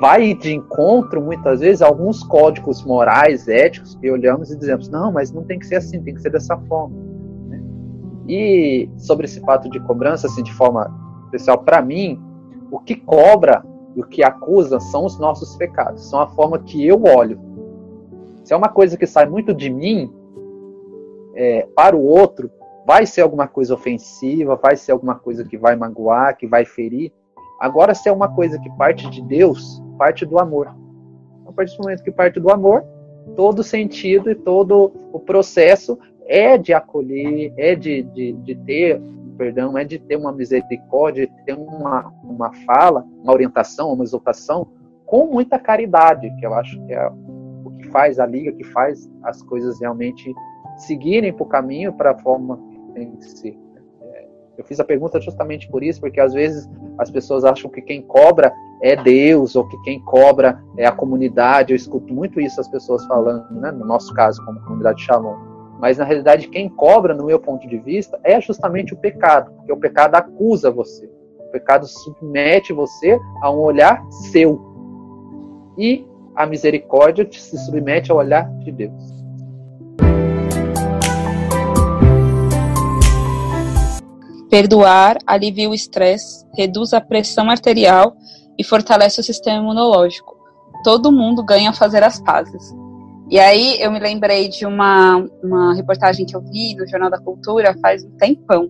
vai 0.01 0.33
de 0.33 0.51
encontro, 0.51 1.21
muitas 1.21 1.59
vezes, 1.59 1.83
a 1.83 1.85
alguns 1.85 2.23
códigos 2.23 2.83
morais, 2.83 3.47
éticos, 3.47 3.93
que 3.93 4.09
olhamos 4.09 4.49
e 4.49 4.57
dizemos, 4.57 4.89
não, 4.89 5.11
mas 5.11 5.31
não 5.31 5.43
tem 5.43 5.59
que 5.59 5.67
ser 5.67 5.75
assim, 5.75 6.01
tem 6.01 6.15
que 6.15 6.21
ser 6.23 6.31
dessa 6.31 6.57
forma. 6.57 6.95
Né? 7.47 7.61
E 8.27 8.89
sobre 8.97 9.25
esse 9.25 9.39
fato 9.41 9.69
de 9.69 9.79
cobrança, 9.81 10.25
assim, 10.25 10.41
de 10.41 10.51
forma 10.53 10.91
especial, 11.25 11.59
para 11.59 11.83
mim, 11.83 12.19
o 12.71 12.79
que 12.79 12.95
cobra 12.95 13.63
e 13.95 14.01
o 14.01 14.07
que 14.07 14.23
acusa 14.23 14.79
são 14.79 15.05
os 15.05 15.19
nossos 15.19 15.55
pecados, 15.55 16.09
são 16.09 16.19
a 16.19 16.27
forma 16.29 16.57
que 16.57 16.83
eu 16.83 17.03
olho. 17.03 17.39
Se 18.43 18.55
é 18.55 18.57
uma 18.57 18.69
coisa 18.69 18.97
que 18.97 19.05
sai 19.05 19.29
muito 19.29 19.53
de 19.53 19.69
mim, 19.69 20.11
é, 21.35 21.67
para 21.75 21.95
o 21.95 22.03
outro, 22.03 22.49
vai 22.87 23.05
ser 23.05 23.21
alguma 23.21 23.47
coisa 23.47 23.75
ofensiva, 23.75 24.55
vai 24.55 24.75
ser 24.75 24.93
alguma 24.93 25.13
coisa 25.13 25.45
que 25.45 25.59
vai 25.59 25.75
magoar, 25.75 26.35
que 26.35 26.47
vai 26.47 26.65
ferir. 26.65 27.13
Agora, 27.59 27.93
se 27.93 28.09
é 28.09 28.11
uma 28.11 28.27
coisa 28.27 28.59
que 28.59 28.69
parte 28.71 29.07
de 29.07 29.21
Deus, 29.21 29.79
parte 30.01 30.25
do 30.25 30.39
amor. 30.39 30.75
A 31.45 31.51
partir 31.51 31.77
do 31.77 31.83
momento 31.83 32.01
que 32.01 32.09
parte 32.09 32.39
do 32.39 32.49
amor, 32.49 32.83
todo 33.35 33.61
sentido 33.61 34.31
e 34.31 34.35
todo 34.35 34.91
o 35.13 35.19
processo 35.19 35.95
é 36.25 36.57
de 36.57 36.73
acolher, 36.73 37.53
é 37.55 37.75
de, 37.75 38.01
de, 38.01 38.33
de 38.33 38.55
ter 38.55 38.99
perdão, 39.37 39.77
é 39.77 39.83
de 39.83 39.99
ter 39.99 40.15
uma 40.15 40.31
misericórdia, 40.31 41.27
de 41.27 41.45
ter 41.45 41.53
uma, 41.53 42.11
uma 42.23 42.51
fala, 42.65 43.05
uma 43.23 43.31
orientação, 43.31 43.93
uma 43.93 44.03
exaltação 44.03 44.69
com 45.05 45.27
muita 45.27 45.59
caridade, 45.59 46.35
que 46.39 46.47
eu 46.47 46.55
acho 46.55 46.83
que 46.87 46.93
é 46.93 47.07
o 47.63 47.71
que 47.77 47.87
faz 47.89 48.19
a 48.19 48.25
liga, 48.25 48.51
que 48.53 48.63
faz 48.63 49.07
as 49.21 49.43
coisas 49.43 49.79
realmente 49.79 50.33
seguirem 50.77 51.31
para 51.31 51.43
o 51.43 51.47
caminho 51.47 51.93
para 51.93 52.11
a 52.11 52.17
forma 52.17 52.59
que 52.71 52.93
tem 52.93 53.11
que 53.17 53.25
ser. 53.25 53.55
Eu 54.57 54.63
fiz 54.63 54.79
a 54.79 54.83
pergunta 54.83 55.19
justamente 55.19 55.69
por 55.69 55.83
isso, 55.83 55.99
porque 55.99 56.19
às 56.19 56.33
vezes 56.33 56.69
as 56.97 57.09
pessoas 57.09 57.43
acham 57.43 57.69
que 57.69 57.81
quem 57.81 58.01
cobra 58.01 58.53
é 58.81 58.95
Deus, 58.95 59.55
ou 59.55 59.67
que 59.67 59.77
quem 59.83 59.99
cobra 60.01 60.61
é 60.77 60.85
a 60.85 60.91
comunidade. 60.91 61.71
Eu 61.71 61.77
escuto 61.77 62.13
muito 62.13 62.39
isso 62.39 62.59
as 62.59 62.67
pessoas 62.67 63.05
falando, 63.05 63.49
né? 63.59 63.71
no 63.71 63.85
nosso 63.85 64.13
caso, 64.13 64.43
como 64.45 64.61
comunidade 64.61 65.01
Shalom 65.01 65.51
mas 65.81 65.97
na 65.97 66.05
realidade 66.05 66.47
quem 66.47 66.69
cobra, 66.69 67.11
no 67.11 67.25
meu 67.25 67.39
ponto 67.39 67.67
de 67.67 67.79
vista, 67.79 68.19
é 68.23 68.39
justamente 68.39 68.93
o 68.93 68.97
pecado, 68.97 69.51
porque 69.53 69.73
o 69.73 69.77
pecado 69.77 70.13
acusa 70.13 70.69
você. 70.69 71.09
O 71.39 71.51
pecado 71.51 71.87
submete 71.87 72.71
você 72.71 73.19
a 73.41 73.49
um 73.49 73.57
olhar 73.57 74.05
seu. 74.11 74.61
E 75.75 76.05
a 76.35 76.45
misericórdia 76.45 77.27
se 77.31 77.57
submete 77.57 78.11
ao 78.11 78.19
olhar 78.19 78.47
de 78.59 78.71
Deus. 78.71 79.20
Perdoar 84.51 85.17
alivia 85.25 85.69
o 85.69 85.73
estresse, 85.73 86.45
reduz 86.57 86.93
a 86.93 86.99
pressão 86.99 87.49
arterial 87.49 88.17
e 88.59 88.65
fortalece 88.65 89.21
o 89.21 89.23
sistema 89.23 89.63
imunológico. 89.63 90.35
Todo 90.83 91.09
mundo 91.09 91.41
ganha 91.41 91.69
ao 91.69 91.75
fazer 91.75 92.03
as 92.03 92.19
pazes. 92.19 92.75
E 93.29 93.39
aí 93.39 93.81
eu 93.81 93.89
me 93.89 93.97
lembrei 93.97 94.49
de 94.49 94.65
uma, 94.65 95.25
uma 95.41 95.73
reportagem 95.73 96.25
que 96.25 96.35
eu 96.35 96.41
vi 96.41 96.75
no 96.75 96.85
Jornal 96.85 97.09
da 97.09 97.17
Cultura 97.17 97.73
faz 97.81 98.03
um 98.03 98.11
tempão. 98.17 98.69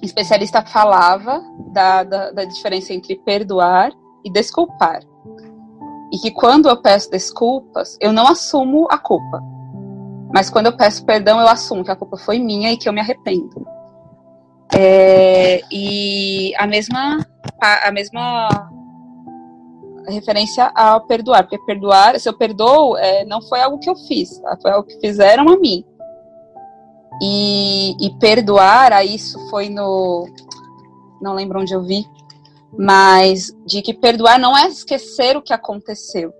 O 0.00 0.04
especialista 0.06 0.64
falava 0.64 1.42
da, 1.70 2.02
da, 2.02 2.30
da 2.30 2.44
diferença 2.44 2.94
entre 2.94 3.16
perdoar 3.16 3.92
e 4.24 4.32
desculpar. 4.32 5.02
E 6.10 6.16
que 6.16 6.30
quando 6.30 6.70
eu 6.70 6.80
peço 6.80 7.10
desculpas, 7.10 7.98
eu 8.00 8.10
não 8.10 8.26
assumo 8.26 8.88
a 8.90 8.96
culpa. 8.96 9.38
Mas 10.32 10.48
quando 10.48 10.66
eu 10.66 10.76
peço 10.78 11.04
perdão, 11.04 11.38
eu 11.38 11.46
assumo 11.46 11.84
que 11.84 11.90
a 11.90 11.96
culpa 11.96 12.16
foi 12.16 12.38
minha 12.38 12.72
e 12.72 12.78
que 12.78 12.88
eu 12.88 12.92
me 12.92 13.00
arrependo. 13.02 13.66
É, 14.74 15.60
e 15.70 16.54
a 16.56 16.66
mesma, 16.66 17.26
a 17.60 17.92
mesma 17.92 18.48
referência 20.08 20.70
ao 20.74 21.06
perdoar, 21.06 21.42
porque 21.44 21.58
perdoar, 21.58 22.18
se 22.18 22.28
eu 22.28 22.36
perdoo, 22.36 22.96
é, 22.96 23.24
não 23.24 23.42
foi 23.42 23.60
algo 23.60 23.78
que 23.78 23.88
eu 23.88 23.96
fiz, 23.96 24.38
tá? 24.38 24.58
foi 24.60 24.70
algo 24.70 24.86
que 24.86 24.98
fizeram 24.98 25.48
a 25.48 25.58
mim. 25.58 25.84
E, 27.20 27.94
e 28.00 28.10
perdoar, 28.18 28.92
aí 28.92 29.14
isso 29.14 29.38
foi 29.48 29.68
no. 29.68 30.26
Não 31.20 31.34
lembro 31.34 31.60
onde 31.60 31.72
eu 31.72 31.82
vi, 31.82 32.04
mas 32.76 33.54
de 33.64 33.82
que 33.82 33.94
perdoar 33.94 34.38
não 34.38 34.56
é 34.56 34.66
esquecer 34.66 35.36
o 35.36 35.42
que 35.42 35.52
aconteceu, 35.52 36.32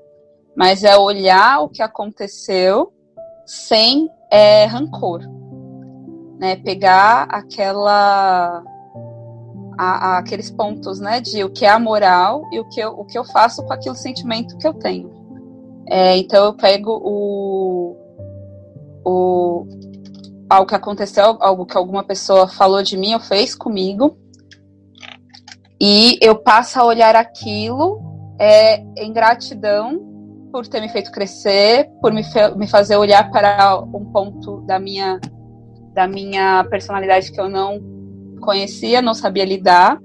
mas 0.56 0.82
é 0.82 0.96
olhar 0.96 1.60
o 1.60 1.68
que 1.68 1.82
aconteceu 1.82 2.92
sem 3.46 4.08
é, 4.30 4.64
rancor. 4.64 5.20
Né? 6.42 6.56
Pegar 6.56 7.28
aquela 7.30 8.64
a, 9.78 9.84
a, 9.84 10.18
aqueles 10.18 10.50
pontos, 10.50 10.98
né, 10.98 11.20
de 11.20 11.44
o 11.44 11.50
que 11.50 11.64
é 11.64 11.68
a 11.68 11.78
moral 11.78 12.42
e 12.50 12.58
o 12.58 12.64
que 12.68 12.80
eu, 12.80 12.90
o 12.90 13.04
que 13.04 13.16
eu 13.16 13.24
faço 13.24 13.62
com 13.62 13.72
aquele 13.72 13.94
sentimento 13.94 14.58
que 14.58 14.66
eu 14.66 14.74
tenho. 14.74 15.08
É, 15.86 16.16
então 16.16 16.46
eu 16.46 16.54
pego 16.54 17.00
o, 17.00 17.96
o 19.04 19.66
algo 20.50 20.66
que 20.66 20.74
aconteceu, 20.74 21.38
algo 21.38 21.64
que 21.64 21.76
alguma 21.76 22.02
pessoa 22.02 22.48
falou 22.48 22.82
de 22.82 22.96
mim 22.96 23.14
ou 23.14 23.20
fez 23.20 23.54
comigo, 23.54 24.18
e 25.80 26.18
eu 26.20 26.34
passo 26.34 26.80
a 26.80 26.84
olhar 26.84 27.14
aquilo 27.14 28.02
é, 28.36 28.80
em 28.96 29.12
gratidão 29.12 30.10
por 30.50 30.66
ter 30.66 30.80
me 30.80 30.88
feito 30.88 31.12
crescer, 31.12 31.88
por 32.00 32.12
me, 32.12 32.22
me 32.56 32.66
fazer 32.66 32.96
olhar 32.96 33.30
para 33.30 33.78
um 33.78 34.10
ponto 34.12 34.60
da 34.62 34.80
minha 34.80 35.20
da 35.92 36.06
minha 36.06 36.64
personalidade 36.64 37.30
que 37.30 37.40
eu 37.40 37.48
não 37.48 37.80
conhecia, 38.40 39.02
não 39.02 39.14
sabia 39.14 39.44
lidar. 39.44 39.98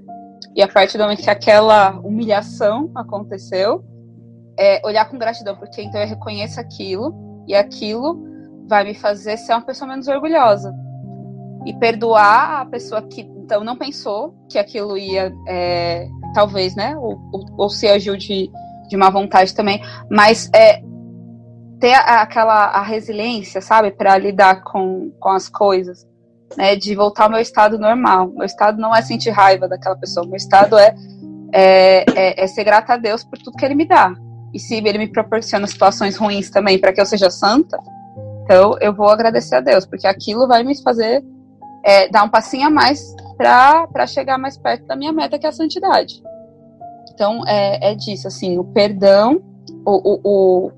E 0.54 0.62
a 0.62 0.68
partir 0.68 0.98
do 0.98 1.04
momento 1.04 1.22
que 1.22 1.30
aquela 1.30 1.98
humilhação 2.00 2.90
aconteceu, 2.94 3.84
é 4.58 4.80
olhar 4.84 5.08
com 5.08 5.18
gratidão, 5.18 5.56
porque 5.56 5.82
então 5.82 6.00
eu 6.00 6.08
reconheço 6.08 6.60
aquilo 6.60 7.44
e 7.46 7.54
aquilo 7.54 8.20
vai 8.68 8.84
me 8.84 8.94
fazer 8.94 9.36
ser 9.36 9.52
uma 9.52 9.62
pessoa 9.62 9.88
menos 9.88 10.08
orgulhosa. 10.08 10.72
e 11.66 11.74
perdoar 11.74 12.62
a 12.62 12.66
pessoa 12.66 13.02
que 13.02 13.22
então 13.48 13.64
não 13.64 13.76
pensou 13.76 14.34
que 14.48 14.58
aquilo 14.58 14.96
ia, 14.96 15.32
é, 15.46 16.06
talvez, 16.34 16.76
né? 16.76 16.96
Ou, 16.96 17.18
ou, 17.32 17.44
ou, 17.56 17.70
se 17.70 17.86
agiu 17.88 18.16
de, 18.16 18.50
de 18.88 18.96
má 18.96 19.10
vontade 19.10 19.54
também, 19.54 19.80
mas 20.10 20.50
é, 20.54 20.82
ter 21.80 21.94
aquela 21.94 22.66
a 22.66 22.82
resiliência, 22.82 23.60
sabe, 23.60 23.90
para 23.90 24.16
lidar 24.18 24.62
com, 24.64 25.10
com 25.20 25.30
as 25.30 25.48
coisas, 25.48 26.06
né? 26.56 26.76
De 26.76 26.94
voltar 26.94 27.24
ao 27.24 27.30
meu 27.30 27.40
estado 27.40 27.78
normal. 27.78 28.28
Meu 28.28 28.44
estado 28.44 28.80
não 28.80 28.94
é 28.94 29.02
sentir 29.02 29.30
raiva 29.30 29.68
daquela 29.68 29.96
pessoa, 29.96 30.26
meu 30.26 30.36
estado 30.36 30.76
é, 30.76 30.94
é, 31.52 32.04
é, 32.14 32.44
é 32.44 32.46
ser 32.46 32.64
grata 32.64 32.94
a 32.94 32.96
Deus 32.96 33.24
por 33.24 33.38
tudo 33.38 33.56
que 33.56 33.64
Ele 33.64 33.74
me 33.74 33.86
dá. 33.86 34.14
E 34.52 34.58
se 34.58 34.76
Ele 34.76 34.98
me 34.98 35.08
proporciona 35.08 35.66
situações 35.66 36.16
ruins 36.16 36.50
também 36.50 36.78
para 36.78 36.92
que 36.92 37.00
eu 37.00 37.06
seja 37.06 37.30
santa, 37.30 37.78
então 38.42 38.76
eu 38.80 38.94
vou 38.94 39.08
agradecer 39.10 39.56
a 39.56 39.60
Deus, 39.60 39.84
porque 39.84 40.06
aquilo 40.06 40.48
vai 40.48 40.64
me 40.64 40.74
fazer 40.82 41.22
é, 41.84 42.08
dar 42.08 42.24
um 42.24 42.28
passinho 42.28 42.66
a 42.66 42.70
mais 42.70 43.14
para 43.36 44.06
chegar 44.06 44.38
mais 44.38 44.56
perto 44.56 44.86
da 44.86 44.96
minha 44.96 45.12
meta, 45.12 45.38
que 45.38 45.46
é 45.46 45.48
a 45.48 45.52
santidade. 45.52 46.22
Então, 47.12 47.42
é, 47.46 47.92
é 47.92 47.94
disso, 47.94 48.26
assim, 48.26 48.58
o 48.58 48.64
perdão, 48.64 49.42
o, 49.84 49.92
o, 49.92 50.20
o, 50.24 50.72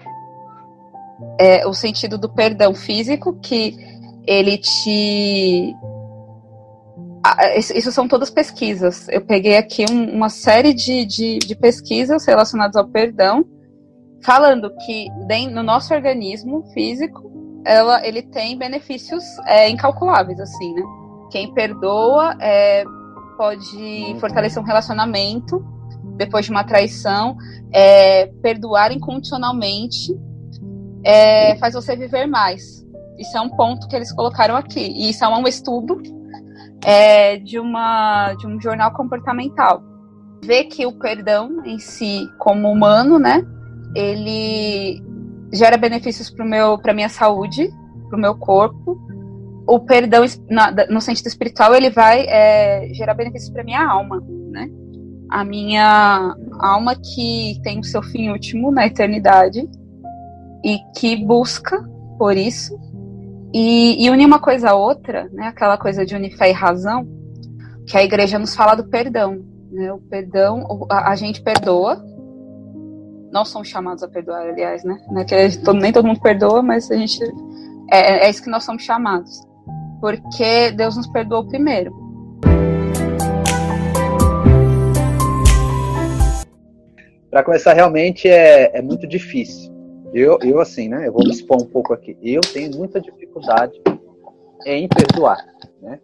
é, 1.39 1.67
o 1.67 1.73
sentido 1.73 2.19
do 2.19 2.29
perdão 2.29 2.75
físico, 2.75 3.39
que 3.41 3.77
ele 4.27 4.59
te. 4.59 5.75
Isso 7.75 7.93
são 7.93 8.09
todas 8.09 8.31
pesquisas. 8.31 9.09
Eu 9.09 9.21
peguei 9.21 9.57
aqui 9.57 9.85
um, 9.91 10.15
uma 10.15 10.29
série 10.29 10.73
de, 10.73 11.05
de, 11.05 11.39
de, 11.39 11.55
pesquisas 11.55 12.25
relacionadas 12.25 12.77
ao 12.77 12.89
perdão, 12.89 13.45
falando 14.23 14.71
que 14.87 15.09
no 15.51 15.63
nosso 15.63 15.93
organismo 15.93 16.65
físico, 16.73 17.31
ela, 17.65 18.07
ele 18.07 18.23
tem 18.23 18.57
benefícios 18.57 19.23
é, 19.47 19.69
incalculáveis, 19.69 20.41
assim, 20.41 20.75
né? 20.75 20.83
Quem 21.31 21.53
perdoa 21.53 22.37
é, 22.41 22.85
pode 23.37 24.17
fortalecer 24.19 24.63
um 24.63 24.67
relacionamento 24.67 25.65
depois 26.17 26.45
de 26.45 26.51
uma 26.51 26.65
traição, 26.65 27.37
é, 27.73 28.27
perdoar 28.43 28.93
incondicionalmente 28.93 30.15
é, 31.05 31.57
faz 31.57 31.75
você 31.75 31.97
viver 31.97 32.27
mais. 32.27 32.87
Isso 33.19 33.37
é 33.37 33.41
um 33.41 33.51
ponto 33.51 33.87
que 33.89 33.97
eles 33.97 34.13
colocaram 34.13 34.57
aqui. 34.57 34.81
E 34.81 35.11
isso 35.11 35.25
é 35.25 35.29
um 35.29 35.47
estudo 35.47 36.01
é, 36.85 37.37
de, 37.39 37.59
uma, 37.59 38.35
de 38.35 38.47
um 38.47 38.61
jornal 38.61 38.93
comportamental. 38.93 39.83
Vê 40.43 40.65
que 40.65 40.87
o 40.87 40.93
perdão 40.93 41.63
em 41.65 41.79
si, 41.79 42.27
como 42.39 42.71
humano, 42.71 43.19
né, 43.19 43.45
ele 43.95 45.03
gera 45.53 45.77
benefícios 45.77 46.31
para 46.31 46.95
minha 46.95 47.09
saúde, 47.09 47.71
para 48.09 48.17
o 48.17 48.21
meu 48.21 48.35
corpo, 48.37 48.99
o 49.67 49.79
perdão 49.79 50.25
no 50.89 51.01
sentido 51.01 51.27
espiritual 51.27 51.75
ele 51.75 51.91
vai 51.91 52.27
é, 52.27 52.89
gerar 52.93 53.15
benefícios 53.15 53.51
para 53.51 53.63
minha 53.63 53.85
alma, 53.87 54.21
né? 54.51 54.69
A 55.31 55.45
minha 55.45 56.35
alma 56.59 56.97
que 56.97 57.61
tem 57.63 57.79
o 57.79 57.85
seu 57.85 58.03
fim 58.03 58.31
último 58.31 58.73
na 58.73 58.87
eternidade 58.87 59.69
e 60.65 60.79
que 60.97 61.17
busca 61.25 61.83
por 62.19 62.37
isso 62.37 62.79
e, 63.53 64.05
e 64.05 64.11
unir 64.11 64.27
uma 64.27 64.39
coisa 64.39 64.71
a 64.71 64.75
outra, 64.75 65.29
né? 65.33 65.49
Aquela 65.49 65.77
coisa 65.77 66.05
de 66.05 66.15
unir 66.15 66.37
fé 66.37 66.51
e 66.51 66.53
razão, 66.53 67.09
que 67.87 67.97
a 67.97 68.05
igreja 68.05 68.39
nos 68.39 68.55
fala 68.55 68.75
do 68.75 68.85
perdão, 68.85 69.45
né? 69.71 69.93
O 69.93 69.99
perdão, 69.99 70.87
a, 70.91 71.11
a 71.11 71.17
gente 71.17 71.43
perdoa. 71.43 72.05
Nós 73.33 73.49
somos 73.49 73.69
chamados 73.69 74.03
a 74.03 74.09
perdoar, 74.09 74.49
aliás, 74.49 74.85
né? 74.85 74.99
É 75.31 75.73
nem 75.73 75.93
todo 75.93 76.07
mundo 76.07 76.21
perdoa, 76.21 76.63
mas 76.63 76.91
a 76.91 76.97
gente 76.97 77.23
é, 77.91 78.27
é 78.27 78.31
isso 78.31 78.43
que 78.43 78.51
nós 78.51 78.65
somos 78.65 78.83
chamados 78.83 79.49
porque 80.01 80.73
Deus 80.73 80.97
nos 80.97 81.07
perdoou 81.07 81.47
primeiro. 81.47 81.93
Para 87.31 87.45
começar, 87.45 87.75
realmente 87.75 88.27
é, 88.27 88.77
é 88.77 88.83
muito 88.83 89.07
difícil. 89.07 89.70
Eu, 90.13 90.39
eu, 90.43 90.61
assim, 90.61 90.89
né? 90.89 91.07
Eu 91.07 91.13
vou 91.13 91.23
me 91.23 91.31
expor 91.31 91.63
um 91.63 91.67
pouco 91.67 91.93
aqui. 91.93 92.17
Eu 92.23 92.41
tenho 92.41 92.77
muita 92.77 93.01
dificuldade 93.01 93.81
em 94.67 94.89
perdoar, 94.89 95.39
né? 95.81 96.01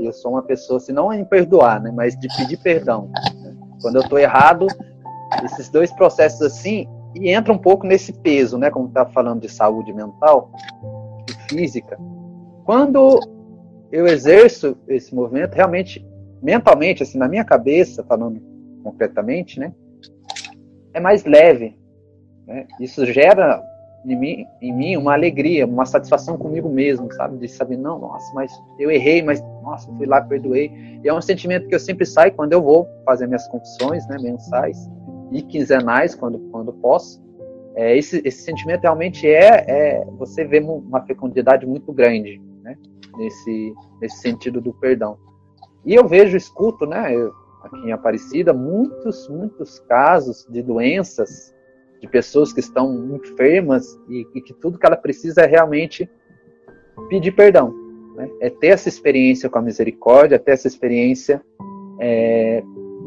Eu 0.00 0.12
sou 0.12 0.32
uma 0.32 0.42
pessoa, 0.42 0.80
se 0.80 0.92
não 0.92 1.12
em 1.12 1.24
perdoar, 1.24 1.80
né? 1.80 1.90
Mas 1.94 2.18
de 2.18 2.28
pedir 2.36 2.58
perdão. 2.58 3.10
Né? 3.42 3.56
Quando 3.80 3.96
eu 3.96 4.02
estou 4.02 4.18
errado, 4.18 4.66
esses 5.44 5.68
dois 5.68 5.92
processos 5.92 6.42
assim, 6.42 6.86
e 7.14 7.30
entra 7.30 7.52
um 7.52 7.58
pouco 7.58 7.86
nesse 7.86 8.12
peso, 8.12 8.58
né? 8.58 8.70
Como 8.70 8.88
tá 8.88 9.06
falando 9.06 9.40
de 9.40 9.48
saúde 9.48 9.92
mental 9.92 10.50
e 11.28 11.54
física. 11.54 11.98
Quando 12.64 13.20
eu 13.90 14.06
exerço 14.06 14.76
esse 14.88 15.14
movimento 15.14 15.54
realmente 15.54 16.04
mentalmente, 16.42 17.02
assim, 17.02 17.18
na 17.18 17.28
minha 17.28 17.44
cabeça, 17.44 18.04
falando 18.04 18.40
concretamente, 18.82 19.58
né, 19.58 19.72
é 20.92 21.00
mais 21.00 21.24
leve. 21.24 21.78
Né? 22.46 22.66
Isso 22.80 23.04
gera 23.06 23.62
em 24.04 24.16
mim, 24.16 24.46
em 24.62 24.72
mim 24.72 24.96
uma 24.96 25.14
alegria, 25.14 25.66
uma 25.66 25.84
satisfação 25.84 26.38
comigo 26.38 26.68
mesmo, 26.68 27.12
sabe? 27.12 27.38
De 27.38 27.48
saber, 27.48 27.76
não, 27.76 27.98
nossa, 27.98 28.32
mas 28.34 28.52
eu 28.78 28.90
errei, 28.90 29.20
mas, 29.22 29.42
nossa, 29.62 29.92
fui 29.92 30.06
lá, 30.06 30.20
perdoei. 30.20 30.70
E 31.02 31.08
é 31.08 31.12
um 31.12 31.20
sentimento 31.20 31.66
que 31.66 31.74
eu 31.74 31.80
sempre 31.80 32.06
saio 32.06 32.32
quando 32.32 32.52
eu 32.52 32.62
vou 32.62 32.88
fazer 33.04 33.26
minhas 33.26 33.48
confissões, 33.48 34.06
né, 34.06 34.16
mensais 34.20 34.88
e 35.32 35.42
quinzenais, 35.42 36.14
quando, 36.14 36.38
quando 36.50 36.72
posso. 36.74 37.20
É, 37.74 37.96
esse, 37.96 38.22
esse 38.24 38.42
sentimento 38.42 38.82
realmente 38.82 39.28
é, 39.28 39.64
é, 39.68 40.04
você 40.18 40.44
vê 40.44 40.60
uma 40.60 41.02
fecundidade 41.02 41.66
muito 41.66 41.92
grande, 41.92 42.40
né? 42.62 42.76
nesse, 43.18 43.74
nesse 44.00 44.18
sentido 44.18 44.60
do 44.60 44.72
perdão. 44.72 45.18
E 45.84 45.94
eu 45.94 46.06
vejo, 46.06 46.36
escuto, 46.36 46.86
né, 46.86 47.14
eu, 47.14 47.32
aqui 47.62 47.76
em 47.76 47.92
Aparecida, 47.92 48.52
muitos, 48.52 49.28
muitos 49.28 49.78
casos 49.80 50.46
de 50.48 50.62
doenças, 50.62 51.54
de 52.00 52.08
pessoas 52.08 52.52
que 52.52 52.60
estão 52.60 53.16
enfermas 53.16 53.98
e, 54.08 54.26
e 54.34 54.40
que 54.40 54.52
tudo 54.52 54.78
que 54.78 54.86
ela 54.86 54.96
precisa 54.96 55.42
é 55.42 55.46
realmente 55.46 56.08
pedir 57.08 57.32
perdão. 57.32 57.74
Né? 58.14 58.28
É 58.40 58.50
ter 58.50 58.68
essa 58.68 58.88
experiência 58.88 59.48
com 59.48 59.58
a 59.58 59.62
misericórdia, 59.62 60.38
ter 60.38 60.52
essa 60.52 60.66
experiência 60.66 61.42
é, 62.00 62.62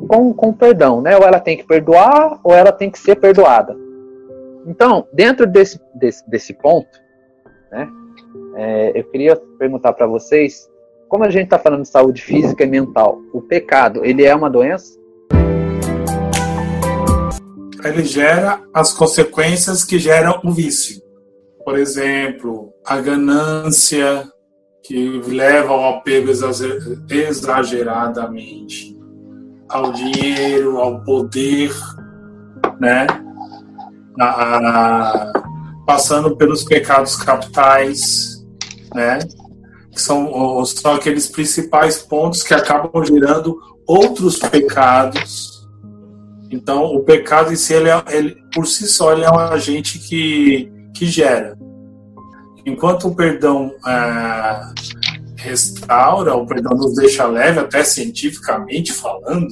com, 0.08 0.34
com 0.34 0.54
perdão. 0.54 1.02
Né? 1.02 1.16
Ou 1.18 1.24
ela 1.24 1.40
tem 1.40 1.58
que 1.58 1.66
perdoar, 1.66 2.40
ou 2.44 2.54
ela 2.54 2.72
tem 2.72 2.90
que 2.90 3.00
ser 3.00 3.16
perdoada. 3.16 3.76
Então, 4.66 5.08
dentro 5.14 5.48
desse, 5.48 5.80
desse, 5.96 6.30
desse 6.30 6.54
ponto, 6.54 7.00
né, 7.72 7.88
é, 8.56 9.00
eu 9.00 9.04
queria 9.06 9.36
perguntar 9.58 9.94
para 9.94 10.06
vocês, 10.06 10.70
como 11.08 11.24
a 11.24 11.30
gente 11.30 11.46
está 11.46 11.58
falando 11.58 11.84
de 11.84 11.88
saúde 11.88 12.22
física 12.22 12.64
e 12.64 12.68
mental, 12.68 13.20
o 13.34 13.42
pecado, 13.42 14.06
ele 14.06 14.26
é 14.26 14.36
uma 14.36 14.50
doença? 14.50 14.99
Ele 17.84 18.04
gera 18.04 18.62
as 18.74 18.94
consequências 18.94 19.84
que 19.84 19.98
geram 20.00 20.40
o 20.44 20.52
vício. 20.52 21.02
Por 21.64 21.78
exemplo, 21.78 22.74
a 22.86 23.00
ganância, 23.00 24.28
que 24.84 25.22
leva 25.28 25.74
ao 25.74 25.98
apego 25.98 26.30
exageradamente 27.10 29.00
ao 29.70 29.94
dinheiro, 29.94 30.80
ao 30.80 31.02
poder, 31.02 31.72
né? 32.80 33.06
A, 34.20 35.32
passando 35.86 36.36
pelos 36.36 36.64
pecados 36.64 37.16
capitais, 37.16 38.44
né? 38.94 39.20
Que 39.92 40.02
são, 40.02 40.66
são 40.66 40.96
aqueles 40.96 41.28
principais 41.28 42.00
pontos 42.00 42.42
que 42.42 42.54
acabam 42.54 43.06
gerando 43.06 43.58
outros 43.88 44.40
pecados. 44.40 45.59
Então, 46.52 46.86
o 46.95 47.04
pecado 47.04 47.54
em 47.54 47.56
si, 47.56 47.74
ele, 47.74 47.89
é, 47.89 48.04
ele 48.10 48.36
por 48.54 48.66
si 48.66 48.88
só, 48.88 49.14
ele 49.14 49.24
é 49.24 49.30
um 49.30 49.38
agente 49.38 50.00
que, 50.00 50.72
que 50.95 51.06
gera. 51.06 51.58
Enquanto 52.66 53.08
o 53.08 53.16
perdão 53.16 53.72
é, 53.88 54.62
restaura, 55.36 56.36
o 56.36 56.45
perdão 56.45 56.76
nos 56.76 56.95
deixa 56.95 57.26
leve, 57.26 57.60
até 57.60 57.84
cientificamente 57.84 58.91
falando, 58.91 59.47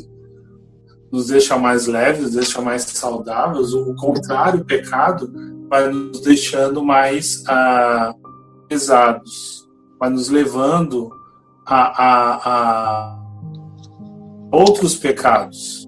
nos 1.12 1.28
deixa 1.28 1.58
mais 1.58 1.88
leves, 1.88 2.24
nos 2.24 2.34
deixa 2.34 2.62
mais 2.62 2.84
saudáveis. 2.84 3.74
O 3.74 3.95
contrário, 3.95 4.62
o 4.62 4.66
pecado 4.66 5.32
vai 5.70 5.89
nos 5.89 6.22
deixando 6.22 6.84
mais 6.84 7.43
ah, 7.48 8.14
pesados, 8.68 9.68
vai 10.00 10.10
nos 10.10 10.30
levando 10.30 11.10
a, 11.66 12.04
a, 12.04 12.39
a 12.45 13.20
outros 14.52 14.95
pecados. 14.95 15.87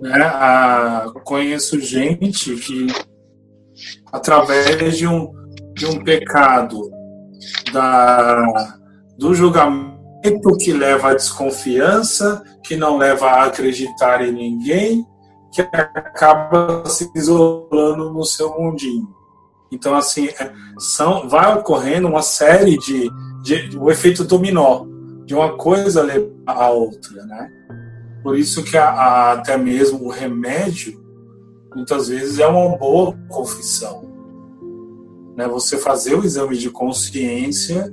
Né? 0.00 0.22
A, 0.22 1.12
conheço 1.24 1.78
gente 1.78 2.56
que, 2.56 2.86
através 4.12 4.96
de 4.96 5.06
um, 5.06 5.30
de 5.74 5.86
um 5.86 6.02
pecado 6.02 6.90
da, 7.72 8.78
do 9.18 9.34
julgamento 9.34 10.56
que 10.58 10.72
leva 10.72 11.10
à 11.10 11.14
desconfiança, 11.14 12.42
que 12.64 12.76
não 12.76 12.96
leva 12.96 13.26
a 13.26 13.44
acreditar 13.44 14.26
em 14.26 14.32
ninguém, 14.32 15.06
que 15.52 15.60
acaba 15.60 16.84
se 16.86 17.10
isolando 17.14 18.12
no 18.12 18.24
seu 18.24 18.58
mundinho. 18.58 19.08
Então, 19.72 19.94
assim, 19.94 20.28
é, 20.28 20.52
são, 20.78 21.28
vai 21.28 21.56
ocorrendo 21.56 22.08
uma 22.08 22.22
série 22.22 22.76
de, 22.78 23.08
de, 23.42 23.78
o 23.78 23.90
efeito 23.90 24.24
dominó, 24.24 24.84
de 25.24 25.34
uma 25.34 25.56
coisa 25.56 26.02
levar 26.02 26.30
a 26.46 26.70
outra, 26.70 27.24
né? 27.24 27.48
Por 28.22 28.38
isso 28.38 28.62
que 28.62 28.76
a, 28.76 28.88
a, 28.90 29.32
até 29.32 29.56
mesmo 29.56 30.04
o 30.04 30.10
remédio, 30.10 31.00
muitas 31.74 32.08
vezes, 32.08 32.38
é 32.38 32.46
uma 32.46 32.76
boa 32.76 33.16
confissão. 33.28 34.10
Né? 35.36 35.48
Você 35.48 35.78
fazer 35.78 36.14
o 36.14 36.24
exame 36.24 36.56
de 36.56 36.70
consciência, 36.70 37.92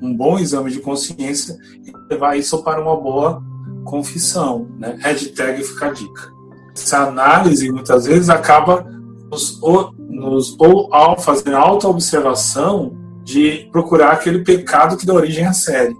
um 0.00 0.16
bom 0.16 0.38
exame 0.38 0.70
de 0.70 0.80
consciência, 0.80 1.56
e 1.84 1.92
levar 2.12 2.36
isso 2.36 2.62
para 2.62 2.80
uma 2.80 2.96
boa 3.00 3.42
confissão. 3.84 4.68
Né? 4.78 4.96
Hashtag 5.00 5.62
fica 5.64 5.86
a 5.86 5.92
dica. 5.92 6.32
Essa 6.76 7.08
análise, 7.08 7.70
muitas 7.70 8.06
vezes, 8.06 8.28
acaba 8.28 8.86
nos, 9.30 9.60
nos 10.08 10.58
ou 10.58 10.92
ao 10.92 11.18
fazer 11.18 11.54
auto-observação 11.54 12.96
de 13.24 13.68
procurar 13.72 14.12
aquele 14.12 14.44
pecado 14.44 14.96
que 14.96 15.06
dá 15.06 15.14
origem 15.14 15.46
à 15.46 15.52
série. 15.52 15.96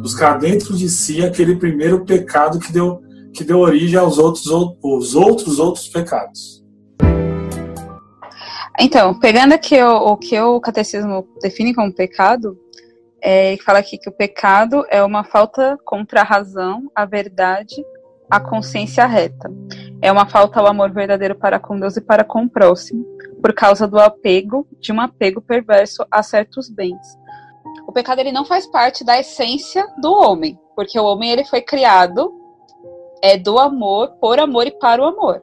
Buscar 0.00 0.38
dentro 0.38 0.76
de 0.76 0.88
si 0.88 1.24
aquele 1.24 1.56
primeiro 1.56 2.04
pecado 2.04 2.58
que 2.58 2.72
deu, 2.72 3.00
que 3.32 3.44
deu 3.44 3.58
origem 3.58 3.98
aos 3.98 4.18
outros, 4.18 4.46
os 4.82 5.14
outros 5.14 5.58
outros 5.58 5.88
pecados. 5.88 6.64
Então, 8.78 9.18
pegando 9.18 9.52
aqui 9.52 9.80
o, 9.80 10.12
o 10.12 10.16
que 10.16 10.38
o 10.40 10.60
catecismo 10.60 11.26
define 11.40 11.72
como 11.72 11.94
pecado, 11.94 12.58
é, 13.22 13.56
fala 13.64 13.78
aqui 13.78 13.96
que 13.96 14.08
o 14.08 14.12
pecado 14.12 14.84
é 14.90 15.02
uma 15.02 15.24
falta 15.24 15.78
contra 15.84 16.20
a 16.20 16.24
razão, 16.24 16.90
a 16.94 17.06
verdade, 17.06 17.82
a 18.30 18.40
consciência 18.40 19.06
reta. 19.06 19.50
É 20.02 20.10
uma 20.10 20.26
falta 20.26 20.60
ao 20.60 20.66
amor 20.66 20.92
verdadeiro 20.92 21.34
para 21.34 21.58
com 21.58 21.78
Deus 21.78 21.96
e 21.96 22.00
para 22.00 22.24
com 22.24 22.42
o 22.42 22.50
próximo, 22.50 23.04
por 23.40 23.54
causa 23.54 23.86
do 23.86 23.98
apego, 23.98 24.66
de 24.80 24.92
um 24.92 25.00
apego 25.00 25.40
perverso 25.40 26.04
a 26.10 26.22
certos 26.22 26.68
bens. 26.68 27.16
Pecado 27.94 28.18
ele 28.18 28.32
não 28.32 28.44
faz 28.44 28.66
parte 28.66 29.04
da 29.04 29.18
essência 29.18 29.86
do 29.98 30.12
homem, 30.12 30.58
porque 30.74 30.98
o 30.98 31.04
homem 31.04 31.30
ele 31.30 31.44
foi 31.44 31.62
criado 31.62 32.32
é 33.22 33.38
do 33.38 33.58
amor, 33.58 34.10
por 34.20 34.38
amor 34.38 34.66
e 34.66 34.78
para 34.78 35.00
o 35.00 35.06
amor. 35.06 35.42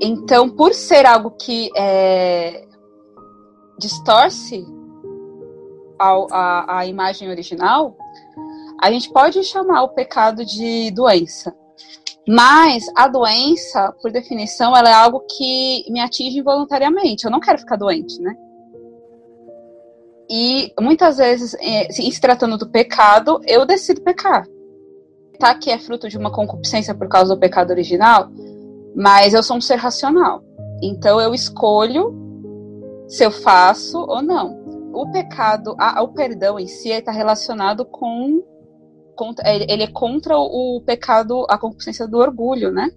Então, 0.00 0.48
por 0.48 0.74
ser 0.74 1.06
algo 1.06 1.30
que 1.30 1.70
é, 1.76 2.66
distorce 3.78 4.66
a, 5.96 6.26
a, 6.32 6.78
a 6.78 6.86
imagem 6.86 7.28
original, 7.28 7.96
a 8.80 8.90
gente 8.90 9.12
pode 9.12 9.44
chamar 9.44 9.82
o 9.82 9.90
pecado 9.90 10.44
de 10.44 10.90
doença. 10.90 11.54
Mas 12.26 12.84
a 12.96 13.08
doença, 13.08 13.92
por 14.02 14.10
definição, 14.10 14.76
ela 14.76 14.90
é 14.90 14.94
algo 14.94 15.20
que 15.20 15.84
me 15.88 16.00
atinge 16.00 16.38
involuntariamente. 16.38 17.24
Eu 17.24 17.30
não 17.30 17.40
quero 17.40 17.58
ficar 17.58 17.76
doente, 17.76 18.20
né? 18.20 18.34
E 20.30 20.72
muitas 20.80 21.16
vezes, 21.16 21.56
em 21.60 22.10
se 22.10 22.20
tratando 22.20 22.58
do 22.58 22.68
pecado, 22.68 23.40
eu 23.46 23.64
decido 23.64 24.02
pecar. 24.02 24.46
Tá 25.38 25.54
que 25.54 25.70
é 25.70 25.78
fruto 25.78 26.08
de 26.08 26.18
uma 26.18 26.32
concupiscência 26.32 26.94
por 26.94 27.08
causa 27.08 27.34
do 27.34 27.40
pecado 27.40 27.70
original, 27.70 28.28
mas 28.94 29.32
eu 29.32 29.42
sou 29.42 29.56
um 29.56 29.60
ser 29.60 29.76
racional. 29.76 30.42
Então 30.82 31.20
eu 31.20 31.32
escolho 31.32 32.14
se 33.06 33.24
eu 33.24 33.30
faço 33.30 33.98
ou 33.98 34.20
não. 34.20 34.58
O 34.92 35.10
pecado, 35.12 35.76
o 36.02 36.08
perdão 36.08 36.58
em 36.58 36.66
si 36.66 36.90
está 36.90 37.12
relacionado 37.12 37.84
com 37.84 38.42
contra, 39.18 39.44
ele 39.48 39.82
é 39.82 39.88
contra 39.88 40.38
o, 40.38 40.80
pecado, 40.84 41.44
a 41.48 41.58
concupiscência 41.58 42.06
do 42.06 42.18
orgulho, 42.18 42.70
né? 42.70 42.88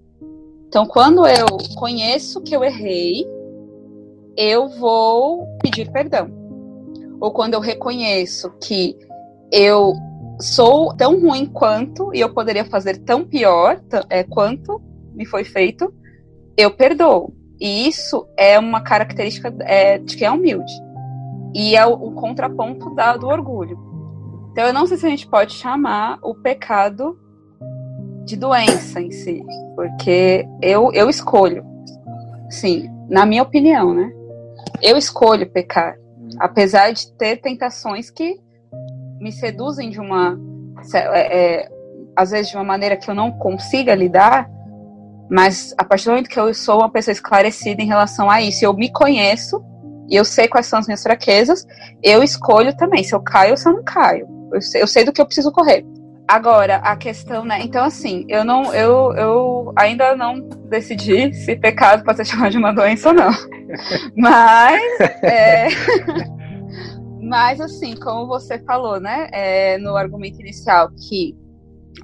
Então, 0.68 0.86
quando 0.86 1.26
eu 1.28 1.48
conheço 1.76 2.42
que 2.42 2.56
eu 2.56 2.64
errei, 2.64 3.26
eu 4.38 4.70
vou 4.70 5.46
pedir 5.62 5.92
perdão. 5.92 6.41
Ou 7.22 7.32
quando 7.32 7.54
eu 7.54 7.60
reconheço 7.60 8.52
que 8.60 8.98
eu 9.52 9.94
sou 10.40 10.96
tão 10.98 11.22
ruim 11.22 11.46
quanto 11.46 12.14
e 12.14 12.20
eu 12.20 12.34
poderia 12.34 12.66
fazer 12.66 12.98
tão 12.98 13.24
pior 13.24 13.80
é, 14.10 14.24
quanto 14.24 14.82
me 15.14 15.26
foi 15.26 15.44
feito, 15.44 15.94
eu 16.58 16.72
perdoo. 16.72 17.34
E 17.60 17.88
isso 17.88 18.28
é 18.36 18.58
uma 18.58 18.82
característica 18.82 19.54
é, 19.60 20.00
de 20.00 20.18
quem 20.18 20.28
é 20.28 20.32
humilde. 20.32 20.74
E 21.54 21.76
é 21.76 21.86
o, 21.86 21.94
o 21.94 22.12
contraponto 22.14 22.94
da, 22.96 23.16
do 23.16 23.28
orgulho. 23.28 23.78
Então, 24.52 24.66
eu 24.66 24.74
não 24.74 24.88
sei 24.88 24.98
se 24.98 25.06
a 25.06 25.10
gente 25.10 25.28
pode 25.28 25.54
chamar 25.54 26.18
o 26.24 26.34
pecado 26.34 27.18
de 28.26 28.36
doença 28.36 29.00
em 29.00 29.12
si, 29.12 29.44
porque 29.76 30.46
eu, 30.62 30.92
eu 30.94 31.10
escolho, 31.10 31.66
sim, 32.50 32.90
na 33.10 33.26
minha 33.26 33.44
opinião, 33.44 33.94
né? 33.94 34.12
Eu 34.82 34.98
escolho 34.98 35.50
pecar, 35.52 35.96
apesar 36.40 36.92
de 36.92 37.12
ter 37.14 37.38
tentações 37.38 38.10
que 38.10 38.40
me 39.20 39.32
seduzem 39.32 39.90
de 39.90 40.00
uma, 40.00 40.40
é, 40.94 41.60
é, 41.60 41.70
às 42.16 42.32
vezes 42.32 42.50
de 42.50 42.58
uma 42.58 42.64
maneira 42.64 42.98
que 42.98 43.10
eu 43.10 43.16
não 43.16 43.32
consiga 43.32 43.94
lidar, 43.94 44.50
mas 45.30 45.74
a 45.78 45.84
partir 45.84 46.06
do 46.06 46.12
momento 46.12 46.30
que 46.30 46.40
eu 46.40 46.54
sou 46.54 46.80
uma 46.80 46.90
pessoa 46.90 47.14
esclarecida 47.14 47.82
em 47.82 47.88
relação 47.88 48.30
a 48.30 48.42
isso, 48.42 48.66
eu 48.66 48.74
me 48.74 48.92
conheço 48.92 49.64
e 50.10 50.16
eu 50.16 50.26
sei 50.26 50.48
quais 50.48 50.68
são 50.68 50.78
as 50.80 50.88
minhas 50.88 51.02
fraquezas, 51.02 51.66
eu 52.04 52.22
escolho 52.22 52.76
também 52.76 53.04
se 53.04 53.16
eu 53.16 53.22
caio 53.22 53.52
ou 53.52 53.58
se 53.58 53.70
eu 53.70 53.74
não 53.74 53.84
caio. 53.84 54.28
Eu 54.52 54.62
sei, 54.62 54.82
eu 54.82 54.88
sei 54.88 55.06
do 55.06 55.14
que 55.14 55.22
eu 55.22 55.26
preciso 55.26 55.52
correr. 55.52 55.86
Agora, 56.32 56.78
a 56.78 56.96
questão, 56.96 57.44
né? 57.44 57.62
Então, 57.62 57.84
assim, 57.84 58.26
eu 58.30 58.46
não, 58.46 58.74
eu, 58.74 59.14
eu 59.16 59.74
ainda 59.76 60.16
não 60.16 60.40
decidi 60.70 61.34
se 61.34 61.58
pecado 61.58 62.06
pode 62.06 62.20
ser 62.20 62.24
chamado 62.32 62.52
de 62.52 62.58
uma 62.58 62.72
doença 62.72 63.10
ou 63.10 63.16
não. 63.16 63.32
Mas, 64.16 64.82
é, 65.24 65.68
mas 67.22 67.62
assim, 67.62 67.96
como 67.96 68.28
você 68.28 68.60
falou, 68.60 69.00
né, 69.00 69.30
é, 69.32 69.78
no 69.78 69.96
argumento 69.96 70.42
inicial, 70.42 70.90
que 70.92 71.34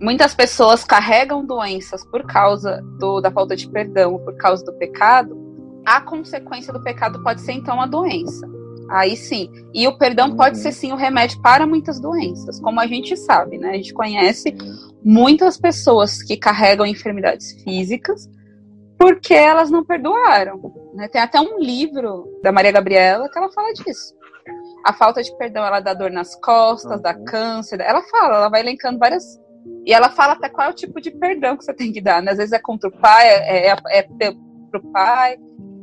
muitas 0.02 0.34
pessoas 0.34 0.86
carregam 0.86 1.46
doenças 1.46 2.06
por 2.10 2.26
causa 2.26 2.82
do, 3.00 3.20
da 3.20 3.30
falta 3.30 3.54
de 3.54 3.70
perdão, 3.70 4.18
por 4.20 4.36
causa 4.38 4.64
do 4.64 4.74
pecado, 4.74 5.38
a 5.86 6.00
consequência 6.00 6.72
do 6.72 6.82
pecado 6.82 7.22
pode 7.24 7.42
ser 7.42 7.54
então 7.54 7.82
a 7.82 7.86
doença. 7.86 8.48
Aí 8.90 9.16
sim. 9.16 9.50
E 9.74 9.88
o 9.88 9.98
perdão 9.98 10.30
uhum. 10.30 10.38
pode 10.38 10.58
ser 10.58 10.72
sim 10.72 10.92
o 10.92 10.96
remédio 10.96 11.42
para 11.42 11.68
muitas 11.68 12.00
doenças, 12.00 12.60
como 12.60 12.80
a 12.80 12.88
gente 12.88 13.16
sabe, 13.18 13.58
né? 13.58 13.72
A 13.72 13.74
gente 13.74 13.94
conhece 13.94 14.56
muitas 15.04 15.58
pessoas 15.58 16.22
que 16.24 16.38
carregam 16.38 16.86
enfermidades 16.86 17.52
físicas 17.64 18.30
porque 18.98 19.34
elas 19.34 19.70
não 19.70 19.84
perdoaram. 19.84 20.74
Né? 20.94 21.08
Tem 21.08 21.22
até 21.22 21.40
um 21.40 21.60
livro 21.60 22.40
da 22.42 22.52
Maria 22.52 22.72
Gabriela 22.72 23.30
que 23.30 23.38
ela 23.38 23.52
fala 23.52 23.74
disso. 23.74 24.16
A 24.86 24.94
falta 24.94 25.22
de 25.22 25.36
perdão, 25.38 25.66
ela 25.66 25.82
dá 25.82 25.94
dor 25.94 26.10
nas 26.10 26.36
costas, 26.40 26.98
uhum. 26.98 27.02
dá 27.02 27.14
câncer. 27.14 27.80
Ela 27.82 28.02
fala, 28.04 28.38
ela 28.38 28.50
vai 28.50 28.62
elencando 28.62 28.98
várias. 28.98 29.24
E 29.86 29.94
ela 29.94 30.10
fala 30.10 30.34
até 30.34 30.50
qual 30.50 30.68
é 30.68 30.72
o 30.72 30.76
tipo 30.76 31.02
de 31.02 31.12
perdão 31.12 31.58
que 31.58 31.66
você 31.66 31.74
tem 31.74 31.92
que 31.92 32.02
dar. 32.02 32.22
Né? 32.22 32.32
Às 32.32 32.38
vezes 32.38 32.54
é 32.54 32.60
contra 32.60 32.90
o 32.90 32.98
pai, 33.00 33.28
é, 33.28 33.68
é, 33.68 33.78
é 33.92 34.04
pro 34.72 34.82
pai, 34.92 35.38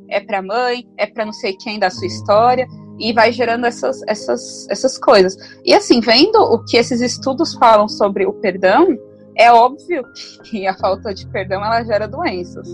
é 0.08 0.20
pra 0.20 0.42
mãe, 0.42 0.88
é 0.96 1.06
pra 1.06 1.24
não 1.24 1.32
sei 1.32 1.54
quem 1.56 1.78
da 1.78 1.90
sua 1.90 2.06
história 2.06 2.66
e 2.98 3.12
vai 3.12 3.32
gerando 3.32 3.66
essas, 3.66 4.02
essas, 4.06 4.66
essas 4.70 4.98
coisas. 4.98 5.36
E 5.64 5.74
assim, 5.74 6.00
vendo 6.00 6.38
o 6.38 6.64
que 6.64 6.76
esses 6.76 7.00
estudos 7.00 7.54
falam 7.54 7.88
sobre 7.88 8.26
o 8.26 8.32
perdão, 8.32 8.96
é 9.36 9.50
óbvio 9.52 10.04
que 10.44 10.66
a 10.66 10.76
falta 10.76 11.12
de 11.12 11.26
perdão 11.26 11.64
ela 11.64 11.82
gera 11.82 12.06
doenças. 12.06 12.68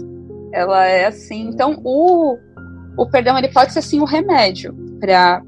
Ela 0.53 0.85
é 0.87 1.07
assim. 1.07 1.49
Então, 1.49 1.81
o, 1.85 2.37
o 2.97 3.07
perdão 3.09 3.39
ele 3.39 3.49
pode 3.49 3.73
ser 3.73 3.83
sim 3.83 4.01
o 4.01 4.05
remédio 4.05 4.75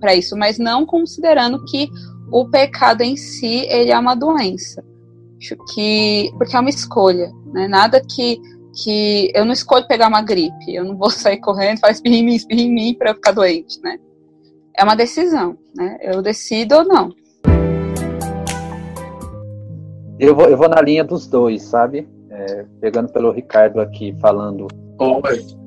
para 0.00 0.14
isso, 0.14 0.36
mas 0.36 0.58
não 0.58 0.86
considerando 0.86 1.62
que 1.66 1.88
o 2.30 2.48
pecado 2.48 3.02
em 3.02 3.16
si 3.16 3.66
ele 3.68 3.90
é 3.90 3.98
uma 3.98 4.14
doença. 4.14 4.82
Acho 5.38 5.56
que 5.74 6.32
porque 6.38 6.56
é 6.56 6.60
uma 6.60 6.70
escolha, 6.70 7.30
né? 7.52 7.68
Nada 7.68 8.00
que 8.00 8.40
que 8.82 9.30
eu 9.34 9.44
não 9.44 9.52
escolho 9.52 9.86
pegar 9.86 10.08
uma 10.08 10.22
gripe, 10.22 10.74
eu 10.74 10.82
não 10.82 10.96
vou 10.96 11.10
sair 11.10 11.38
correndo, 11.38 11.78
faz 11.78 11.98
espirra 11.98 12.16
em 12.16 12.24
mim, 12.24 12.34
espirra 12.34 12.60
em 12.62 12.72
mim 12.72 12.94
para 12.94 13.14
ficar 13.14 13.32
doente, 13.32 13.78
né? 13.82 13.98
É 14.76 14.84
uma 14.84 14.94
decisão, 14.94 15.56
né? 15.74 15.98
Eu 16.00 16.22
decido 16.22 16.76
ou 16.76 16.84
não. 16.84 17.10
Eu 20.18 20.34
vou, 20.34 20.46
eu 20.48 20.56
vou 20.56 20.68
na 20.68 20.80
linha 20.80 21.04
dos 21.04 21.26
dois, 21.26 21.62
sabe? 21.62 22.08
É, 22.30 22.64
pegando 22.80 23.12
pelo 23.12 23.30
Ricardo 23.30 23.80
aqui, 23.80 24.16
falando 24.20 24.68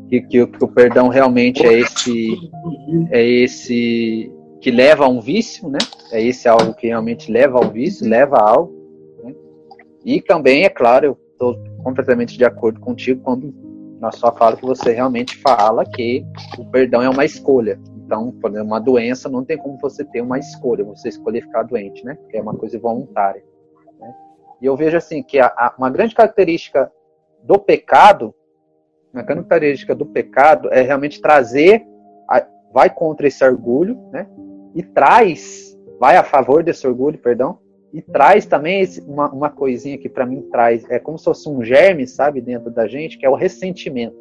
que, 0.10 0.22
que, 0.22 0.48
que, 0.48 0.64
o 0.64 0.68
perdão 0.68 1.10
realmente 1.10 1.66
é 1.66 1.74
esse, 1.74 2.36
é 3.12 3.24
esse 3.24 4.32
que 4.62 4.72
leva 4.72 5.06
a 5.06 5.08
um 5.08 5.20
vício, 5.20 5.70
né? 5.70 5.80
É 6.12 6.22
esse 6.22 6.48
algo 6.48 6.74
que 6.74 6.88
realmente 6.88 7.32
leva 7.32 7.58
ao 7.58 7.70
vício, 7.70 8.08
leva 8.08 8.38
a 8.38 8.50
algo. 8.50 8.74
Né? 9.24 9.36
E 10.04 10.22
também, 10.22 10.64
é 10.64 10.70
claro, 10.70 11.06
eu 11.06 11.18
estou 11.32 11.58
completamente 11.84 12.38
de 12.38 12.46
acordo 12.46 12.80
contigo 12.80 13.22
quando 13.22 13.54
na 14.00 14.12
sua 14.12 14.32
fala 14.32 14.56
que 14.56 14.66
você 14.66 14.92
realmente 14.92 15.38
fala 15.38 15.86
que 15.86 16.26
o 16.58 16.66
perdão 16.66 17.02
é 17.02 17.10
uma 17.10 17.26
escolha. 17.26 17.80
Então, 18.06 18.32
por 18.32 18.52
exemplo, 18.52 18.68
uma 18.68 18.80
doença 18.80 19.28
não 19.28 19.44
tem 19.44 19.58
como 19.58 19.78
você 19.80 20.06
ter 20.06 20.22
uma 20.22 20.38
escolha, 20.38 20.84
você 20.84 21.10
escolher 21.10 21.42
ficar 21.42 21.64
doente, 21.64 22.06
né? 22.06 22.18
Que 22.30 22.38
é 22.38 22.42
uma 22.42 22.54
coisa 22.54 22.78
voluntária. 22.78 23.44
Né? 24.00 24.16
E 24.62 24.66
eu 24.66 24.76
vejo 24.78 24.96
assim 24.96 25.24
que 25.24 25.40
a, 25.40 25.48
a, 25.48 25.74
uma 25.78 25.90
grande 25.90 26.14
característica 26.14 26.92
do 27.44 27.58
pecado, 27.58 28.34
uma 29.12 29.24
grande 29.24 29.48
característica 29.48 29.96
do 29.96 30.06
pecado 30.06 30.72
é 30.72 30.82
realmente 30.82 31.20
trazer, 31.20 31.84
a, 32.30 32.46
vai 32.72 32.90
contra 32.90 33.28
esse 33.28 33.44
orgulho, 33.44 33.98
né? 34.12 34.28
E 34.76 34.84
traz 34.84 35.76
vai 36.00 36.18
a 36.18 36.24
favor 36.24 36.62
desse 36.62 36.86
orgulho, 36.86 37.18
perdão, 37.18 37.58
e 37.94 38.02
traz 38.02 38.46
também 38.46 38.82
esse, 38.82 39.02
uma, 39.02 39.32
uma 39.32 39.50
coisinha 39.50 39.98
que 39.98 40.10
para 40.10 40.26
mim 40.26 40.42
traz, 40.52 40.84
é 40.90 41.00
como 41.00 41.18
se 41.18 41.24
fosse 41.24 41.48
um 41.50 41.64
germe, 41.64 42.06
sabe, 42.06 42.42
dentro 42.42 42.70
da 42.70 42.88
gente, 42.88 43.18
que 43.18 43.26
é 43.26 43.30
o 43.30 43.36
ressentimento. 43.36 44.16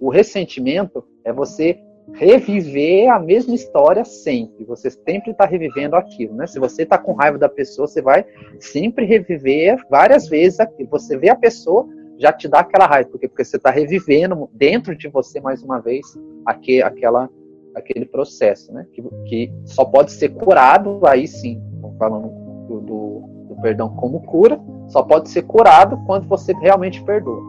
O 0.00 0.08
ressentimento 0.08 1.04
é 1.24 1.32
você 1.32 1.78
reviver 2.10 3.08
a 3.10 3.18
mesma 3.18 3.54
história 3.54 4.04
sempre. 4.04 4.64
Você 4.64 4.90
sempre 4.90 5.30
está 5.30 5.44
revivendo 5.44 5.96
aquilo, 5.96 6.34
né? 6.34 6.46
Se 6.46 6.58
você 6.58 6.82
está 6.82 6.98
com 6.98 7.12
raiva 7.12 7.38
da 7.38 7.48
pessoa, 7.48 7.86
você 7.86 8.02
vai 8.02 8.24
sempre 8.58 9.04
reviver 9.04 9.78
várias 9.88 10.28
vezes 10.28 10.60
aquilo. 10.60 10.88
Você 10.90 11.16
vê 11.16 11.30
a 11.30 11.36
pessoa, 11.36 11.86
já 12.18 12.32
te 12.32 12.48
dá 12.48 12.60
aquela 12.60 12.86
raiva, 12.86 13.10
porque, 13.10 13.28
porque 13.28 13.44
você 13.44 13.56
está 13.56 13.70
revivendo 13.70 14.48
dentro 14.52 14.96
de 14.96 15.08
você 15.08 15.40
mais 15.40 15.62
uma 15.62 15.80
vez 15.80 16.04
aquele, 16.44 16.82
aquela, 16.82 17.30
aquele 17.74 18.04
processo, 18.04 18.72
né? 18.72 18.86
Que, 18.92 19.02
que 19.26 19.52
só 19.64 19.84
pode 19.84 20.12
ser 20.12 20.30
curado, 20.30 21.00
aí 21.06 21.26
sim, 21.26 21.62
falando 21.98 22.28
do, 22.66 22.80
do, 22.80 23.20
do 23.48 23.62
perdão 23.62 23.88
como 23.96 24.20
cura, 24.22 24.60
só 24.88 25.02
pode 25.02 25.30
ser 25.30 25.42
curado 25.42 25.96
quando 26.04 26.28
você 26.28 26.52
realmente 26.52 27.02
perdoa. 27.02 27.40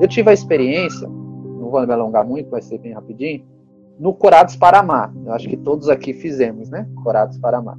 Eu 0.00 0.06
tive 0.06 0.30
a 0.30 0.32
experiência, 0.32 1.08
não 1.08 1.70
vou 1.70 1.84
me 1.84 1.92
alongar 1.92 2.24
muito, 2.24 2.50
vai 2.50 2.62
ser 2.62 2.78
bem 2.78 2.92
rapidinho, 2.92 3.44
no 3.98 4.14
Curados 4.14 4.56
para 4.56 4.78
Amar. 4.78 5.12
Eu 5.24 5.32
acho 5.32 5.48
que 5.48 5.56
todos 5.56 5.88
aqui 5.88 6.12
fizemos, 6.12 6.70
né? 6.70 6.88
Curados 7.02 7.36
para 7.38 7.58
Amar. 7.58 7.78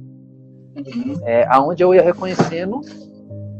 É, 1.24 1.46
aonde 1.48 1.82
eu 1.82 1.94
ia 1.94 2.02
reconhecendo 2.02 2.80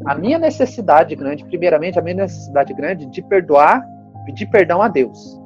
a 0.07 0.15
minha 0.15 0.39
necessidade 0.39 1.15
grande, 1.15 1.45
primeiramente 1.45 1.99
a 1.99 2.03
minha 2.03 2.17
necessidade 2.17 2.73
grande 2.73 3.07
de 3.07 3.23
perdoar, 3.23 3.85
pedir 4.25 4.47
perdão 4.47 4.81
a 4.81 4.89
Deus. 4.89 5.39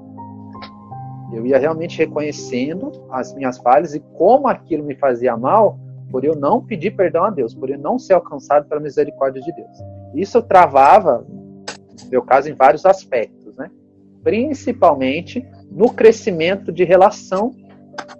Eu 1.33 1.47
ia 1.47 1.59
realmente 1.59 1.99
reconhecendo 1.99 2.93
as 3.11 3.35
minhas 3.35 3.59
falhas 3.59 3.95
e 3.95 4.01
como 4.01 4.47
aquilo 4.47 4.85
me 4.85 4.95
fazia 4.95 5.37
mal, 5.37 5.79
por 6.11 6.25
eu 6.25 6.37
não 6.37 6.63
pedir 6.63 6.93
perdão 6.93 7.25
a 7.25 7.31
Deus, 7.31 7.55
por 7.55 7.71
eu 7.71 7.79
não 7.79 7.99
ser 7.99 8.13
alcançado 8.13 8.69
pela 8.69 8.81
misericórdia 8.81 9.43
de 9.43 9.53
Deus. 9.53 9.77
Isso 10.15 10.41
travava, 10.43 11.27
no 12.05 12.11
meu 12.11 12.23
caso, 12.23 12.49
em 12.49 12.55
vários 12.55 12.87
aspectos, 12.87 13.57
né? 13.57 13.69
Principalmente 14.23 15.45
no 15.75 15.93
crescimento 15.93 16.73
de 16.73 16.85
relação 16.85 17.51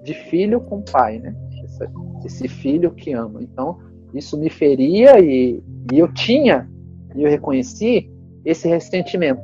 de 0.03 0.13
filho 0.13 0.61
com 0.61 0.83
pai, 0.83 1.19
né? 1.19 1.35
Esse, 1.65 1.89
esse 2.27 2.49
filho 2.49 2.91
que 2.91 3.13
ama. 3.13 3.41
Então, 3.43 3.79
isso 4.13 4.37
me 4.37 4.51
feria 4.51 5.21
e, 5.21 5.63
e 5.93 5.99
eu 5.99 6.13
tinha, 6.13 6.69
e 7.15 7.23
eu 7.23 7.31
reconheci 7.31 8.11
esse 8.45 8.69
ressentimento. 8.69 9.41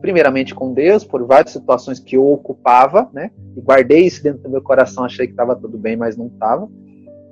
Primeiramente 0.00 0.54
com 0.54 0.72
Deus, 0.72 1.04
por 1.04 1.26
várias 1.26 1.52
situações 1.52 1.98
que 1.98 2.16
eu 2.16 2.26
ocupava, 2.26 3.10
né? 3.12 3.30
E 3.56 3.60
guardei 3.60 4.06
isso 4.06 4.22
dentro 4.22 4.42
do 4.42 4.50
meu 4.50 4.62
coração, 4.62 5.04
achei 5.04 5.26
que 5.26 5.32
estava 5.32 5.54
tudo 5.56 5.76
bem, 5.76 5.96
mas 5.96 6.16
não 6.16 6.28
estava. 6.28 6.68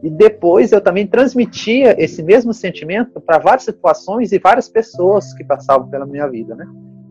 E 0.03 0.11
depois 0.11 0.70
eu 0.70 0.81
também 0.81 1.07
transmitia 1.07 2.01
esse 2.03 2.22
mesmo 2.22 2.53
sentimento 2.53 3.20
para 3.20 3.39
várias 3.39 3.64
situações 3.64 4.33
e 4.33 4.39
várias 4.39 4.68
pessoas 4.68 5.33
que 5.35 5.45
passavam 5.45 5.89
pela 5.89 6.07
minha 6.07 6.29
vida, 6.29 6.55
né? 6.55 6.66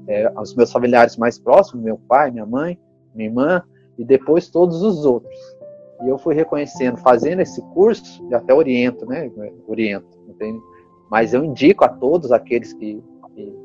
É, 0.08 0.32
meus 0.56 0.72
familiares 0.72 1.18
mais 1.18 1.38
próximos, 1.38 1.84
meu 1.84 1.98
pai, 2.08 2.32
minha 2.32 2.46
mãe, 2.46 2.80
minha 3.14 3.30
irmã, 3.30 3.62
e 3.98 4.06
depois 4.06 4.50
todos 4.50 4.82
os 4.82 5.06
outros. 5.06 5.36
E 6.04 6.10
eu 6.10 6.18
fui 6.18 6.36
reconhecendo, 6.36 6.98
fazendo 6.98 7.42
esse 7.42 7.62
curso, 7.74 8.26
e 8.30 8.36
até 8.36 8.54
oriento, 8.54 9.06
né? 9.06 9.30
Oriento, 9.68 10.08
entende? 10.28 10.60
Mas 11.10 11.34
eu 11.34 11.44
indico 11.44 11.84
a 11.84 11.90
todos 11.90 12.32
aqueles 12.32 12.74
que, 12.74 13.04
que, 13.34 13.60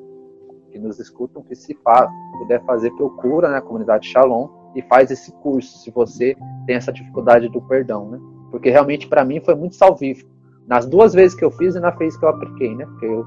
que 0.71 0.79
nos 0.79 0.99
escutam 0.99 1.43
que 1.43 1.55
se 1.55 1.75
fa 1.75 2.09
puder 2.39 2.65
fazer, 2.65 2.91
procura 2.93 3.49
na 3.49 3.57
né, 3.57 3.61
comunidade 3.61 4.09
Shalom 4.09 4.49
e 4.75 4.83
faz 4.83 5.11
esse 5.11 5.31
curso, 5.33 5.79
se 5.79 5.91
você 5.91 6.37
tem 6.67 6.77
essa 6.77 6.93
dificuldade 6.93 7.49
do 7.49 7.61
perdão, 7.61 8.09
né? 8.09 8.21
porque 8.53 8.71
realmente 8.71 9.09
para 9.09 9.25
mim 9.25 9.41
foi 9.41 9.55
muito 9.55 9.75
salvífico. 9.75 10.31
Nas 10.67 10.87
duas 10.87 11.13
vezes 11.13 11.37
que 11.37 11.45
eu 11.45 11.51
fiz 11.51 11.75
e 11.75 11.81
na 11.81 11.91
vez 11.91 12.17
que 12.17 12.25
eu 12.25 12.29
apliquei, 12.29 12.75
né? 12.77 12.85
Porque 12.87 13.07
eu 13.07 13.27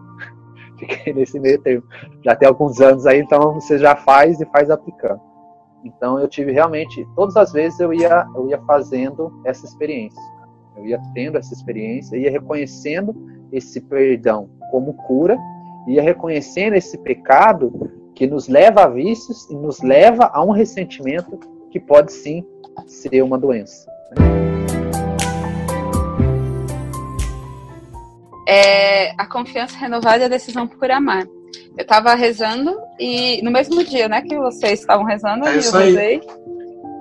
fiquei 0.77 1.13
nesse 1.15 1.39
meio 1.39 1.61
termo. 1.61 1.83
Já 2.23 2.35
tem 2.35 2.47
alguns 2.47 2.79
anos 2.81 3.05
aí, 3.05 3.19
então 3.19 3.53
você 3.53 3.77
já 3.77 3.95
faz 3.95 4.39
e 4.39 4.45
faz 4.45 4.69
aplicando. 4.69 5.21
Então 5.83 6.19
eu 6.19 6.27
tive 6.27 6.51
realmente, 6.51 7.07
todas 7.15 7.37
as 7.37 7.51
vezes 7.51 7.79
eu 7.79 7.93
ia, 7.93 8.25
eu 8.35 8.49
ia 8.49 8.59
fazendo 8.63 9.31
essa 9.45 9.65
experiência. 9.65 10.21
Eu 10.75 10.85
ia 10.85 11.01
tendo 11.13 11.37
essa 11.37 11.53
experiência, 11.53 12.17
ia 12.17 12.31
reconhecendo 12.31 13.15
esse 13.51 13.79
perdão 13.79 14.49
como 14.71 14.93
cura, 14.93 15.37
ia 15.87 16.01
reconhecendo 16.01 16.73
esse 16.73 16.97
pecado 16.97 17.91
que 18.15 18.25
nos 18.25 18.47
leva 18.47 18.83
a 18.83 18.87
vícios 18.87 19.49
e 19.49 19.55
nos 19.55 19.81
leva 19.81 20.29
a 20.33 20.43
um 20.43 20.51
ressentimento 20.51 21.37
que 21.69 21.79
pode 21.79 22.11
sim 22.11 22.43
ser 22.87 23.21
uma 23.21 23.37
doença. 23.37 23.89
Né? 24.17 24.74
É 28.47 29.11
a 29.17 29.25
confiança 29.25 29.77
renovada 29.77 30.23
e 30.23 30.25
a 30.25 30.27
decisão 30.27 30.67
por 30.67 30.89
amar. 30.91 31.23
Eu 31.77 31.81
estava 31.81 32.13
rezando 32.13 32.77
e 32.99 33.41
no 33.43 33.51
mesmo 33.51 33.83
dia, 33.83 34.07
né, 34.07 34.21
que 34.21 34.37
vocês 34.37 34.79
estavam 34.79 35.05
rezando, 35.05 35.45
é 35.45 35.49
eu 35.49 35.53
rezei. 35.55 36.21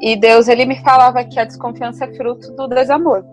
E 0.01 0.17
Deus 0.17 0.49
ele 0.49 0.65
me 0.65 0.77
falava 0.83 1.25
que 1.25 1.39
a 1.39 1.45
desconfiança 1.45 2.05
é 2.05 2.13
fruto 2.15 2.51
do 2.53 2.69
desamor. 2.69 3.25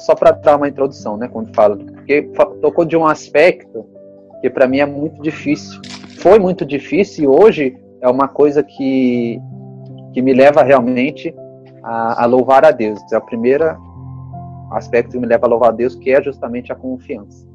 Só 0.00 0.14
para 0.14 0.30
dar 0.30 0.56
uma 0.56 0.68
introdução, 0.68 1.16
né, 1.16 1.28
quando 1.28 1.54
fala, 1.54 1.76
porque 1.76 2.22
tocou 2.60 2.84
de 2.84 2.96
um 2.96 3.06
aspecto 3.06 3.84
que 4.40 4.48
para 4.48 4.68
mim 4.68 4.78
é 4.78 4.86
muito 4.86 5.20
difícil. 5.20 5.80
Foi 6.20 6.38
muito 6.38 6.64
difícil 6.64 7.24
e 7.24 7.26
hoje 7.26 7.76
é 8.00 8.08
uma 8.08 8.28
coisa 8.28 8.62
que 8.62 9.40
que 10.12 10.22
me 10.22 10.32
leva 10.32 10.62
realmente 10.62 11.34
a, 11.82 12.22
a 12.22 12.26
louvar 12.26 12.64
a 12.64 12.70
Deus. 12.70 13.00
É 13.12 13.16
a 13.16 13.20
primeira 13.20 13.78
aspecto 14.70 15.12
que 15.12 15.18
me 15.18 15.26
leva 15.26 15.46
a 15.46 15.48
louvar 15.48 15.70
a 15.70 15.72
Deus, 15.72 15.94
que 15.94 16.10
é 16.10 16.22
justamente 16.22 16.72
a 16.72 16.74
confiança. 16.74 17.46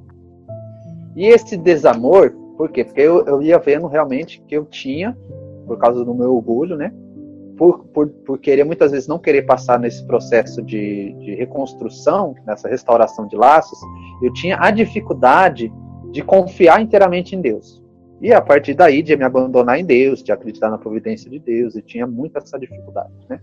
E 1.16 1.28
esse 1.28 1.56
desamor, 1.56 2.32
por 2.58 2.70
quê? 2.70 2.84
Porque 2.84 3.02
eu, 3.02 3.26
eu 3.26 3.42
ia 3.42 3.60
vendo 3.60 3.88
realmente 3.88 4.42
que 4.48 4.56
eu 4.56 4.66
tinha, 4.66 5.18
por 5.68 5.78
causa 5.78 6.04
do 6.04 6.14
meu 6.14 6.36
orgulho, 6.36 6.76
né? 6.76 6.92
Por, 7.58 7.86
por, 7.86 8.08
por 8.10 8.40
querer 8.40 8.64
muitas 8.64 8.92
vezes 8.92 9.08
não 9.08 9.20
querer 9.20 9.44
passar 9.44 9.80
nesse 9.80 10.06
processo 10.06 10.62
de, 10.62 11.14
de 11.20 11.36
reconstrução, 11.36 12.34
nessa 12.48 12.68
restauração 12.68 13.28
de 13.28 13.36
laços, 13.36 13.78
eu 14.24 14.34
tinha 14.34 14.58
a 14.60 14.72
dificuldade 14.72 15.72
de 16.12 16.24
confiar 16.24 16.82
inteiramente 16.82 17.36
em 17.36 17.42
Deus. 17.42 17.82
E 18.20 18.34
a 18.34 18.42
partir 18.42 18.74
daí, 18.74 19.04
de 19.04 19.16
me 19.16 19.24
abandonar 19.24 19.80
em 19.80 19.86
Deus, 19.86 20.24
de 20.24 20.32
acreditar 20.32 20.70
na 20.70 20.78
providência 20.78 21.30
de 21.30 21.40
Deus, 21.40 21.76
e 21.76 21.82
tinha 21.82 22.08
muito 22.08 22.38
essa 22.38 22.58
dificuldade. 22.58 23.12
Né? 23.30 23.40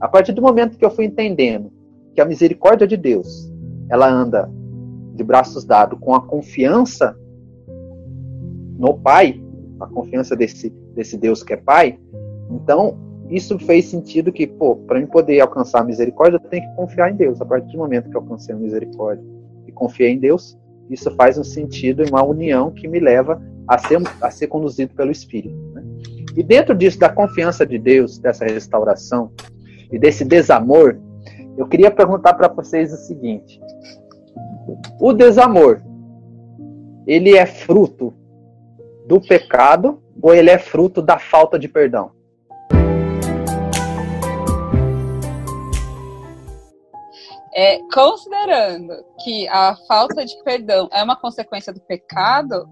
A 0.00 0.08
partir 0.08 0.32
do 0.32 0.42
momento 0.42 0.76
que 0.76 0.84
eu 0.84 0.90
fui 0.90 1.04
entendendo 1.04 1.70
que 2.14 2.20
a 2.20 2.24
misericórdia 2.24 2.86
de 2.86 2.96
Deus, 2.96 3.50
ela 3.88 4.10
anda 4.10 4.50
de 5.14 5.22
braços 5.22 5.64
dados 5.64 5.98
com 6.00 6.14
a 6.14 6.20
confiança 6.20 7.16
no 8.78 8.94
Pai, 8.98 9.40
a 9.80 9.86
confiança 9.86 10.34
desse, 10.34 10.70
desse 10.94 11.16
Deus 11.16 11.42
que 11.42 11.52
é 11.52 11.56
Pai, 11.56 11.98
então 12.50 12.98
isso 13.30 13.58
fez 13.58 13.86
sentido 13.86 14.32
que, 14.32 14.46
pô, 14.46 14.76
para 14.76 15.00
mim 15.00 15.06
poder 15.06 15.40
alcançar 15.40 15.80
a 15.80 15.84
misericórdia, 15.84 16.36
eu 16.36 16.50
tenho 16.50 16.68
que 16.68 16.76
confiar 16.76 17.10
em 17.10 17.16
Deus. 17.16 17.40
A 17.40 17.46
partir 17.46 17.72
do 17.72 17.78
momento 17.78 18.10
que 18.10 18.16
eu 18.16 18.20
alcancei 18.20 18.54
a 18.54 18.58
misericórdia 18.58 19.24
e 19.66 19.72
confiei 19.72 20.10
em 20.10 20.18
Deus, 20.18 20.58
isso 20.90 21.10
faz 21.12 21.38
um 21.38 21.44
sentido 21.44 22.02
e 22.02 22.10
uma 22.10 22.22
união 22.22 22.70
que 22.70 22.86
me 22.86 23.00
leva 23.00 23.40
a 23.66 23.78
ser, 23.78 24.02
a 24.20 24.30
ser 24.30 24.48
conduzido 24.48 24.94
pelo 24.94 25.10
Espírito. 25.10 25.56
Né? 25.72 25.82
E 26.36 26.42
dentro 26.42 26.74
disso, 26.74 26.98
da 26.98 27.08
confiança 27.08 27.64
de 27.64 27.78
Deus, 27.78 28.18
dessa 28.18 28.44
restauração 28.44 29.30
e 29.90 29.98
desse 29.98 30.24
desamor 30.24 30.98
eu 31.56 31.66
queria 31.66 31.90
perguntar 31.90 32.34
para 32.34 32.48
vocês 32.48 32.92
o 32.92 32.96
seguinte: 32.96 33.60
o 35.00 35.12
desamor, 35.12 35.82
ele 37.06 37.36
é 37.36 37.46
fruto 37.46 38.14
do 39.06 39.20
pecado 39.20 40.02
ou 40.20 40.34
ele 40.34 40.50
é 40.50 40.58
fruto 40.58 41.02
da 41.02 41.18
falta 41.18 41.58
de 41.58 41.68
perdão? 41.68 42.10
É, 47.54 47.78
considerando 47.92 48.94
que 49.22 49.46
a 49.48 49.76
falta 49.86 50.24
de 50.24 50.42
perdão 50.42 50.88
é 50.90 51.02
uma 51.02 51.16
consequência 51.16 51.70
do 51.70 51.80
pecado, 51.80 52.66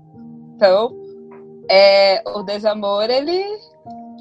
então 0.55 0.97
é, 1.69 2.23
o 2.27 2.43
desamor, 2.43 3.11
ele 3.11 3.45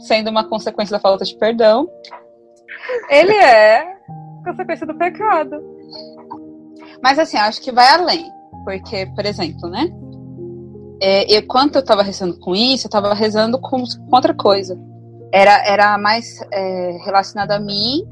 sendo 0.02 0.30
uma 0.30 0.48
consequência 0.48 0.98
da 0.98 1.00
falta 1.00 1.24
de 1.24 1.36
perdão, 1.38 1.90
ele 3.10 3.34
é 3.34 3.99
consequência 4.44 4.86
do 4.86 4.96
pecado. 4.96 5.56
Mas 7.02 7.18
assim, 7.20 7.38
acho 7.38 7.62
que 7.62 7.72
vai 7.72 7.88
além. 7.88 8.30
Porque, 8.64 9.06
por 9.16 9.26
exemplo, 9.26 9.70
né? 9.70 9.90
É, 11.02 11.38
eu, 11.38 11.48
quando 11.48 11.76
eu 11.76 11.84
tava 11.84 12.04
rezando 12.04 12.38
com 12.40 12.56
isso, 12.56 12.88
eu 12.88 12.92
tava 12.92 13.14
rezando 13.14 13.60
com, 13.60 13.84
com 13.84 14.16
outra 14.16 14.34
coisa. 14.34 14.78
Era, 15.32 15.66
era 15.66 15.98
mais 15.98 16.26
é, 16.52 16.98
relacionado 17.06 17.52
a 17.52 17.60
mim 17.60 18.04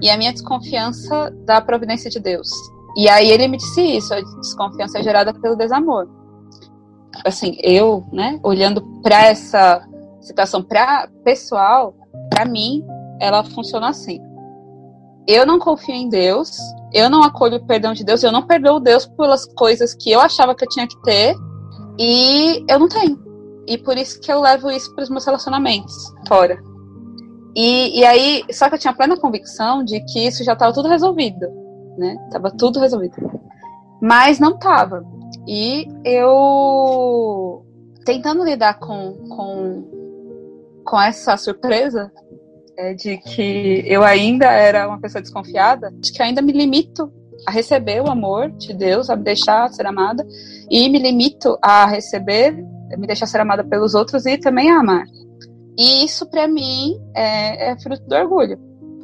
e 0.00 0.08
a 0.08 0.16
minha 0.16 0.32
desconfiança 0.32 1.30
da 1.44 1.60
providência 1.60 2.10
de 2.10 2.20
Deus. 2.20 2.48
E 2.96 3.08
aí 3.08 3.30
ele 3.30 3.48
me 3.48 3.56
disse 3.56 3.80
isso, 3.80 4.14
a 4.14 4.20
desconfiança 4.20 4.98
é 4.98 5.02
gerada 5.02 5.32
pelo 5.32 5.56
desamor. 5.56 6.08
Assim, 7.24 7.56
eu, 7.62 8.06
né, 8.12 8.38
olhando 8.42 8.82
para 9.02 9.26
essa 9.26 9.84
situação 10.20 10.62
pra, 10.62 11.08
pessoal, 11.24 11.94
para 12.30 12.44
mim, 12.44 12.84
ela 13.20 13.42
funciona 13.42 13.88
assim 13.88 14.20
eu 15.28 15.44
não 15.44 15.58
confio 15.58 15.94
em 15.94 16.08
Deus, 16.08 16.56
eu 16.90 17.10
não 17.10 17.22
acolho 17.22 17.58
o 17.58 17.66
perdão 17.66 17.92
de 17.92 18.02
Deus, 18.02 18.22
eu 18.22 18.32
não 18.32 18.46
perdoo 18.46 18.80
Deus 18.80 19.04
pelas 19.04 19.44
coisas 19.44 19.92
que 19.92 20.10
eu 20.10 20.20
achava 20.20 20.54
que 20.54 20.64
eu 20.64 20.68
tinha 20.70 20.88
que 20.88 20.98
ter 21.02 21.36
e 21.98 22.64
eu 22.66 22.78
não 22.78 22.88
tenho. 22.88 23.22
E 23.66 23.76
por 23.76 23.98
isso 23.98 24.18
que 24.22 24.32
eu 24.32 24.40
levo 24.40 24.70
isso 24.70 24.94
para 24.94 25.04
os 25.04 25.10
meus 25.10 25.26
relacionamentos 25.26 25.94
fora. 26.26 26.58
E, 27.54 28.00
e 28.00 28.04
aí, 28.06 28.42
só 28.50 28.70
que 28.70 28.76
eu 28.76 28.78
tinha 28.78 28.94
plena 28.94 29.20
convicção 29.20 29.84
de 29.84 30.00
que 30.06 30.26
isso 30.26 30.42
já 30.42 30.54
estava 30.54 30.72
tudo 30.72 30.88
resolvido, 30.88 31.46
né? 31.98 32.16
Tava 32.32 32.50
tudo 32.50 32.80
resolvido. 32.80 33.14
Mas 34.00 34.38
não 34.38 34.58
tava. 34.58 35.04
E 35.46 35.86
eu 36.04 37.66
tentando 38.06 38.44
lidar 38.44 38.78
com, 38.78 39.12
com, 39.28 40.82
com 40.86 40.98
essa 40.98 41.36
surpresa 41.36 42.10
é, 42.78 42.94
de 42.94 43.18
que 43.18 43.82
eu 43.84 44.04
ainda 44.04 44.46
era 44.46 44.86
uma 44.86 45.00
pessoa 45.00 45.20
desconfiada, 45.20 45.90
de 45.98 46.12
que 46.12 46.22
ainda 46.22 46.40
me 46.40 46.52
limito 46.52 47.12
a 47.44 47.50
receber 47.50 48.00
o 48.00 48.08
amor 48.08 48.50
de 48.52 48.72
Deus, 48.72 49.10
a 49.10 49.16
me 49.16 49.24
deixar 49.24 49.68
ser 49.70 49.84
amada, 49.84 50.24
e 50.70 50.88
me 50.88 50.98
limito 51.00 51.58
a 51.60 51.86
receber, 51.86 52.52
me 52.96 53.06
deixar 53.06 53.26
ser 53.26 53.40
amada 53.40 53.64
pelos 53.64 53.94
outros 53.94 54.26
e 54.26 54.38
também 54.38 54.70
a 54.70 54.78
amar. 54.78 55.04
E 55.76 56.04
isso, 56.04 56.24
para 56.30 56.46
mim, 56.46 56.96
é, 57.16 57.72
é 57.72 57.78
fruto 57.80 58.02
do 58.06 58.14
orgulho. 58.14 58.58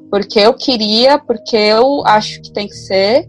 Porque 0.08 0.38
eu 0.38 0.54
queria, 0.54 1.18
porque 1.18 1.56
eu 1.56 2.06
acho 2.06 2.40
que 2.42 2.52
tem 2.52 2.68
que 2.68 2.76
ser, 2.76 3.28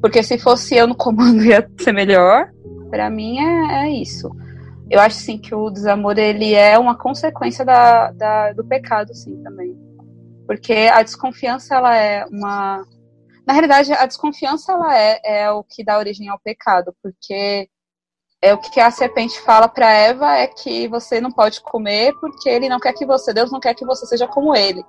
porque 0.00 0.24
se 0.24 0.38
fosse 0.38 0.74
eu 0.74 0.88
no 0.88 0.96
comando 0.96 1.42
ia 1.46 1.68
ser 1.78 1.92
melhor. 1.92 2.48
Para 2.90 3.08
mim 3.08 3.38
é, 3.38 3.86
é 3.86 3.90
isso 3.90 4.28
eu 4.90 5.00
acho 5.00 5.16
sim 5.16 5.38
que 5.38 5.54
o 5.54 5.70
desamor 5.70 6.18
ele 6.18 6.54
é 6.54 6.78
uma 6.78 6.96
consequência 6.96 7.64
da, 7.64 8.10
da, 8.12 8.52
do 8.52 8.64
pecado, 8.64 9.14
sim, 9.14 9.42
também. 9.42 9.76
Porque 10.46 10.90
a 10.92 11.02
desconfiança 11.02 11.74
ela 11.74 11.96
é 11.96 12.24
uma 12.26 12.84
na 13.46 13.52
realidade 13.52 13.92
a 13.92 14.06
desconfiança 14.06 14.72
ela 14.72 14.96
é, 14.96 15.20
é 15.24 15.50
o 15.50 15.62
que 15.62 15.84
dá 15.84 15.98
origem 15.98 16.28
ao 16.28 16.38
pecado, 16.38 16.94
porque 17.02 17.68
é 18.42 18.52
o 18.52 18.58
que 18.58 18.78
a 18.78 18.90
serpente 18.90 19.40
fala 19.40 19.68
para 19.68 19.90
Eva 19.90 20.36
é 20.36 20.46
que 20.46 20.86
você 20.88 21.20
não 21.20 21.30
pode 21.30 21.62
comer 21.62 22.12
porque 22.20 22.48
ele 22.48 22.68
não 22.68 22.78
quer 22.78 22.92
que 22.92 23.06
você, 23.06 23.32
Deus 23.32 23.50
não 23.50 23.60
quer 23.60 23.74
que 23.74 23.86
você 23.86 24.06
seja 24.06 24.26
como 24.28 24.54
ele. 24.54 24.84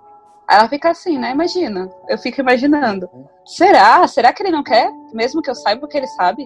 Aí 0.48 0.58
ela 0.58 0.70
fica 0.70 0.92
assim, 0.92 1.18
né? 1.18 1.32
Imagina. 1.32 1.90
Eu 2.08 2.18
fico 2.20 2.40
imaginando. 2.40 3.10
Será? 3.46 4.06
Será 4.08 4.32
que 4.32 4.44
ele 4.44 4.52
não 4.52 4.62
quer? 4.62 4.92
Mesmo 5.12 5.42
que 5.42 5.50
eu 5.50 5.56
saiba 5.56 5.86
o 5.86 5.90
que 5.90 5.98
ele 5.98 6.08
sabe? 6.08 6.46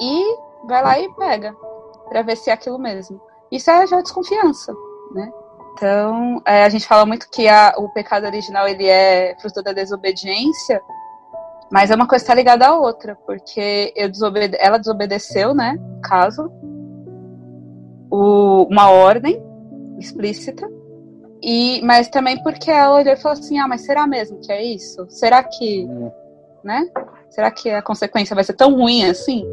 E 0.00 0.36
vai 0.66 0.82
lá 0.82 0.98
e 0.98 1.12
pega 1.14 1.56
para 2.12 2.20
ver 2.20 2.36
se 2.36 2.50
é 2.50 2.52
aquilo 2.52 2.78
mesmo. 2.78 3.18
Isso 3.50 3.70
é 3.70 3.86
já 3.86 4.02
desconfiança, 4.02 4.72
né? 5.14 5.32
Então, 5.72 6.42
é, 6.44 6.64
a 6.64 6.68
gente 6.68 6.86
fala 6.86 7.06
muito 7.06 7.28
que 7.30 7.48
a, 7.48 7.74
o 7.78 7.88
pecado 7.88 8.26
original 8.26 8.68
ele 8.68 8.86
é 8.86 9.34
fruto 9.40 9.62
da 9.62 9.72
desobediência, 9.72 10.82
mas 11.70 11.90
é 11.90 11.94
uma 11.94 12.06
coisa 12.06 12.22
está 12.22 12.34
ligada 12.34 12.66
à 12.66 12.76
outra, 12.76 13.16
porque 13.26 13.90
eu 13.96 14.10
desobede 14.10 14.58
ela 14.60 14.76
desobedeceu, 14.76 15.54
né? 15.54 15.78
Caso, 16.04 16.52
o, 18.10 18.64
uma 18.70 18.90
ordem 18.90 19.42
explícita, 19.98 20.68
e, 21.42 21.80
mas 21.82 22.08
também 22.08 22.42
porque 22.42 22.70
ela 22.70 22.96
olhou 22.96 23.14
e 23.14 23.16
falou 23.16 23.38
assim: 23.38 23.58
ah, 23.58 23.66
mas 23.66 23.86
será 23.86 24.06
mesmo 24.06 24.38
que 24.40 24.52
é 24.52 24.62
isso? 24.62 25.06
Será 25.08 25.42
que, 25.42 25.86
hum. 25.86 26.10
né? 26.62 26.86
Será 27.30 27.50
que 27.50 27.70
a 27.70 27.80
consequência 27.80 28.34
vai 28.34 28.44
ser 28.44 28.52
tão 28.52 28.74
ruim 28.74 29.06
assim? 29.06 29.46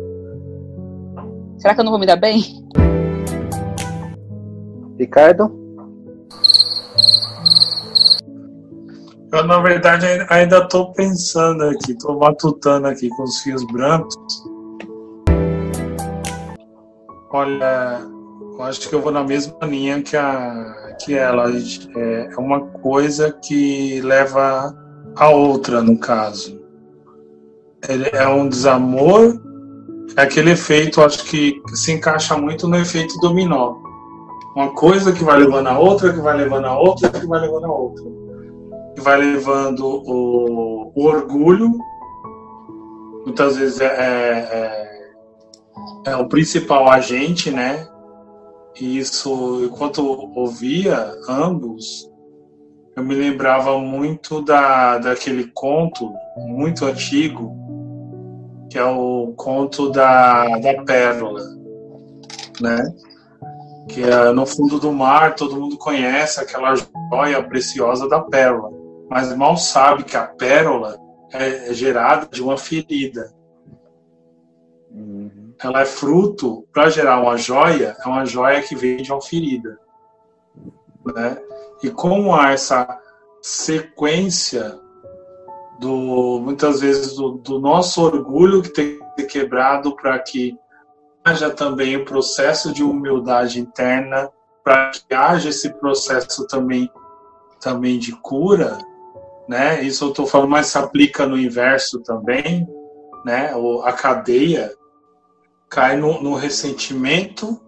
Será 1.60 1.76
que 1.76 1.82
eu 1.82 1.84
não 1.84 1.92
vou 1.92 2.00
me 2.00 2.06
dar 2.06 2.16
bem? 2.16 2.42
Ricardo? 4.98 5.60
Eu, 9.32 9.44
na 9.46 9.60
verdade, 9.60 10.06
ainda 10.30 10.60
estou 10.60 10.94
pensando 10.94 11.66
aqui, 11.66 11.92
estou 11.92 12.18
matutando 12.18 12.88
aqui 12.88 13.10
com 13.10 13.24
os 13.24 13.42
fios 13.42 13.64
brancos. 13.74 14.16
Olha, 17.30 18.00
eu 18.58 18.64
acho 18.64 18.88
que 18.88 18.96
eu 18.96 19.02
vou 19.02 19.12
na 19.12 19.24
mesma 19.24 19.58
linha 19.64 20.02
que, 20.02 20.16
a, 20.16 20.96
que 21.02 21.14
ela. 21.14 21.52
É, 21.52 22.30
é 22.32 22.38
uma 22.38 22.62
coisa 22.68 23.34
que 23.34 24.00
leva 24.00 24.74
a 25.18 25.30
outra, 25.30 25.82
no 25.82 26.00
caso. 26.00 26.58
Ele 27.88 28.10
é 28.14 28.28
um 28.30 28.48
desamor 28.48 29.49
é 30.20 30.24
aquele 30.24 30.52
efeito, 30.52 31.02
acho 31.02 31.24
que 31.24 31.62
se 31.74 31.94
encaixa 31.94 32.36
muito 32.36 32.68
no 32.68 32.76
efeito 32.76 33.18
dominó. 33.20 33.76
Uma 34.54 34.74
coisa 34.74 35.14
que 35.14 35.24
vai 35.24 35.40
levando 35.40 35.68
a 35.68 35.80
outra, 35.80 36.12
que 36.12 36.20
vai 36.20 36.36
levando 36.36 36.66
a 36.66 36.78
outra, 36.78 37.10
que 37.10 37.26
vai 37.26 37.40
levando 37.40 37.66
a 37.66 37.72
outra. 37.72 38.04
Que 38.96 39.02
vai 39.02 39.18
levando 39.18 39.86
o, 39.86 40.92
o 40.94 41.06
orgulho, 41.06 41.72
muitas 43.26 43.56
vezes 43.56 43.80
é, 43.80 43.86
é, 43.86 45.10
é, 46.06 46.12
é 46.12 46.16
o 46.18 46.28
principal 46.28 46.90
agente, 46.90 47.50
né? 47.50 47.88
E 48.80 48.98
isso, 48.98 49.64
enquanto 49.64 50.02
ouvia 50.36 51.14
ambos, 51.30 52.10
eu 52.94 53.04
me 53.04 53.16
lembrava 53.16 53.80
muito 53.80 54.42
da, 54.42 54.98
daquele 54.98 55.50
conto 55.54 56.12
muito 56.36 56.84
antigo 56.86 57.59
que 58.70 58.78
é 58.78 58.86
o 58.86 59.34
conto 59.36 59.90
da, 59.90 60.58
da 60.60 60.84
pérola, 60.84 61.44
né? 62.62 62.94
Que 63.90 64.04
é 64.04 64.32
no 64.32 64.46
fundo 64.46 64.80
do 64.80 64.92
mar, 64.92 65.36
todo 65.36 65.60
mundo 65.60 65.78
conhece 65.78 66.40
aquela 66.40 66.76
joia 66.76 67.42
preciosa 67.42 68.08
da 68.08 68.20
pérola, 68.22 68.72
mas 69.10 69.36
mal 69.36 69.58
sabe 69.58 70.04
que 70.04 70.16
a 70.16 70.28
pérola 70.28 70.98
é, 71.34 71.70
é 71.70 71.74
gerada 71.74 72.28
de 72.28 72.44
uma 72.44 72.58
ferida. 72.58 73.34
Uhum. 74.92 75.54
Ela 75.62 75.82
é 75.82 75.86
fruto, 75.86 76.68
para 76.72 76.90
gerar 76.90 77.20
uma 77.20 77.38
joia, 77.38 77.96
é 78.00 78.08
uma 78.08 78.26
joia 78.26 78.62
que 78.62 78.76
vem 78.76 78.98
de 78.98 79.12
uma 79.12 79.22
ferida. 79.22 79.80
Né? 81.06 81.38
E 81.84 81.90
como 81.90 82.36
há 82.36 82.52
essa 82.52 83.00
sequência 83.42 84.80
do 85.80 86.40
muitas 86.42 86.82
vezes 86.82 87.16
do, 87.16 87.32
do 87.38 87.60
nosso 87.60 88.02
orgulho 88.02 88.62
que 88.62 88.70
tem 88.70 89.00
que 89.00 89.22
ser 89.22 89.28
quebrado 89.28 89.96
para 89.96 90.20
que 90.20 90.58
haja 91.24 91.50
também 91.50 91.96
o 91.96 92.06
processo 92.06 92.74
de 92.74 92.84
humildade 92.84 93.60
interna, 93.60 94.30
para 94.64 94.92
que 94.92 95.14
haja 95.14 95.50
esse 95.50 95.70
processo 95.80 96.46
também 96.48 96.90
também 97.62 98.00
de 98.00 98.14
cura, 98.14 98.78
né? 99.48 99.84
Isso 99.84 100.06
eu 100.06 100.10
estou 100.10 100.26
falando, 100.26 100.52
mas 100.52 100.68
se 100.68 100.78
aplica 100.78 101.26
no 101.26 101.38
inverso 101.38 102.00
também, 102.02 102.68
né? 103.26 103.52
A 103.84 103.92
cadeia 103.92 104.72
cai 105.70 105.98
no, 105.98 106.22
no 106.22 106.36
ressentimento, 106.36 107.60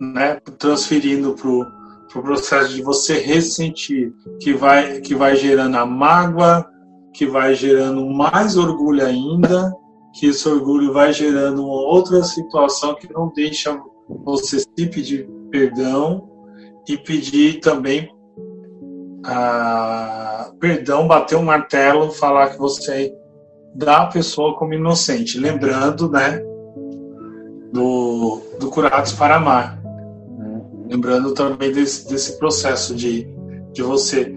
né? 0.00 0.40
Transferindo 0.58 1.34
para 1.34 1.48
o 1.48 1.82
pro 2.12 2.22
processo 2.22 2.74
de 2.74 2.82
você 2.82 3.18
ressentir, 3.18 4.12
que 4.38 4.52
vai 4.52 5.00
que 5.00 5.14
vai 5.14 5.34
gerando 5.34 5.76
a 5.78 5.86
mágoa, 5.86 6.68
que 7.12 7.26
vai 7.26 7.54
gerando 7.54 8.08
mais 8.10 8.56
orgulho 8.56 9.04
ainda, 9.04 9.72
que 10.14 10.26
esse 10.26 10.48
orgulho 10.48 10.92
vai 10.92 11.12
gerando 11.12 11.64
uma 11.64 11.80
outra 11.80 12.22
situação 12.22 12.94
que 12.94 13.12
não 13.12 13.32
deixa 13.34 13.80
você 14.24 14.60
se 14.60 14.86
pedir 14.86 15.28
perdão 15.50 16.28
e 16.88 16.96
pedir 16.96 17.60
também 17.60 18.10
a 19.24 20.50
perdão, 20.58 21.06
bater 21.06 21.36
o 21.36 21.40
um 21.40 21.44
martelo, 21.44 22.10
falar 22.10 22.50
que 22.50 22.58
você 22.58 23.14
dá 23.74 24.02
a 24.02 24.06
pessoa 24.06 24.56
como 24.56 24.74
inocente, 24.74 25.38
lembrando, 25.38 26.10
né, 26.10 26.40
do, 27.72 28.40
do 28.60 28.68
Curados 28.70 29.12
para 29.12 29.36
Amar. 29.36 29.80
Lembrando 30.88 31.32
também 31.32 31.72
desse, 31.72 32.08
desse 32.08 32.38
processo 32.38 32.94
de, 32.94 33.26
de 33.72 33.82
você 33.82 34.36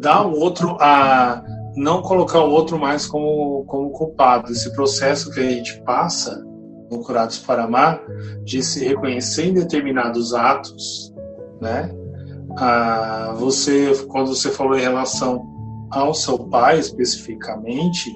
dar 0.00 0.26
o 0.26 0.38
outro 0.38 0.76
a 0.80 1.44
não 1.76 2.02
colocar 2.02 2.40
o 2.40 2.50
outro 2.50 2.78
mais 2.78 3.06
como, 3.06 3.64
como 3.66 3.90
culpado. 3.90 4.52
Esse 4.52 4.72
processo 4.72 5.30
que 5.30 5.40
a 5.40 5.50
gente 5.50 5.80
passa 5.82 6.44
no 6.90 7.02
Curados 7.02 7.38
para 7.38 7.64
Amar, 7.64 8.00
de 8.44 8.62
se 8.62 8.84
reconhecer 8.84 9.46
em 9.46 9.54
determinados 9.54 10.34
atos, 10.34 11.12
né? 11.60 11.90
Ah, 12.58 13.34
você, 13.38 14.06
quando 14.08 14.34
você 14.34 14.50
falou 14.50 14.76
em 14.76 14.82
relação 14.82 15.42
ao 15.90 16.12
seu 16.12 16.38
pai 16.38 16.78
especificamente, 16.78 18.14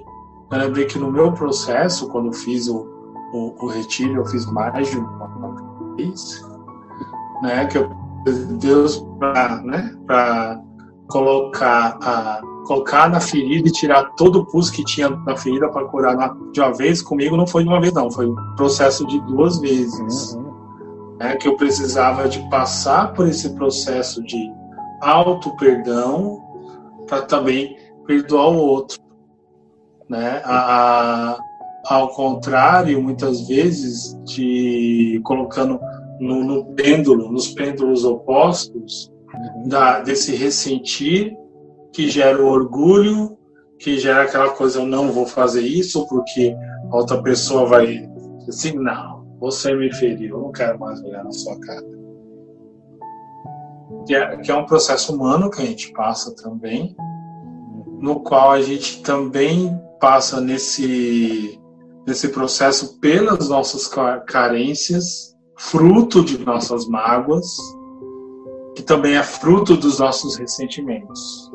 eu 0.52 0.58
lembrei 0.58 0.84
que 0.84 0.98
no 0.98 1.10
meu 1.10 1.32
processo, 1.32 2.08
quando 2.08 2.26
eu 2.26 2.32
fiz 2.34 2.68
o, 2.68 2.86
o, 3.32 3.64
o 3.64 3.66
retiro, 3.68 4.16
eu 4.16 4.26
fiz 4.26 4.44
mais 4.46 4.90
de 4.90 4.98
uma 4.98 5.94
vez, 5.96 6.42
né? 7.42 7.64
Que 7.64 7.78
eu 7.78 8.06
Deus 8.58 9.06
para 9.18 9.62
né, 9.62 9.94
colocar 11.08 11.98
a 12.02 12.40
colocar 12.66 13.08
na 13.08 13.20
ferida 13.20 13.68
e 13.68 13.72
tirar 13.72 14.10
todo 14.16 14.40
o 14.40 14.46
pus 14.46 14.70
que 14.70 14.84
tinha 14.84 15.08
na 15.08 15.36
ferida 15.36 15.68
para 15.68 15.86
curar 15.86 16.16
na, 16.16 16.36
de 16.52 16.60
uma 16.60 16.72
vez, 16.72 17.00
comigo 17.00 17.36
não 17.36 17.46
foi 17.46 17.62
de 17.62 17.68
uma 17.68 17.80
vez, 17.80 17.92
não, 17.92 18.10
foi 18.10 18.26
um 18.26 18.34
processo 18.56 19.06
de 19.06 19.20
duas 19.20 19.60
vezes. 19.60 20.34
Uhum. 20.34 20.46
Né, 21.18 21.34
que 21.36 21.48
eu 21.48 21.56
precisava 21.56 22.28
de 22.28 22.40
passar 22.50 23.14
por 23.14 23.26
esse 23.26 23.54
processo 23.54 24.22
de 24.22 24.52
auto-perdão 25.00 26.42
para 27.06 27.22
também 27.22 27.74
perdoar 28.06 28.48
o 28.48 28.58
outro. 28.58 28.98
né? 30.10 30.42
A, 30.44 31.38
a, 31.38 31.38
ao 31.88 32.08
contrário, 32.08 33.00
muitas 33.02 33.46
vezes, 33.46 34.14
de 34.24 35.20
colocando 35.24 35.80
no, 36.20 36.44
no 36.44 36.64
pêndulo, 36.74 37.32
nos 37.32 37.48
pêndulos 37.48 38.04
opostos, 38.04 39.10
da, 39.66 40.00
desse 40.00 40.34
ressentir 40.34 41.36
que 41.92 42.08
gera 42.08 42.42
o 42.42 42.48
orgulho, 42.48 43.36
que 43.78 43.98
gera 43.98 44.22
aquela 44.22 44.50
coisa, 44.50 44.80
eu 44.80 44.86
não 44.86 45.10
vou 45.10 45.26
fazer 45.26 45.62
isso 45.62 46.06
porque 46.08 46.54
a 46.90 46.96
outra 46.96 47.22
pessoa 47.22 47.66
vai 47.66 48.08
assim, 48.48 48.72
não, 48.74 49.26
você 49.40 49.74
me 49.74 49.92
feriu, 49.92 50.36
eu 50.36 50.42
não 50.42 50.52
quero 50.52 50.78
mais 50.78 51.02
olhar 51.02 51.24
na 51.24 51.32
sua 51.32 51.58
cara. 51.60 51.84
Que 54.06 54.14
é, 54.14 54.36
que 54.36 54.50
é 54.50 54.54
um 54.54 54.66
processo 54.66 55.14
humano 55.14 55.50
que 55.50 55.60
a 55.60 55.64
gente 55.64 55.92
passa 55.92 56.34
também, 56.36 56.94
no 58.00 58.20
qual 58.20 58.52
a 58.52 58.62
gente 58.62 59.02
também 59.02 59.76
passa 60.00 60.40
nesse, 60.40 61.60
nesse 62.06 62.28
processo 62.28 63.00
pelas 63.00 63.48
nossas 63.48 63.90
carências, 64.26 65.34
fruto 65.58 66.24
de 66.24 66.38
nossas 66.44 66.86
mágoas, 66.86 67.46
que 68.76 68.82
também 68.82 69.16
é 69.16 69.22
fruto 69.22 69.74
dos 69.74 69.98
nossos 69.98 70.36
ressentimentos, 70.36 71.50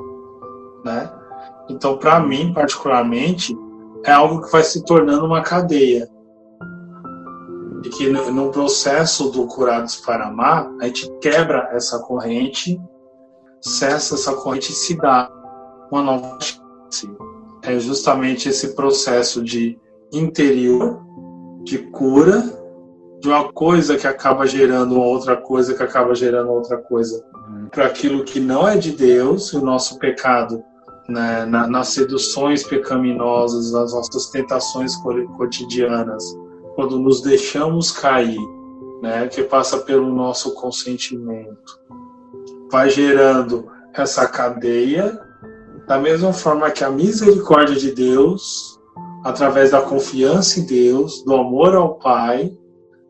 né? 0.84 1.10
Então, 1.70 1.96
para 1.96 2.20
mim, 2.20 2.52
particularmente, 2.52 3.56
é 4.04 4.12
algo 4.12 4.42
que 4.42 4.52
vai 4.52 4.64
se 4.64 4.84
tornando 4.84 5.24
uma 5.24 5.44
cadeia. 5.44 6.10
E 7.86 7.90
que 7.90 8.10
no, 8.10 8.32
no 8.32 8.52
processo 8.52 9.30
do 9.30 9.46
Curados 9.46 9.98
para 9.98 10.28
Amar, 10.28 10.68
a 10.82 10.88
gente 10.88 11.12
quebra 11.22 11.70
essa 11.72 12.00
corrente, 12.00 12.82
cessa 13.62 14.16
essa 14.16 14.34
corrente 14.34 14.72
e 14.72 14.76
se 14.76 14.98
dá 14.98 15.32
uma 15.92 16.02
nova 16.02 16.40
chance. 16.42 17.08
É 17.62 17.78
justamente 17.78 18.50
esse 18.50 18.76
processo 18.76 19.44
de 19.44 19.80
interior, 20.12 21.00
de 21.64 21.78
cura, 21.78 22.61
de 23.22 23.28
uma 23.28 23.54
coisa 23.54 23.96
que 23.96 24.08
acaba 24.08 24.48
gerando 24.48 24.96
uma 24.96 25.06
outra 25.06 25.38
coisa, 25.38 25.76
que 25.76 25.84
acaba 25.84 26.16
gerando 26.16 26.52
outra 26.52 26.78
coisa. 26.78 27.24
Uhum. 27.48 27.68
Para 27.68 27.86
aquilo 27.86 28.24
que 28.24 28.40
não 28.40 28.68
é 28.68 28.76
de 28.76 28.92
Deus, 28.92 29.54
o 29.54 29.64
nosso 29.64 30.00
pecado, 30.00 30.64
né, 31.08 31.46
na, 31.46 31.68
nas 31.68 31.90
seduções 31.90 32.64
pecaminosas, 32.64 33.72
nas 33.72 33.94
nossas 33.94 34.32
tentações 34.32 34.96
cotidianas, 35.38 36.36
quando 36.76 36.98
nos 36.98 37.22
deixamos 37.22 37.92
cair, 37.92 38.42
né, 39.04 39.28
que 39.28 39.44
passa 39.44 39.78
pelo 39.78 40.12
nosso 40.12 40.56
consentimento, 40.56 41.80
vai 42.72 42.90
gerando 42.90 43.68
essa 43.94 44.28
cadeia, 44.28 45.20
da 45.88 46.00
mesma 46.00 46.34
forma 46.34 46.72
que 46.72 46.84
a 46.84 46.90
misericórdia 46.90 47.76
de 47.76 47.92
Deus, 47.92 48.80
através 49.24 49.72
da 49.72 49.82
confiança 49.82 50.60
em 50.60 50.66
Deus, 50.66 51.24
do 51.24 51.36
amor 51.36 51.76
ao 51.76 51.96
Pai, 51.96 52.56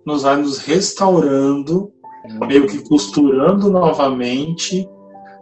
nos 0.05 0.23
vai 0.23 0.37
nos 0.37 0.59
restaurando, 0.59 1.91
meio 2.47 2.67
que 2.67 2.87
costurando 2.87 3.69
novamente, 3.69 4.87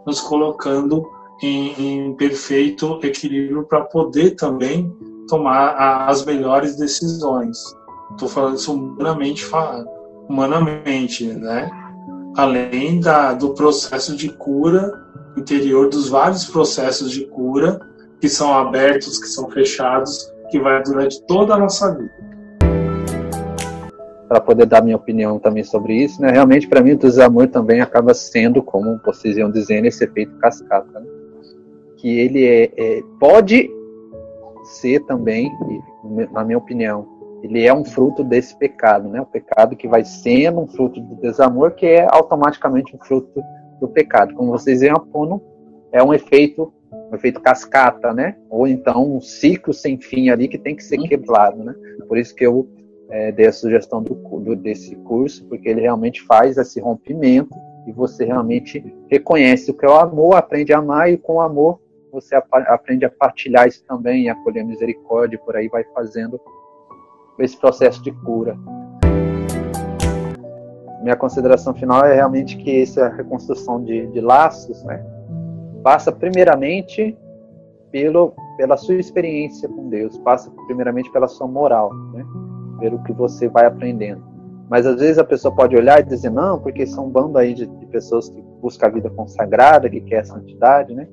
nos 0.06 0.20
colocando 0.20 1.06
em, 1.42 2.08
em 2.08 2.14
perfeito 2.14 3.00
equilíbrio 3.02 3.64
para 3.64 3.82
poder 3.82 4.32
também 4.36 4.94
tomar 5.28 5.70
a, 5.70 6.06
as 6.08 6.24
melhores 6.24 6.76
decisões. 6.76 7.58
Estou 8.12 8.28
falando 8.28 8.56
isso 8.56 8.72
humanamente, 8.72 9.46
humanamente, 10.28 11.26
né? 11.26 11.70
Além 12.36 13.00
da, 13.00 13.32
do 13.32 13.54
processo 13.54 14.16
de 14.16 14.28
cura 14.28 14.92
interior, 15.36 15.88
dos 15.88 16.08
vários 16.08 16.44
processos 16.44 17.10
de 17.10 17.26
cura 17.26 17.80
que 18.20 18.28
são 18.28 18.52
abertos, 18.52 19.18
que 19.18 19.28
são 19.28 19.48
fechados, 19.50 20.30
que 20.50 20.58
vai 20.58 20.82
durante 20.82 21.24
toda 21.26 21.54
a 21.54 21.58
nossa 21.58 21.94
vida 21.94 22.19
para 24.30 24.40
poder 24.40 24.64
dar 24.64 24.80
minha 24.80 24.94
opinião 24.94 25.40
também 25.40 25.64
sobre 25.64 25.92
isso, 25.92 26.22
né? 26.22 26.30
Realmente, 26.30 26.68
para 26.68 26.80
mim, 26.80 26.92
o 26.92 26.96
desamor 26.96 27.48
também 27.48 27.80
acaba 27.80 28.14
sendo, 28.14 28.62
como 28.62 28.96
vocês 29.04 29.36
iam 29.36 29.50
dizendo, 29.50 29.86
esse 29.86 30.04
efeito 30.04 30.38
cascata, 30.38 31.00
né? 31.00 31.06
que 31.96 32.16
ele 32.16 32.46
é, 32.46 32.70
é, 32.76 33.02
pode 33.18 33.68
ser 34.62 35.00
também, 35.00 35.50
na 36.30 36.44
minha 36.44 36.58
opinião, 36.58 37.08
ele 37.42 37.66
é 37.66 37.74
um 37.74 37.84
fruto 37.84 38.22
desse 38.22 38.56
pecado, 38.56 39.08
né? 39.08 39.20
O 39.20 39.26
pecado 39.26 39.74
que 39.74 39.88
vai 39.88 40.04
sendo 40.04 40.60
um 40.60 40.68
fruto 40.68 41.00
do 41.00 41.16
desamor, 41.16 41.72
que 41.72 41.86
é 41.86 42.06
automaticamente 42.08 42.94
um 42.94 43.00
fruto 43.00 43.42
do 43.80 43.88
pecado. 43.88 44.32
Como 44.34 44.52
vocês 44.52 44.80
iam 44.80 44.94
apondo, 44.94 45.42
é 45.90 46.00
um 46.04 46.14
efeito, 46.14 46.72
um 47.10 47.16
efeito 47.16 47.40
cascata, 47.40 48.14
né? 48.14 48.36
Ou 48.48 48.68
então 48.68 49.16
um 49.16 49.20
ciclo 49.20 49.74
sem 49.74 50.00
fim 50.00 50.30
ali 50.30 50.46
que 50.46 50.56
tem 50.56 50.76
que 50.76 50.84
ser 50.84 51.00
uhum. 51.00 51.08
quebrado, 51.08 51.64
né? 51.64 51.74
Por 52.06 52.16
isso 52.16 52.32
que 52.32 52.46
eu 52.46 52.68
é, 53.10 53.32
dei 53.32 53.46
a 53.46 53.52
sugestão 53.52 54.02
do, 54.02 54.14
do, 54.14 54.56
desse 54.56 54.94
curso, 54.96 55.44
porque 55.46 55.68
ele 55.68 55.80
realmente 55.80 56.22
faz 56.22 56.56
esse 56.56 56.80
rompimento 56.80 57.54
e 57.86 57.92
você 57.92 58.24
realmente 58.24 58.82
reconhece 59.10 59.70
o 59.70 59.74
que 59.74 59.84
é 59.84 59.88
o 59.88 59.94
amor, 59.94 60.36
aprende 60.36 60.72
a 60.72 60.78
amar 60.78 61.10
e 61.10 61.16
com 61.16 61.34
o 61.34 61.40
amor 61.40 61.80
você 62.12 62.34
aprende 62.34 63.04
a 63.04 63.10
partilhar 63.10 63.68
isso 63.68 63.84
também, 63.84 64.28
a 64.28 64.32
acolher 64.32 64.60
a 64.60 64.64
misericórdia, 64.64 65.38
por 65.38 65.56
aí 65.56 65.68
vai 65.68 65.84
fazendo 65.94 66.40
esse 67.38 67.56
processo 67.56 68.02
de 68.02 68.10
cura. 68.10 68.58
Minha 71.02 71.16
consideração 71.16 71.72
final 71.72 72.04
é 72.04 72.14
realmente 72.14 72.56
que 72.56 72.82
essa 72.82 73.08
reconstrução 73.08 73.82
de, 73.82 74.06
de 74.08 74.20
laços 74.20 74.82
né, 74.84 75.02
passa 75.82 76.12
primeiramente 76.12 77.16
pelo, 77.90 78.34
pela 78.56 78.76
sua 78.76 78.96
experiência 78.96 79.68
com 79.68 79.88
Deus, 79.88 80.18
passa 80.18 80.50
primeiramente 80.66 81.10
pela 81.10 81.26
sua 81.26 81.46
moral. 81.46 81.94
Né? 82.12 82.24
O 82.88 83.02
que 83.02 83.12
você 83.12 83.48
vai 83.48 83.66
aprendendo. 83.66 84.22
Mas 84.70 84.86
às 84.86 85.00
vezes 85.00 85.18
a 85.18 85.24
pessoa 85.24 85.52
pode 85.52 85.76
olhar 85.76 86.00
e 86.00 86.04
dizer, 86.04 86.30
não, 86.30 86.60
porque 86.60 86.86
são 86.86 87.06
um 87.06 87.10
bando 87.10 87.36
aí 87.36 87.54
de, 87.54 87.66
de 87.66 87.86
pessoas 87.86 88.28
que 88.28 88.40
buscam 88.62 88.86
a 88.86 88.90
vida 88.90 89.10
consagrada, 89.10 89.90
que 89.90 90.00
quer 90.00 90.20
a 90.20 90.24
santidade, 90.24 90.94
né? 90.94 91.08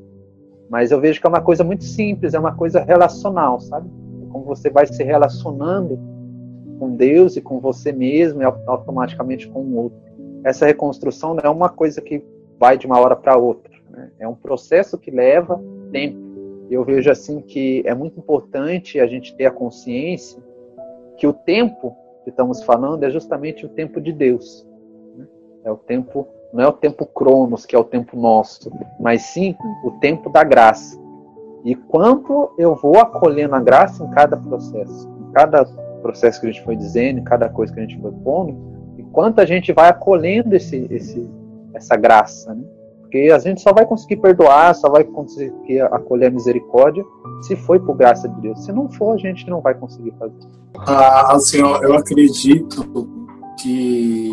Mas 0.70 0.92
eu 0.92 1.00
vejo 1.00 1.20
que 1.20 1.26
é 1.26 1.30
uma 1.30 1.42
coisa 1.42 1.64
muito 1.64 1.84
simples, 1.84 2.36
é 2.36 2.40
uma 2.40 2.56
coisa 2.56 2.80
relacional, 2.80 3.60
sabe? 3.60 3.90
É 4.22 4.32
como 4.32 4.46
você 4.46 4.70
vai 4.70 4.86
se 4.86 5.04
relacionando 5.04 5.98
com 6.78 6.96
Deus 6.96 7.36
e 7.36 7.42
com 7.42 7.60
você 7.60 7.92
mesmo 7.92 8.44
e 8.44 8.46
automaticamente 8.46 9.48
com 9.48 9.62
o 9.62 9.76
outro. 9.76 9.98
Essa 10.44 10.68
reconstrução 10.68 11.34
não 11.34 11.42
é 11.44 11.50
uma 11.50 11.70
coisa 11.70 12.00
que 12.00 12.24
vai 12.60 12.78
de 12.78 12.86
uma 12.86 13.00
hora 13.00 13.16
para 13.16 13.38
outra, 13.38 13.74
né? 13.90 14.12
é 14.20 14.28
um 14.28 14.36
processo 14.36 14.98
que 15.00 15.10
leva 15.10 15.60
tempo. 15.92 16.28
Eu 16.70 16.84
vejo 16.84 17.10
assim 17.10 17.42
que 17.42 17.82
é 17.86 17.96
muito 17.96 18.20
importante 18.20 19.00
a 19.00 19.08
gente 19.08 19.36
ter 19.36 19.46
a 19.46 19.52
consciência 19.52 20.46
que 21.18 21.28
o 21.28 21.34
tempo 21.34 21.96
que 22.24 22.30
estamos 22.30 22.64
falando 22.64 23.04
é 23.04 23.10
justamente 23.10 23.66
o 23.66 23.70
tempo 23.70 24.00
de 24.00 24.12
Deus. 24.12 24.66
Né? 25.16 25.26
É 25.66 25.72
o 25.72 25.78
tempo, 25.78 26.28
não 26.54 26.64
é 26.64 26.68
o 26.68 26.74
tempo 26.74 27.06
cronos, 27.06 27.66
que 27.66 27.76
é 27.76 27.80
o 27.80 27.84
tempo 27.84 28.18
nosso, 28.18 28.72
mas 29.00 29.24
sim 29.24 29.56
o 29.84 29.92
tempo 30.00 30.30
da 30.30 30.44
graça. 30.44 31.00
E 31.64 31.76
quanto 31.76 32.54
eu 32.58 32.76
vou 32.76 32.98
acolhendo 33.00 33.56
a 33.56 33.60
graça 33.60 34.04
em 34.04 34.10
cada 34.12 34.38
processo, 34.38 35.10
em 35.20 35.32
cada 35.34 35.66
processo 36.02 36.40
que 36.40 36.48
a 36.48 36.52
gente 36.52 36.64
foi 36.64 36.76
dizendo, 36.76 37.20
em 37.20 37.24
cada 37.24 37.50
coisa 37.50 37.74
que 37.74 37.80
a 37.80 37.84
gente 37.84 38.00
foi 38.00 38.12
pondo, 38.24 38.56
e 38.98 39.04
quanto 39.04 39.42
a 39.42 39.46
gente 39.46 39.74
vai 39.74 39.90
acolhendo 39.90 40.56
esse, 40.56 40.88
esse, 40.90 41.30
essa 41.74 41.96
graça, 41.98 42.54
né? 42.54 42.64
Porque 43.08 43.32
a 43.32 43.40
gente 43.40 43.62
só 43.62 43.72
vai 43.72 43.86
conseguir 43.86 44.18
perdoar, 44.18 44.76
só 44.76 44.90
vai 44.90 45.06
conseguir 45.06 45.80
acolher 45.92 46.28
a 46.28 46.32
misericórdia 46.32 47.06
se 47.42 47.56
foi 47.56 47.80
por 47.80 47.96
graça 47.96 48.28
de 48.28 48.42
Deus. 48.42 48.66
Se 48.66 48.72
não 48.74 48.90
for, 48.90 49.14
a 49.14 49.18
gente 49.18 49.50
não 49.50 49.62
vai 49.62 49.74
conseguir 49.74 50.14
fazer. 50.20 50.36
Ah, 50.80 51.34
assim, 51.34 51.60
eu 51.60 51.96
acredito 51.96 53.10
que, 53.58 54.30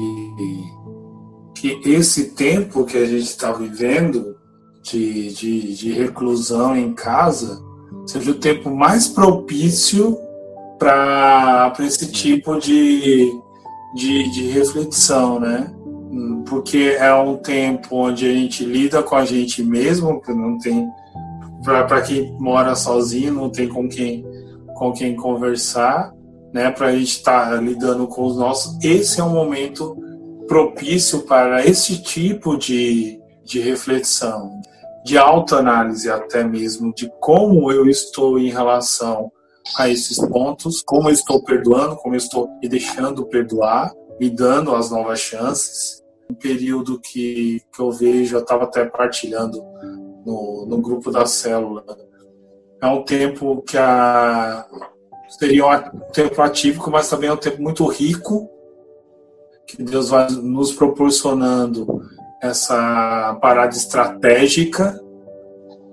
que 1.55 1.81
esse 1.85 2.35
tempo 2.35 2.85
que 2.85 2.99
a 2.99 3.07
gente 3.07 3.23
está 3.23 3.53
vivendo 3.53 4.37
de, 4.83 5.33
de, 5.33 5.75
de 5.77 5.93
reclusão 5.93 6.77
em 6.77 6.93
casa 6.93 7.63
seja 8.07 8.33
o 8.33 8.35
tempo 8.35 8.71
mais 8.71 9.07
propício 9.07 10.19
para 10.81 11.73
esse 11.79 12.11
tipo 12.11 12.59
de, 12.59 13.31
de, 13.95 14.31
de 14.33 14.49
reflexão, 14.49 15.39
né? 15.39 15.74
Porque 16.47 16.97
é 16.99 17.13
um 17.15 17.37
tempo 17.37 17.97
onde 17.97 18.27
a 18.27 18.33
gente 18.33 18.65
lida 18.65 19.03
com 19.03 19.17
a 19.17 19.25
gente 19.25 19.63
mesmo, 19.63 20.21
que 20.21 20.33
não 20.33 20.59
tem 20.59 20.89
para 21.63 22.03
quem 22.03 22.31
mora 22.39 22.75
sozinho, 22.75 23.33
não 23.33 23.51
tem 23.51 23.69
com 23.69 23.89
quem 23.89 24.25
com 24.75 24.93
quem 24.93 25.15
conversar, 25.15 26.13
né? 26.53 26.71
Para 26.71 26.89
a 26.89 26.93
gente 26.93 27.13
estar 27.13 27.51
tá 27.51 27.57
lidando 27.57 28.07
com 28.07 28.25
os 28.25 28.37
nossos. 28.37 28.77
Esse 28.85 29.21
é 29.21 29.25
um 29.25 29.31
momento 29.31 29.97
propício 30.47 31.23
para 31.23 31.65
esse 31.65 32.03
tipo 32.03 32.57
de, 32.57 33.21
de 33.45 33.61
reflexão, 33.61 34.61
de 35.05 35.17
autoanálise 35.17 36.11
até 36.11 36.45
mesmo, 36.45 36.93
de 36.93 37.11
como 37.21 37.71
eu 37.71 37.89
estou 37.89 38.39
em 38.39 38.51
relação 38.51 39.31
a 39.79 39.89
esses 39.89 40.19
pontos, 40.29 40.83
como 40.83 41.09
eu 41.09 41.13
estou 41.13 41.43
perdoando, 41.43 41.97
como 41.97 42.15
eu 42.15 42.19
estou 42.19 42.49
me 42.61 42.69
deixando 42.69 43.25
perdoar, 43.27 43.93
me 44.21 44.29
dando 44.29 44.75
as 44.75 44.91
novas 44.91 45.21
chances 45.21 46.04
um 46.31 46.35
período 46.35 47.01
que, 47.01 47.61
que 47.73 47.81
eu 47.81 47.91
vejo, 47.91 48.37
eu 48.37 48.41
estava 48.41 48.65
até 48.65 48.85
partilhando 48.85 49.63
no, 50.25 50.67
no 50.67 50.81
grupo 50.81 51.11
da 51.11 51.27
célula, 51.27 51.85
é 52.81 52.87
um 52.87 53.03
tempo 53.03 53.63
que 53.63 53.77
a, 53.77 54.67
seria 55.39 55.67
um 55.67 56.01
tempo 56.13 56.41
atípico, 56.43 56.91
mas 56.91 57.09
também 57.09 57.31
é 57.31 57.33
um 57.33 57.39
tempo 57.39 57.63
muito 57.63 57.87
rico, 57.87 58.49
que 59.67 59.83
Deus 59.83 60.11
vai 60.11 60.31
nos 60.31 60.73
proporcionando 60.73 62.03
essa 62.43 63.39
parada 63.41 63.75
estratégica, 63.75 65.01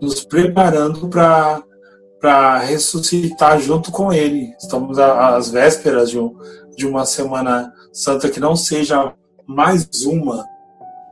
nos 0.02 0.24
preparando 0.26 1.08
para 1.08 1.64
para 2.20 2.60
ressuscitar 2.60 3.60
junto 3.60 3.92
com 3.92 4.14
Ele. 4.14 4.54
Estamos 4.62 5.00
às 5.00 5.50
vésperas 5.50 6.12
de, 6.12 6.20
um, 6.20 6.38
de 6.78 6.86
uma 6.86 7.04
Semana 7.04 7.74
Santa 7.92 8.30
que 8.30 8.40
não 8.40 8.56
seja 8.56 9.12
mais 9.52 10.06
uma 10.06 10.46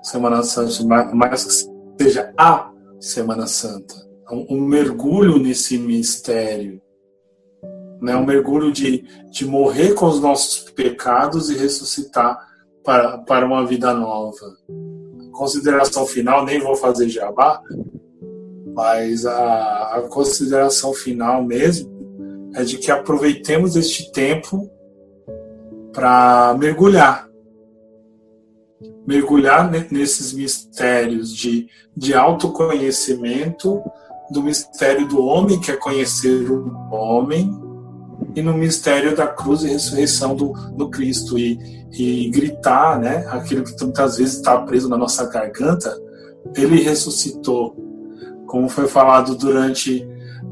Semana 0.02 0.41
Santa, 0.44 0.84
mas 1.14 1.44
que 1.44 2.03
seja 2.03 2.34
a 2.38 2.72
Semana 2.99 3.45
Santa. 3.48 3.95
Um, 4.32 4.56
um 4.56 4.61
mergulho 4.61 5.38
nesse 5.38 5.78
mistério. 5.78 6.82
Né? 8.02 8.16
Um 8.16 8.26
mergulho 8.26 8.72
de, 8.72 9.03
de 9.30 9.45
morrer 9.45 9.94
com 9.94 10.06
os 10.06 10.22
nossos 10.22 10.72
pecados 10.72 11.49
e 11.49 11.57
ressuscitar 11.57 12.40
para, 12.84 13.18
para 13.20 13.45
uma 13.45 13.66
vida 13.66 13.94
nova. 13.94 14.56
Consideração 15.34 16.06
final, 16.06 16.45
nem 16.45 16.60
vou 16.60 16.76
fazer 16.76 17.10
jabá, 17.10 17.61
mas 18.74 19.26
a, 19.26 19.98
a 19.98 20.02
consideração 20.10 20.94
final 20.94 21.44
mesmo 21.44 22.52
é 22.56 22.64
de 22.64 22.78
que 22.78 22.90
aproveitemos 22.90 23.76
este 23.76 24.11
tempo 24.11 24.70
para 25.94 26.56
mergulhar. 26.57 27.28
Mergulhar 29.10 29.72
nesses 29.91 30.34
mistérios 30.34 31.36
de, 31.36 31.68
de 31.98 32.14
autoconhecimento, 32.14 33.81
do 34.30 34.44
mistério 34.44 35.07
do 35.07 35.26
homem, 35.26 35.60
que 35.60 35.72
é 35.72 35.76
conhecer 35.76 36.48
o 36.52 36.90
homem, 36.91 37.52
e 38.36 38.41
no 38.44 38.53
mistério 38.53 39.15
da 39.15 39.26
cruz 39.26 39.64
e 39.64 39.69
ressurreição 39.69 40.36
do, 40.36 40.53
do 40.76 40.90
Cristo. 40.90 41.40
E, 41.40 41.57
e 41.91 42.30
gritar, 42.30 42.99
né, 42.99 43.26
aquilo 43.30 43.64
que 43.64 43.84
muitas 43.84 44.18
vezes 44.18 44.36
está 44.36 44.61
preso 44.61 44.88
na 44.88 44.98
nossa 44.98 45.27
garganta, 45.27 45.91
ele 46.56 46.84
ressuscitou 46.84 47.76
como 48.45 48.68
foi 48.68 48.88
falado 48.88 49.36
durante, 49.36 50.07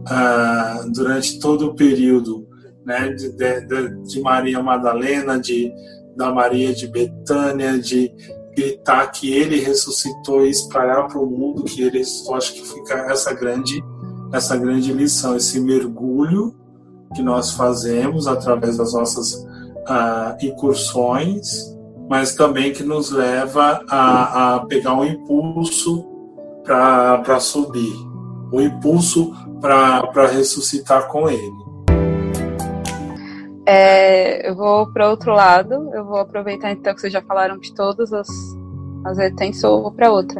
uh, 0.06 0.92
durante 0.92 1.40
todo 1.40 1.68
o 1.68 1.76
período 1.76 2.48
né, 2.86 3.10
de, 3.10 3.32
de, 3.32 4.04
de, 4.04 4.22
Maria 4.22 4.62
Madalena, 4.62 5.40
de, 5.40 5.74
da 6.16 6.32
Maria 6.32 6.74
de 6.74 6.88
Betânia, 6.88 7.78
de 7.78 8.12
gritar 8.58 9.06
que 9.12 9.32
ele 9.32 9.60
ressuscitou 9.60 10.44
e 10.44 10.50
espalhar 10.50 11.08
para 11.08 11.20
o 11.20 11.28
mundo 11.28 11.64
que 11.64 11.84
ele 11.84 12.00
ressuscitou. 12.00 12.36
Acho 12.36 12.54
que 12.54 12.68
fica 12.68 12.94
essa 13.12 13.32
grande, 13.34 13.84
essa 14.34 14.58
grande 14.58 14.92
lição, 14.92 15.38
esse 15.38 15.60
mergulho 15.60 16.56
que 17.16 17.22
nós 17.22 17.52
fazemos 17.52 18.28
através 18.28 18.78
das 18.78 18.94
nossas 18.94 19.34
uh, 19.34 20.36
incursões, 20.42 21.78
mas 22.10 22.34
também 22.34 22.74
que 22.74 22.82
nos 22.82 23.12
leva 23.12 23.80
a, 23.88 24.56
a 24.56 24.66
pegar 24.66 24.96
um 24.96 25.06
impulso 25.06 26.06
para 26.64 27.40
subir, 27.40 27.94
o 28.52 28.60
impulso 28.60 29.34
para 29.62 30.28
ressuscitar 30.28 31.08
com 31.08 31.30
ele. 31.30 31.67
É, 33.70 34.50
eu 34.50 34.56
vou 34.56 34.88
para 34.88 35.10
outro 35.10 35.34
lado, 35.34 35.90
eu 35.94 36.06
vou 36.06 36.20
aproveitar 36.20 36.72
então 36.72 36.96
que 36.96 37.02
vocês 37.02 37.12
já 37.12 37.22
falaram 37.22 37.58
de 37.58 37.74
todas 37.74 38.14
as, 38.14 38.30
as 39.04 39.18
vertentes, 39.18 39.62
ou 39.62 39.82
vou 39.82 39.92
para 39.92 40.10
outra. 40.10 40.40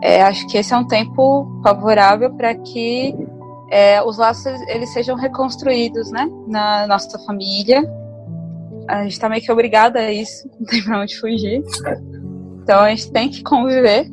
É, 0.00 0.22
acho 0.22 0.46
que 0.46 0.56
esse 0.56 0.72
é 0.72 0.76
um 0.76 0.86
tempo 0.86 1.60
favorável 1.64 2.32
para 2.34 2.54
que 2.54 3.16
é, 3.68 4.00
os 4.00 4.16
laços 4.16 4.52
eles 4.68 4.92
sejam 4.92 5.16
reconstruídos, 5.16 6.12
né, 6.12 6.30
na 6.46 6.86
nossa 6.86 7.18
família. 7.26 7.82
A 8.86 9.02
gente 9.02 9.14
está 9.14 9.28
meio 9.28 9.42
que 9.42 9.50
obrigada 9.50 9.98
a 9.98 10.12
isso, 10.12 10.48
não 10.60 10.64
tem 10.64 10.84
para 10.84 11.00
onde 11.00 11.18
fugir. 11.18 11.64
Então 12.62 12.78
a 12.78 12.90
gente 12.90 13.10
tem 13.10 13.28
que 13.28 13.42
conviver 13.42 14.08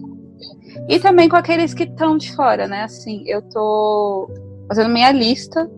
e 0.88 0.99
também 0.99 1.30
com 1.30 1.35
aqueles 1.35 1.71
que 1.71 1.84
estão 1.84 2.17
de 2.17 2.35
fora, 2.35 2.67
né? 2.67 2.81
Assim, 2.81 3.23
eu 3.27 3.43
tô 3.43 4.27
fazendo 4.67 4.89
minha 4.89 5.11
lista 5.11 5.69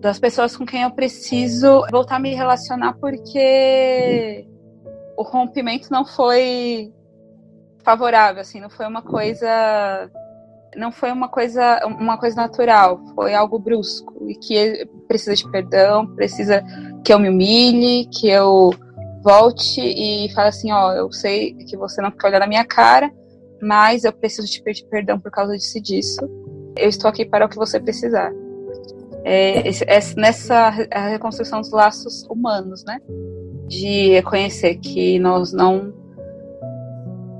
das 0.00 0.18
pessoas 0.18 0.56
com 0.56 0.64
quem 0.64 0.82
eu 0.82 0.90
preciso 0.90 1.84
voltar 1.90 2.16
a 2.16 2.18
me 2.18 2.34
relacionar 2.34 2.94
porque 2.94 4.46
o 5.16 5.22
rompimento 5.22 5.88
não 5.90 6.06
foi 6.06 6.92
favorável, 7.84 8.40
assim, 8.40 8.60
não 8.60 8.70
foi 8.70 8.86
uma 8.86 9.02
coisa 9.02 10.10
não 10.76 10.90
foi 10.92 11.10
uma 11.12 11.28
coisa 11.28 11.84
uma 11.84 12.16
coisa 12.16 12.36
natural, 12.36 13.00
foi 13.14 13.34
algo 13.34 13.58
brusco 13.58 14.26
e 14.28 14.34
que 14.34 14.86
precisa 15.06 15.34
de 15.34 15.50
perdão, 15.50 16.06
precisa 16.14 16.64
que 17.04 17.12
eu 17.12 17.18
me 17.18 17.28
humilhe, 17.28 18.06
que 18.06 18.28
eu 18.28 18.70
volte 19.22 19.80
e 19.80 20.32
fale 20.32 20.48
assim, 20.48 20.72
ó, 20.72 20.92
eu 20.94 21.12
sei 21.12 21.54
que 21.54 21.76
você 21.76 22.00
não 22.00 22.10
quer 22.10 22.28
olhar 22.28 22.40
na 22.40 22.46
minha 22.46 22.64
cara, 22.64 23.12
mas 23.60 24.04
eu 24.04 24.12
preciso 24.12 24.48
te 24.48 24.62
pedir 24.62 24.86
perdão 24.86 25.20
por 25.20 25.30
causa 25.30 25.54
disso 25.56 25.80
disso. 25.82 26.20
Eu 26.76 26.88
estou 26.88 27.10
aqui 27.10 27.26
para 27.26 27.44
o 27.44 27.48
que 27.48 27.56
você 27.56 27.78
precisar. 27.78 28.32
É, 29.24 29.68
é 29.68 30.00
nessa 30.16 30.70
reconstrução 31.10 31.60
dos 31.60 31.70
laços 31.70 32.24
humanos, 32.28 32.84
né? 32.84 33.00
De 33.68 34.10
reconhecer 34.10 34.76
que 34.76 35.18
nós 35.18 35.52
não 35.52 35.92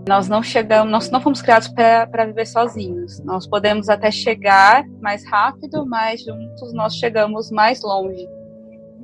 nós 0.09 0.29
não 0.29 0.43
chegamos, 0.43 0.91
nós 0.91 1.11
não 1.11 1.21
fomos 1.21 1.41
criados 1.41 1.69
para 1.69 2.25
viver 2.25 2.47
sozinhos. 2.47 3.21
Nós 3.21 3.47
podemos 3.47 3.89
até 3.89 4.11
chegar 4.11 4.85
mais 5.01 5.25
rápido, 5.25 5.87
mas 5.87 6.25
juntos 6.25 6.73
nós 6.73 6.97
chegamos 6.97 7.51
mais 7.51 7.83
longe. 7.83 8.27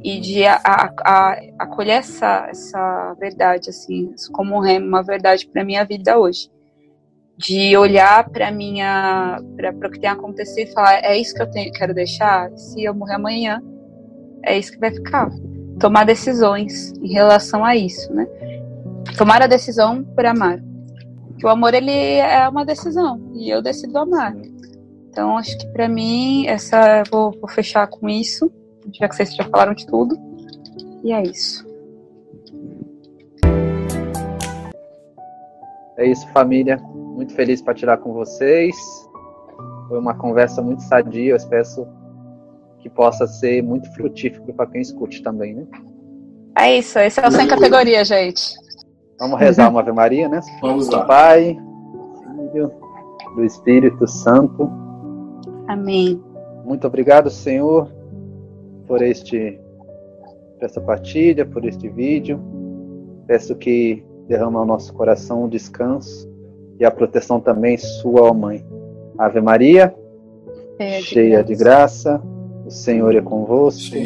E 0.02 0.18
de 0.20 0.44
a, 0.44 0.60
a, 0.64 0.92
a, 1.04 1.40
acolher 1.60 1.98
essa, 1.98 2.48
essa 2.50 3.14
verdade, 3.20 3.70
assim, 3.70 4.14
como 4.32 4.60
uma 4.60 5.02
verdade 5.02 5.46
para 5.46 5.64
minha 5.64 5.84
vida 5.84 6.18
hoje 6.18 6.50
de 7.36 7.76
olhar 7.76 8.28
para 8.30 8.50
minha 8.50 9.38
para 9.56 9.88
o 9.88 9.90
que 9.90 10.00
tem 10.00 10.08
acontecido 10.08 10.68
e 10.68 10.72
falar 10.72 11.04
é 11.04 11.16
isso 11.18 11.34
que 11.34 11.42
eu 11.42 11.50
tenho, 11.50 11.72
quero 11.72 11.92
deixar? 11.92 12.50
Se 12.56 12.82
eu 12.82 12.94
morrer 12.94 13.14
amanhã 13.14 13.62
é 14.42 14.58
isso 14.58 14.72
que 14.72 14.78
vai 14.78 14.90
ficar. 14.90 15.30
Tomar 15.78 16.04
decisões 16.04 16.92
em 17.02 17.12
relação 17.12 17.64
a 17.64 17.76
isso 17.76 18.12
né? 18.14 18.26
Tomar 19.18 19.42
a 19.42 19.46
decisão 19.46 20.02
por 20.02 20.24
amar. 20.24 20.58
Que 21.38 21.46
o 21.46 21.50
amor 21.50 21.74
ele 21.74 21.92
é 21.92 22.48
uma 22.48 22.64
decisão 22.64 23.30
e 23.34 23.50
eu 23.50 23.60
decido 23.60 23.98
amar. 23.98 24.34
Então 25.10 25.36
acho 25.36 25.56
que 25.58 25.66
para 25.68 25.88
mim 25.88 26.46
essa 26.46 27.02
vou, 27.10 27.32
vou 27.32 27.48
fechar 27.48 27.86
com 27.86 28.08
isso 28.08 28.50
já 28.94 29.08
que 29.08 29.16
vocês 29.16 29.34
já 29.34 29.44
falaram 29.44 29.74
de 29.74 29.86
tudo. 29.86 30.16
E 31.04 31.12
é 31.12 31.22
isso 31.22 31.65
é 35.96 36.06
isso 36.06 36.28
família 36.28 36.78
muito 36.94 37.34
feliz 37.34 37.62
para 37.62 37.74
tirar 37.74 37.96
com 37.98 38.12
vocês. 38.12 38.76
Foi 39.88 39.98
uma 39.98 40.14
conversa 40.14 40.60
muito 40.60 40.82
sadia, 40.82 41.30
eu 41.30 41.36
espero 41.36 41.88
que 42.80 42.90
possa 42.90 43.26
ser 43.26 43.62
muito 43.62 43.90
frutífero 43.94 44.52
para 44.52 44.66
quem 44.66 44.80
escute 44.80 45.22
também, 45.22 45.54
né? 45.54 45.66
É 46.58 46.78
isso, 46.78 46.98
esse 46.98 47.20
é 47.20 47.26
o 47.26 47.30
sem 47.30 47.46
categoria, 47.46 48.04
gente. 48.04 48.54
Vamos 49.18 49.38
rezar 49.38 49.68
uma 49.68 49.80
Ave 49.80 49.92
Maria, 49.92 50.28
né? 50.28 50.40
Vamos 50.60 50.88
lá. 50.88 51.04
Pai, 51.04 51.56
Filho, 52.52 52.72
do 53.34 53.44
Espírito 53.44 54.06
Santo. 54.06 54.70
Amém. 55.68 56.22
Muito 56.64 56.86
obrigado, 56.86 57.30
Senhor, 57.30 57.90
por 58.86 59.02
este 59.02 59.60
por 60.58 60.64
essa 60.64 60.80
partilha, 60.80 61.44
por 61.46 61.64
este 61.64 61.88
vídeo. 61.88 62.40
Peço 63.26 63.54
que 63.56 64.04
derrama 64.28 64.60
ao 64.60 64.66
nosso 64.66 64.92
coração 64.92 65.44
um 65.44 65.48
descanso 65.48 66.28
e 66.78 66.84
a 66.84 66.90
proteção 66.90 67.40
também 67.40 67.76
sua, 67.76 68.22
ó 68.22 68.34
Mãe. 68.34 68.64
Ave 69.18 69.40
Maria, 69.40 69.94
cheia 70.78 70.98
de, 70.98 71.06
cheia 71.06 71.44
de 71.44 71.54
graça, 71.54 72.22
o 72.66 72.70
Senhor 72.70 73.14
é 73.14 73.20
convosco. 73.20 73.96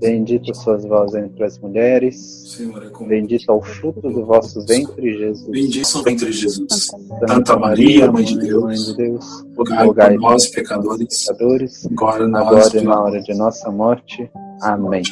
Bendita 0.00 0.52
sois 0.54 0.84
vós 0.84 1.14
entre 1.14 1.44
as 1.44 1.58
mulheres. 1.58 2.60
É 2.60 3.04
Bendito 3.04 3.50
é 3.50 3.54
o 3.54 3.60
fruto 3.60 4.00
do 4.00 4.24
vosso 4.24 4.64
ventre, 4.66 5.16
Jesus. 5.16 5.48
Bendito 5.48 5.96
é 5.96 6.00
o 6.00 6.02
ventre, 6.02 6.32
Jesus. 6.32 6.88
Santa 7.28 7.56
Maria, 7.56 8.10
Mãe 8.10 8.24
de 8.24 8.38
Deus, 8.38 8.62
Mãe 8.62 8.76
de 8.76 8.96
Deus 8.96 9.42
rogai 9.56 10.14
por 10.14 10.20
nós, 10.20 10.48
pecadores, 10.48 11.24
pecadores 11.26 11.86
agora, 11.86 12.28
na 12.28 12.40
agora 12.40 12.76
e 12.76 12.82
na 12.82 13.00
hora 13.00 13.20
de 13.20 13.34
nossa 13.34 13.70
morte. 13.70 14.30
Amém. 14.60 15.02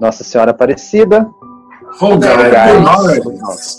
Nossa 0.00 0.24
Senhora 0.24 0.52
Aparecida, 0.52 1.28
rogai 1.98 3.20
por 3.20 3.32
nós. 3.32 3.78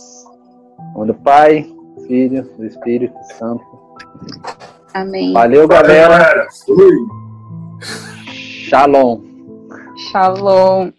Nome 0.94 1.08
do 1.08 1.14
Pai, 1.16 1.68
Filho, 2.08 2.44
do 2.58 2.66
Espírito 2.66 3.16
Santo. 3.38 3.64
Amém. 4.94 5.34
Valeu, 5.34 5.68
galera. 5.68 6.48
Shalom. 8.70 9.22
Shalom. 10.12 10.92